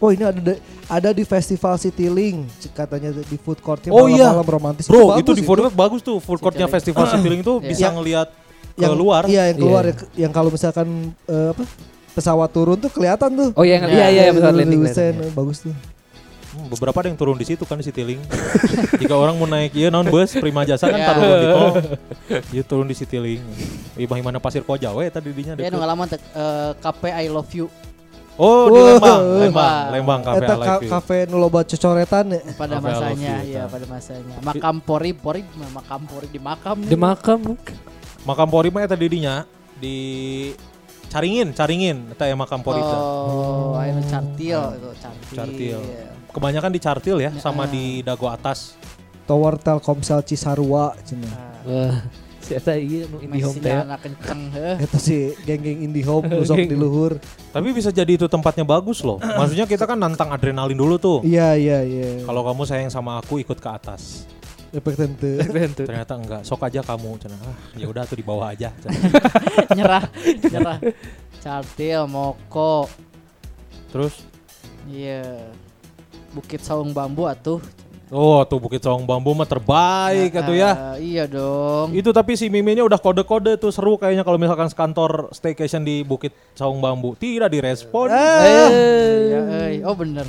[0.00, 0.54] Oh ini ada di,
[0.86, 4.32] ada di festival Citylink c- katanya di food courtnya Oh iya.
[4.32, 4.84] malam-malam romantis.
[4.84, 6.16] Bro, bagus itu di food court bagus tuh.
[6.18, 7.68] Food courtnya festival Citylink itu Iya.
[7.68, 8.28] bisa Yang- ngelihat
[8.70, 9.22] ke yang luar.
[9.24, 9.92] Iya yang keluar Iya.
[9.92, 10.88] yang, yang kalau misalkan
[11.24, 11.62] eh, apa
[12.10, 13.48] pesawat turun tuh kelihatan tuh.
[13.52, 14.80] Oh iya, Ya, iya, iya, pesawat Dari landing.
[14.82, 15.20] Lusen, landing.
[15.22, 15.74] eh, bagus tuh.
[16.50, 18.18] Hmm, beberapa ada yang turun di situ kan di Citylink.
[19.00, 21.12] Jika orang mau naik iya non bus prima jasa kan Ya.
[21.12, 21.70] turun di tol.
[22.56, 23.44] Iya turun di Citylink.
[23.94, 25.70] Iba mana pasir koja we tadi dinya Ya deket.
[25.70, 27.68] nu ngalaman teh eh, KP I love you
[28.34, 28.78] Oh, di.
[28.96, 32.40] Lembang, Lembang, Lembang kafe Eta ka- kafe nu loba cocoretan ya.
[32.54, 34.34] pada Cafe masanya iya pada masanya.
[34.40, 36.88] Makam Pori Pori makam Pori di makam nih.
[36.88, 37.40] Di makam.
[38.22, 39.96] Makam Pori mah eta di dinya di
[41.06, 42.96] Caringin, Caringin eta ya makam Pori teh.
[42.96, 45.34] Oh, ayo cartil itu cartil.
[45.34, 45.80] Cartil.
[45.82, 46.08] Iya.
[46.30, 47.72] Kebanyakan di Cartil ya, sama Ya.
[47.72, 48.78] di Dago atas.
[49.26, 51.26] Tower Telkomsel Cisarua cenah.
[51.28, 52.19] Nah, Wah, si
[52.50, 53.70] Eta iya nu Indihome teh.
[53.70, 54.76] Mesinnya anak kenceng heuh.
[54.82, 57.16] Eta si geng-geng Indihome nu sok di luhur.
[57.50, 59.22] Tapi bisa jadi itu tempatnya bagus loh.
[59.38, 61.18] Maksudnya kita kan nantang adrenalin dulu tuh.
[61.22, 62.26] Iya iya iya.
[62.26, 64.26] Kalau kamu sayang sama aku ikut ke atas.
[64.70, 65.34] efek tentu.
[65.90, 67.18] Ternyata enggak, sok aja kamu.
[67.26, 68.70] Ah, ya udah tuh di bawah aja.
[69.78, 70.06] nyerah,
[70.46, 70.78] nyerah.
[71.42, 72.86] Cartil, Moko.
[73.90, 74.22] Terus,
[74.86, 75.50] Iya.
[76.30, 77.58] Bukit Saung Bambu atuh.
[78.10, 80.98] Oh tuh Bukit Saung Bambu mah terbaik ya.
[80.98, 81.94] Eh, iya dong.
[81.94, 86.34] Itu tapi si Miminya udah kode-kode tuh seru kayaknya kalau misalkan kantor staycation di Bukit
[86.52, 87.14] Saung Bambu.
[87.14, 88.10] Tidak direspon.
[88.10, 89.74] Iya, euy.
[89.86, 90.26] Oh bener.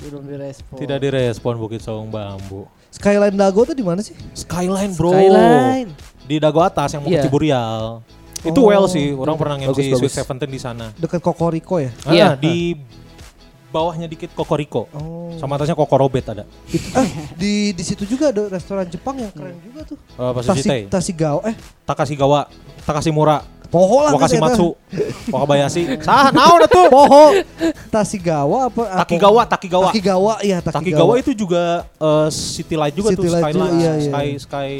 [0.00, 0.76] Belum direspon.
[0.80, 2.64] Tidak direspon Bukit Saung Bambu.
[2.90, 4.16] Skyline Dago tuh di mana sih?
[4.34, 5.12] Skyline bro.
[5.12, 5.90] Skyline.
[6.24, 7.22] Di Dago atas yang mau Iya.
[7.22, 8.02] ke Ciburial.
[8.40, 8.72] Itu Oh.
[8.72, 10.00] well sih, orang pernah Bagus, MC bagus.
[10.00, 10.86] Sweet Seventeen di sana.
[10.96, 11.92] Dekat Kokoriko ya?
[12.08, 12.28] Ah, Iya.
[12.40, 12.72] di
[13.70, 14.90] bawahnya dikit Kokoriko.
[14.92, 15.30] Oh.
[15.38, 16.44] Sama atasnya Kokorobet ada.
[16.68, 17.08] Itu- eh,
[17.38, 19.98] di di situ juga ada restoran Jepang yang keren juga tuh.
[20.18, 20.90] Uh, Tasi.
[20.90, 21.56] Tasigawa eh
[21.86, 22.50] Takashigawa,
[22.82, 24.74] Takashimura, poho lah Wakashimatsu,
[25.30, 25.82] Wakabayashi.
[26.06, 26.90] Sah, naon atuh?
[26.90, 27.38] Poho.
[27.88, 28.82] Tasigawa apa?
[29.06, 29.88] Takigawa, Takigawa.
[29.94, 31.14] Takigawa iya Takigawa Takigawa.
[31.22, 34.06] itu juga eh, City Light juga City tuh Light juga, Skyline, iya, iya.
[34.10, 34.70] Sky Sky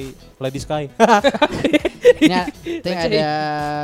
[0.42, 0.82] Lady Sky.
[2.20, 2.48] Nya,
[2.84, 3.30] ting ada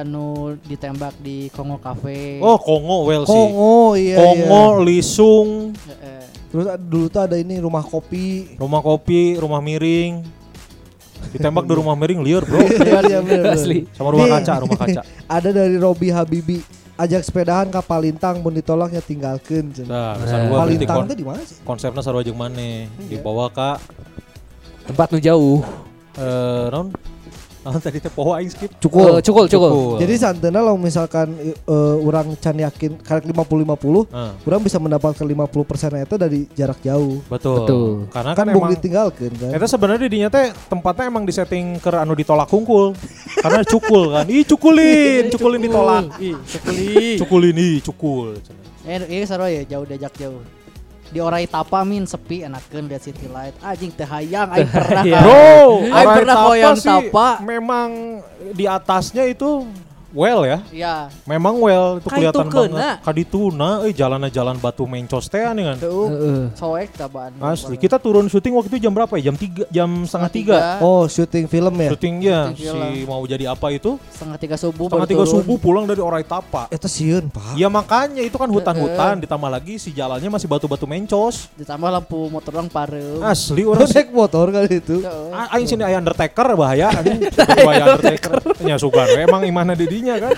[0.05, 2.43] nu ditembak di Kongo Cafe.
[2.43, 3.33] oh, Kongo well sih.
[3.33, 4.85] Kongo iya Kongo, iya.
[4.85, 6.23] Lisung, Heeh.
[6.51, 8.57] Terus dulu tuh ada ini rumah kopi.
[8.57, 10.25] rumah kopi, rumah miring.
[11.29, 12.61] Ditembak di rumah miring liar, Bro.
[12.81, 13.53] Iya, iya, bener.
[13.53, 13.85] Asli.
[13.91, 14.35] Sama rumah Nih.
[14.37, 15.01] kaca, rumah kaca.
[15.37, 16.59] Ada dari Robi Habibi.
[16.97, 20.17] Ajak sepedahan ke Palintang mun ditolaknya tinggalkeun cenah.
[20.17, 21.57] Nah, sarua berarti Palintang kon- teh di mana sih?
[21.61, 22.89] konsepnya sarua jeung maneh.
[23.03, 23.77] Dibawa ka
[24.85, 25.61] Tempat nu jauh.
[26.15, 26.89] eh naon?
[27.67, 28.71] Naon tadi teh poho aing skip.
[28.71, 29.19] Eh, Cukul.
[29.19, 29.99] cukul, cukul.
[29.99, 31.55] Jadi santena kalau misalkan eh,
[31.99, 37.19] orang can yakin karek 50-50, Nah, orang bisa mendapatkan 50% itu dari jarak jauh.
[37.27, 37.59] betul.
[37.59, 37.87] Betul.
[38.15, 39.51] Karena Kan kan, emang ditinggalkan kan.
[39.51, 42.95] Eta sebenarnya dinya teh tempatnya emang disetting ke anu ditolak kungkul.
[43.37, 44.25] Karena cukul kan.
[44.31, 46.05] Ih cukulin, cukulin ditolak.
[46.23, 47.19] Ih, cukuli.
[47.19, 48.29] Cukulin ih cukul.
[48.87, 50.39] Eh, ini seru ya jauh diajak jauh.
[51.07, 53.55] Di Orai Tapa min sepi enakeun lihat City Light.
[53.63, 55.21] Anjing teh hayang aing pernah Iya.
[55.23, 56.37] Bro, Aing pernah
[56.75, 57.29] sih Tapa.
[57.47, 57.89] Memang
[58.53, 59.67] di atasnya itu
[60.17, 60.59] well ya.
[60.73, 60.97] Iya.
[61.23, 63.05] Memang well itu kelihatan banget.
[63.05, 65.77] Kadituna, eh jalannya jalan batu mencos teh nih kan.
[65.79, 66.41] Tuh, Heeh.
[66.57, 67.37] soek tabaan.
[67.37, 69.29] Asli, kita turun syuting waktu itu jam berapa ya?
[69.29, 70.57] Jam 3, jam setengah tiga.
[70.81, 71.91] Oh, syuting film ya.
[71.93, 73.05] Syutingnya Syuting si film.
[73.05, 74.01] mau jadi apa itu?
[74.09, 75.35] setengah tiga subuh Setengah tiga turun.
[75.37, 76.73] subuh pulang dari Orai Tapa.
[76.73, 77.53] Itu sieun, Pak.
[77.55, 81.53] Ya makanya itu kan hutan-hutan ditambah lagi si jalannya masih batu-batu mencos.
[81.55, 83.21] Ditambah lampu motor orang pareu.
[83.21, 85.03] Asli orang Naik motor kali itu.
[85.51, 87.27] Aing sini aya Undertaker bahaya anjing.
[87.35, 88.39] bahaya Undertaker.
[88.61, 90.33] Nya sugan emang imana didinya kan.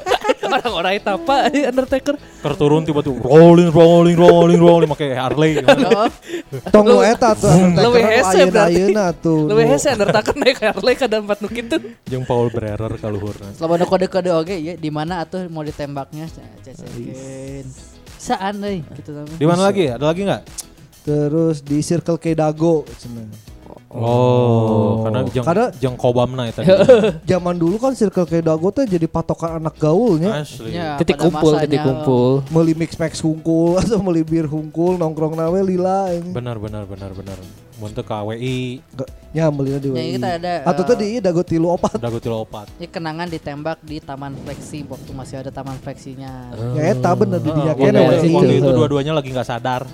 [0.58, 1.36] Orang-orang itu apa?
[1.52, 2.14] Undertaker.
[2.16, 5.60] Keur turun tiba-tiba rolling rolling rolling rolling make Harley.
[6.88, 8.88] Nu eta tuh Leuwih hese berarti.
[9.20, 9.44] tuh.
[9.50, 11.76] Lebih hese Undertaker naik Harley ke empat nu kitu.
[12.08, 13.52] Jeung Paul Bearer kaluhurna.
[13.52, 16.30] Selama ada kode-kode oke ya di mana atuh mau ditembaknya
[16.64, 17.66] cecekeun.
[18.16, 19.12] Saan euy gitu.
[19.36, 19.92] Di mana lagi?
[19.92, 20.42] Ada lagi nggak?
[21.04, 23.57] Terus di Circle K Dago cenah.
[23.88, 26.60] Oh, karena jeung Karena- jeung kobamna eta.
[27.30, 30.44] Zaman dulu kan Circle K Dago teh jadi patokan anak gaulnya.
[30.44, 30.76] Asli.
[30.76, 32.44] Ya, Titik kumpul, masanya, titik kumpul.
[32.52, 36.12] Meuli mix max hungkul atau meuli bir hungkul nongkrong nawe lila.
[36.20, 37.40] Benar benar benar benar.
[37.78, 40.10] Mun teu KWI Nggak- Ya meulina di Ya, WI.
[40.16, 41.94] kita ada, Atau eh, tuh di ieu Dago tilu opat.
[41.96, 42.66] dago tilu opat.
[42.74, 46.48] Ini kenangan ditembak di Taman Fleksi waktu masih ada Taman Fleksinya.
[46.72, 49.84] Ya eta bener di Waktu, kene Waktu- itu dua-duanya lagi nggak sadar.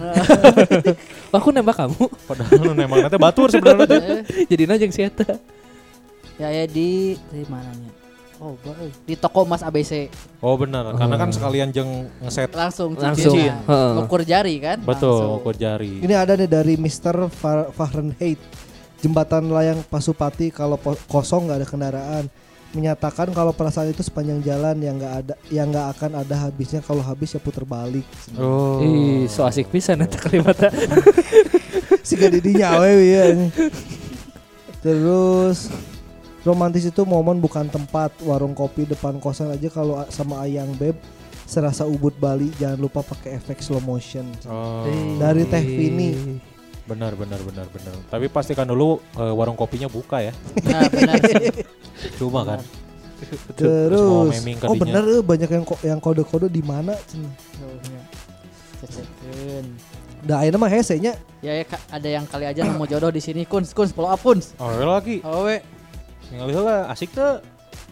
[1.35, 2.05] Aku nembak kamu.
[2.24, 4.22] Padahal nembak nanti batur sebenarnya.
[4.51, 5.35] Jadi najeng si Eta.
[6.35, 7.93] ya ya di di mananya?
[8.45, 8.92] Oh, boy.
[9.03, 11.88] di toko Mas ABC Oh benar, karena kan sekalian jeung
[12.20, 13.32] ngeset langsung Langsung.
[13.32, 13.57] cincinnya.
[13.64, 13.92] Heeh.
[13.99, 14.84] ukur jari kan?
[14.84, 15.40] betul Langsung.
[15.40, 15.99] ukur jari.
[15.99, 17.32] Ini ada nih dari Mr.
[17.32, 18.36] Far- Fahrenheit.
[19.01, 20.76] Jembatan layang Pasupati kalau
[21.07, 22.26] kosong nggak ada kendaraan.
[22.74, 27.01] menyatakan kalau perasaan itu sepanjang jalan yang nggak ada yang nggak akan ada habisnya kalau
[27.01, 28.03] habis ya puter balik.
[28.34, 28.82] Oh.
[28.82, 30.74] Ih, so asik pisan eta kalimatnya.
[32.03, 33.30] si didinya awe ya.
[34.84, 35.70] Terus
[36.45, 40.95] romantis itu momen bukan tempat warung kopi depan kosan aja kalau sama ayang beb
[41.45, 44.24] serasa ubud Bali jangan lupa pakai efek slow motion.
[44.49, 44.84] Oh.
[45.20, 46.40] Dari Teh Vini.
[46.84, 47.95] Benar benar benar benar.
[48.12, 50.32] Tapi pastikan dulu eh, warung kopinya buka ya.
[50.64, 51.64] Nah, benar sih.
[52.20, 52.61] Cuma kan.
[52.61, 54.36] mau Terus
[54.68, 56.92] oh bener eh, banyak yang ko- yang kode-kode di mana?
[57.09, 57.24] Cen.
[60.24, 61.16] Dah ayeuna mah hese nya.
[61.45, 63.45] Ya, ya Kak, ada yang kali aja nemu jodoh di sini.
[63.45, 64.57] Kuns, kuns, follow up kuns.
[64.57, 65.20] Oh lagi.
[65.20, 65.61] Awe.
[66.31, 67.41] Ningali heula asik teh.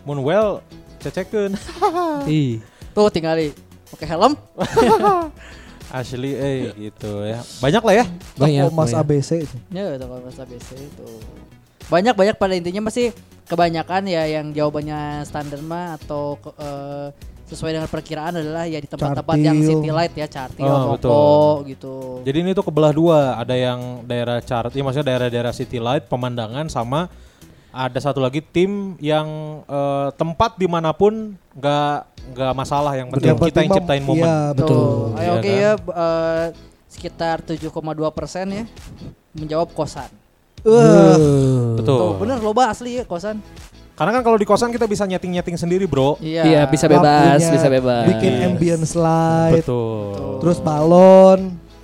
[0.02, 0.60] Mun well
[0.98, 1.52] cecekeun.
[2.28, 2.58] Ih.
[2.92, 3.52] Tuh tinggali
[3.90, 4.32] pakai helm.
[5.92, 7.44] Asli eh gitu ya.
[7.60, 8.04] Banyak lah ya.
[8.34, 8.72] Banyak.
[8.72, 8.94] Toko Mas.
[8.94, 9.44] ABC.
[9.68, 11.08] Ya, toko bahasa BC itu.
[11.86, 13.12] Banyak banyak pada intinya masih
[13.44, 17.08] kebanyakan ya yang jawabannya standar mah atau ke- eh,
[17.44, 19.68] sesuai dengan perkiraan adalah ya di tempat-tempat yang Cartil.
[19.76, 21.52] city light ya, Cartil, Oh, betul.
[21.68, 21.94] gitu.
[22.24, 23.36] Jadi ini tuh kebelah dua.
[23.36, 27.12] Ada yang daerah chart, ya maksudnya daerah-daerah city light, pemandangan sama
[27.72, 29.26] ada satu lagi tim yang
[29.64, 31.96] eh, tempat di mana pun nggak
[32.36, 34.22] nggak masalah yang penting kita yang ciptain momen.
[34.22, 34.84] Iya, betul.
[35.16, 35.56] Ayo Iya oke kan?
[35.58, 36.46] ya eh,
[36.86, 37.72] sekitar 7,2
[38.12, 38.64] persen ya
[39.32, 40.12] menjawab kosan.
[40.62, 41.18] Wah,
[41.74, 41.98] Betul.
[41.98, 43.42] Tuh, bener loba asli ya kosan.
[43.92, 46.16] Karena kan kalau di kosan kita bisa nyeting-nyeting sendiri, Bro.
[46.22, 46.42] Iya.
[46.48, 47.02] Iya, bisa bebas,
[47.36, 48.04] lampunya, bisa bebas.
[48.08, 48.46] Bikin Yes.
[48.48, 49.62] ambience light.
[49.62, 50.40] Betul.
[50.40, 51.40] Terus balon.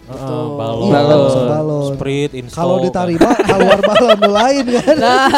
[0.09, 1.19] Heeh, balon, Iya, Balon.
[1.21, 1.91] langsung balon.
[1.93, 2.57] Sprit, install.
[2.57, 4.97] Kalau diterima keluar balon lain kan.
[4.97, 5.29] Nah,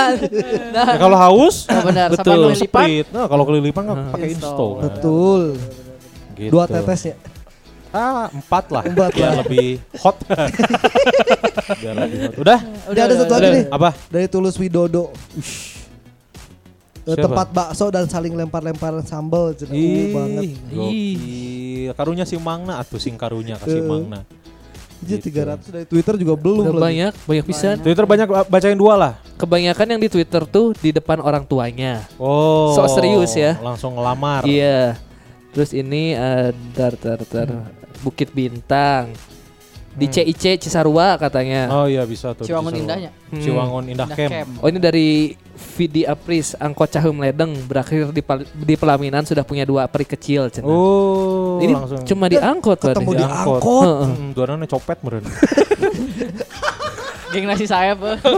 [0.70, 0.88] nah.
[0.88, 2.54] Ya, kalau haus, Oh, benar, Betul.
[2.54, 3.06] sprit.
[3.10, 4.70] Nah, kalau kelilipan kan pakai Install.
[4.72, 4.82] kan.
[4.86, 5.42] Betul.
[6.34, 6.50] Gitu.
[6.50, 7.14] Dua tetesnya.
[7.90, 8.82] Ah, empat lah.
[8.84, 9.42] Empat Biar lah.
[9.42, 9.68] lebih
[9.98, 10.14] hot.
[11.82, 12.34] Biar lebih hot.
[12.38, 12.58] Udah?
[12.86, 13.50] Udah ada satu lagi udah.
[13.52, 13.90] nih Apa?
[14.06, 15.10] dari Tulus Widodo.
[17.00, 17.26] Eh, Siapa?
[17.26, 19.50] tempat bakso dan saling lempar-lemparan sambal.
[19.50, 20.54] Uh, banget.
[20.70, 21.90] Gokil.
[21.90, 24.22] Karunya si Mangna atuh sing karunya kasih Eh.
[25.00, 25.32] Jadi Gitu.
[25.32, 26.84] 300 dari Twitter juga belum Udah lagi.
[26.84, 27.76] banyak, banyak pisan.
[27.80, 29.12] Twitter banyak bacain dua lah.
[29.34, 32.04] Kebanyakan yang di Twitter tuh di depan orang tuanya.
[32.16, 32.72] Oh.
[32.72, 33.56] Sok serius ya.
[33.58, 34.44] Langsung ngelamar.
[34.44, 35.00] Iya.
[35.50, 37.48] Terus ini eh, dar dar dar
[38.00, 39.12] Bukit Bintang.
[39.90, 40.14] Di Hmm.
[40.14, 41.66] CIC Cisarua katanya.
[41.66, 42.46] Oh iya bisa tuh.
[42.46, 42.82] Ciwangun bisa.
[42.84, 43.10] indahnya.
[43.26, 43.42] Hmm.
[43.42, 44.30] Ciwangun Indah Indah Camp.
[44.30, 44.50] Camp.
[44.60, 45.34] Oh ini dari
[45.76, 48.20] Vidi Apris Angkot Cahum Ledeng berakhir di,
[48.56, 50.68] di pelaminan sudah punya dua peri kecil cenah.
[50.68, 53.08] Oh, ini langsung cuma diangkot Ketemu berarti.
[53.08, 53.60] di Diangkot.
[53.60, 54.06] angkot.
[54.08, 55.24] Hmm, duarana copet meureun.
[57.30, 57.98] Geng nasi sayap.
[58.02, 58.18] eh.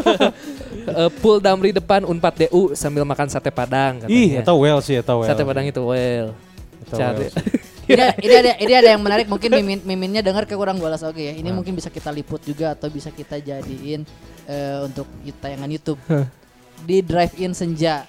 [0.82, 4.18] Eh, pool damri depan Unpad DU sambil makan sate padang katanya.
[4.18, 5.30] Ih, eta well sih, eta well.
[5.30, 6.34] Sate padang itu well.
[6.82, 7.28] Eta Cari.
[7.30, 7.38] sih.
[7.92, 11.22] ini, ini ada ini ada yang menarik mungkin mimin miminnya dengar ke kurang balas oke
[11.22, 11.38] ya.
[11.38, 14.02] Ini mungkin bisa kita liput juga atau bisa kita jadiin
[14.48, 15.06] eh, untuk
[15.38, 16.00] tayangan YouTube.
[16.82, 18.04] Di Drive-In Senja.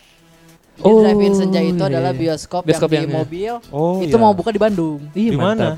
[0.73, 2.19] Di Oh, Drive-In Senja itu iya, adalah iya.
[2.19, 3.53] bioskop, Bioskop yang di yang- mobil.
[3.69, 4.21] Oh, itu iya.
[4.21, 4.99] mau buka di Bandung.
[5.09, 5.77] Di mana?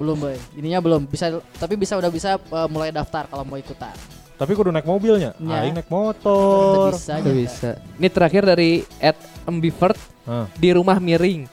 [0.00, 0.36] Belum, boy.
[0.56, 1.04] Ininya belum.
[1.04, 3.92] Bisa tapi bisa udah bisa eh, mulai daftar kalau mau ikutan.
[4.40, 5.36] Tapi kudu naik mobilnya.
[5.36, 5.60] Ya.
[5.60, 6.96] Aing naik motor.
[6.96, 7.20] bisa.
[7.20, 7.70] Bisa.
[8.00, 10.48] Ini terakhir dari Ed Ambivert Hah.
[10.56, 11.44] di rumah miring.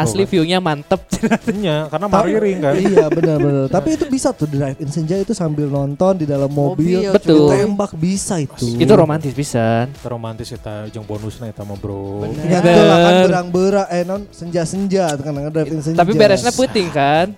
[0.00, 0.30] Asli kan.
[0.32, 1.00] view-nya mantep.
[1.50, 2.74] Iya, karena Tapi- mariring kan.
[2.80, 3.66] Iya benar-benar.
[3.76, 7.04] Tapi itu bisa tuh drive in senja itu sambil nonton di dalam mobil.
[7.04, 7.48] Mobil, Betul.
[7.52, 8.80] Tembak bisa itu.
[8.80, 9.92] itu romantis pisan.
[10.00, 12.24] Romantis kita jeung bonusnya eta mah, Bro.
[12.24, 12.44] Bener.
[12.48, 16.00] Ya itu lah kan berang-berang eh non senja-senja kan drive in senja.
[16.00, 17.36] Tapi beresnya puting kan.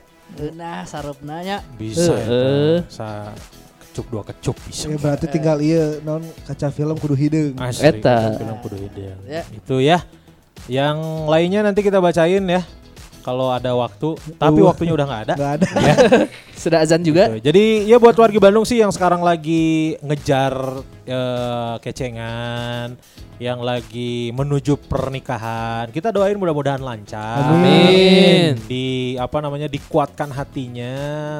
[0.56, 2.80] Nah, sarupnanya Bisa Heeh.
[2.80, 2.88] eta.
[2.88, 3.08] Sa
[3.92, 4.88] kecup dua kecup bisa.
[4.88, 7.60] Ya berarti tinggal iya non kaca film kudu hideung.
[7.60, 8.40] Asli, Eta.
[8.40, 9.20] film kudu hidung.
[9.28, 9.42] Ya.
[9.52, 10.00] Itu ya.
[10.66, 10.96] Yang
[11.26, 12.62] lainnya nanti kita bacain ya.
[13.22, 14.66] Kalau ada waktu, tapi Uh.
[14.66, 15.34] waktunya udah nggak ada.
[15.38, 15.66] Enggak ada.
[15.78, 15.94] ya.
[16.62, 17.30] Sudah azan juga.
[17.30, 17.54] Gitu.
[17.54, 22.98] Jadi ya buat warga Bandung sih yang sekarang lagi ngejar eh, kecengan,
[23.38, 27.46] yang lagi menuju pernikahan, kita doain mudah-mudahan lancar.
[27.46, 28.58] Amin.
[28.66, 30.94] Di apa namanya dikuatkan hatinya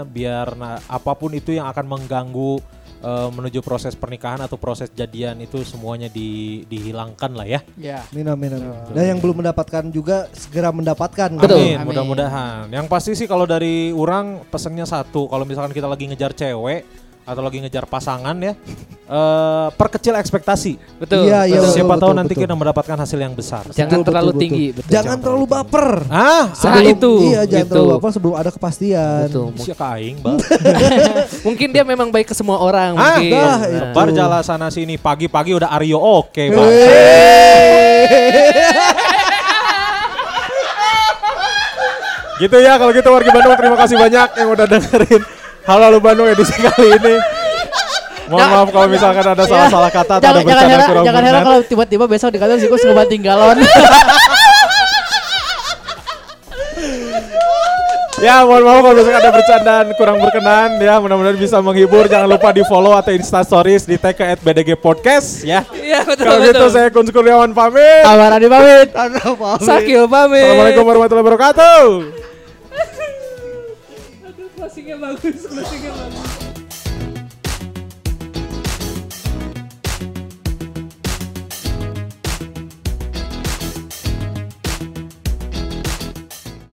[0.07, 2.62] biar na- apa pun itu yang akan mengganggu
[3.03, 7.61] eh, menuju proses pernikahan atau proses jadian itu semuanya di, dihilangkan lah ya.
[7.74, 8.01] ya.
[8.15, 8.51] Amin amin.
[8.95, 11.35] Dan yang belum mendapatkan juga segera mendapatkan.
[11.37, 11.59] Betul.
[11.59, 11.87] Amin, Amin.
[11.91, 12.70] mudah-mudahan.
[12.70, 17.39] Yang pasti sih kalau dari orang pesennya satu, kalau misalkan kita lagi ngejar cewek atau
[17.39, 18.53] lagi ngejar pasangan ya,
[19.05, 20.74] eh perkecil ekspektasi.
[20.99, 21.31] Betul.
[21.31, 21.62] Iya, iya, betul.
[21.62, 21.77] betul.
[21.78, 23.62] Siapa tahu nanti kita mendapatkan hasil yang besar.
[23.70, 24.66] Jangan Betul, terlalu betul, tinggi.
[24.69, 24.82] betul.
[24.82, 24.93] Betul.
[24.93, 25.89] Jangan terlalu baper.
[26.11, 27.12] Ah, Nah, itu.
[27.23, 27.73] Iya, jangan Itu.
[27.73, 29.27] terlalu baper sebelum ada kepastian.
[29.28, 29.47] Betul.
[29.57, 30.39] si kaing, Bang.
[31.47, 32.99] Mungkin dia memang baik ke semua orang.
[32.99, 33.31] Ah, mungkin.
[33.31, 33.69] dah, Nah.
[33.70, 33.86] itu.
[33.94, 36.70] Bar jalan sana sini pagi-pagi udah Aryo oke, Bang.
[42.35, 45.23] Gitu ya kalau gitu warga Bandung terima kasih banyak yang udah dengerin
[45.62, 47.14] Halo Halo Bandung edisi kali ini.
[48.26, 52.05] Mohon maaf kalau misalkan ada salah-salah kata atau ada bercanda kurang jangan heran kalau tiba-tiba
[52.09, 53.59] besok di kantor Sikus ngebanting galon.
[58.22, 62.55] Ya mohon maaf kalau misalkan ada bercandaan kurang berkenan ya mudah-mudahan bisa menghibur jangan lupa
[62.55, 65.66] di follow atau insta stories di tag at BDG Podcast ya.
[65.74, 68.06] Iya betul Kalau gitu saya Kun Kurniawan pamit.
[68.06, 68.94] Amarani pamit.
[68.94, 69.59] Ada apa?
[69.59, 70.39] Sakil pamit.
[70.39, 72.32] Assalamualaikum warahmatullahi wabarakatuh.
[74.83, 76.32] Closingnya bagus, closingnya bagus.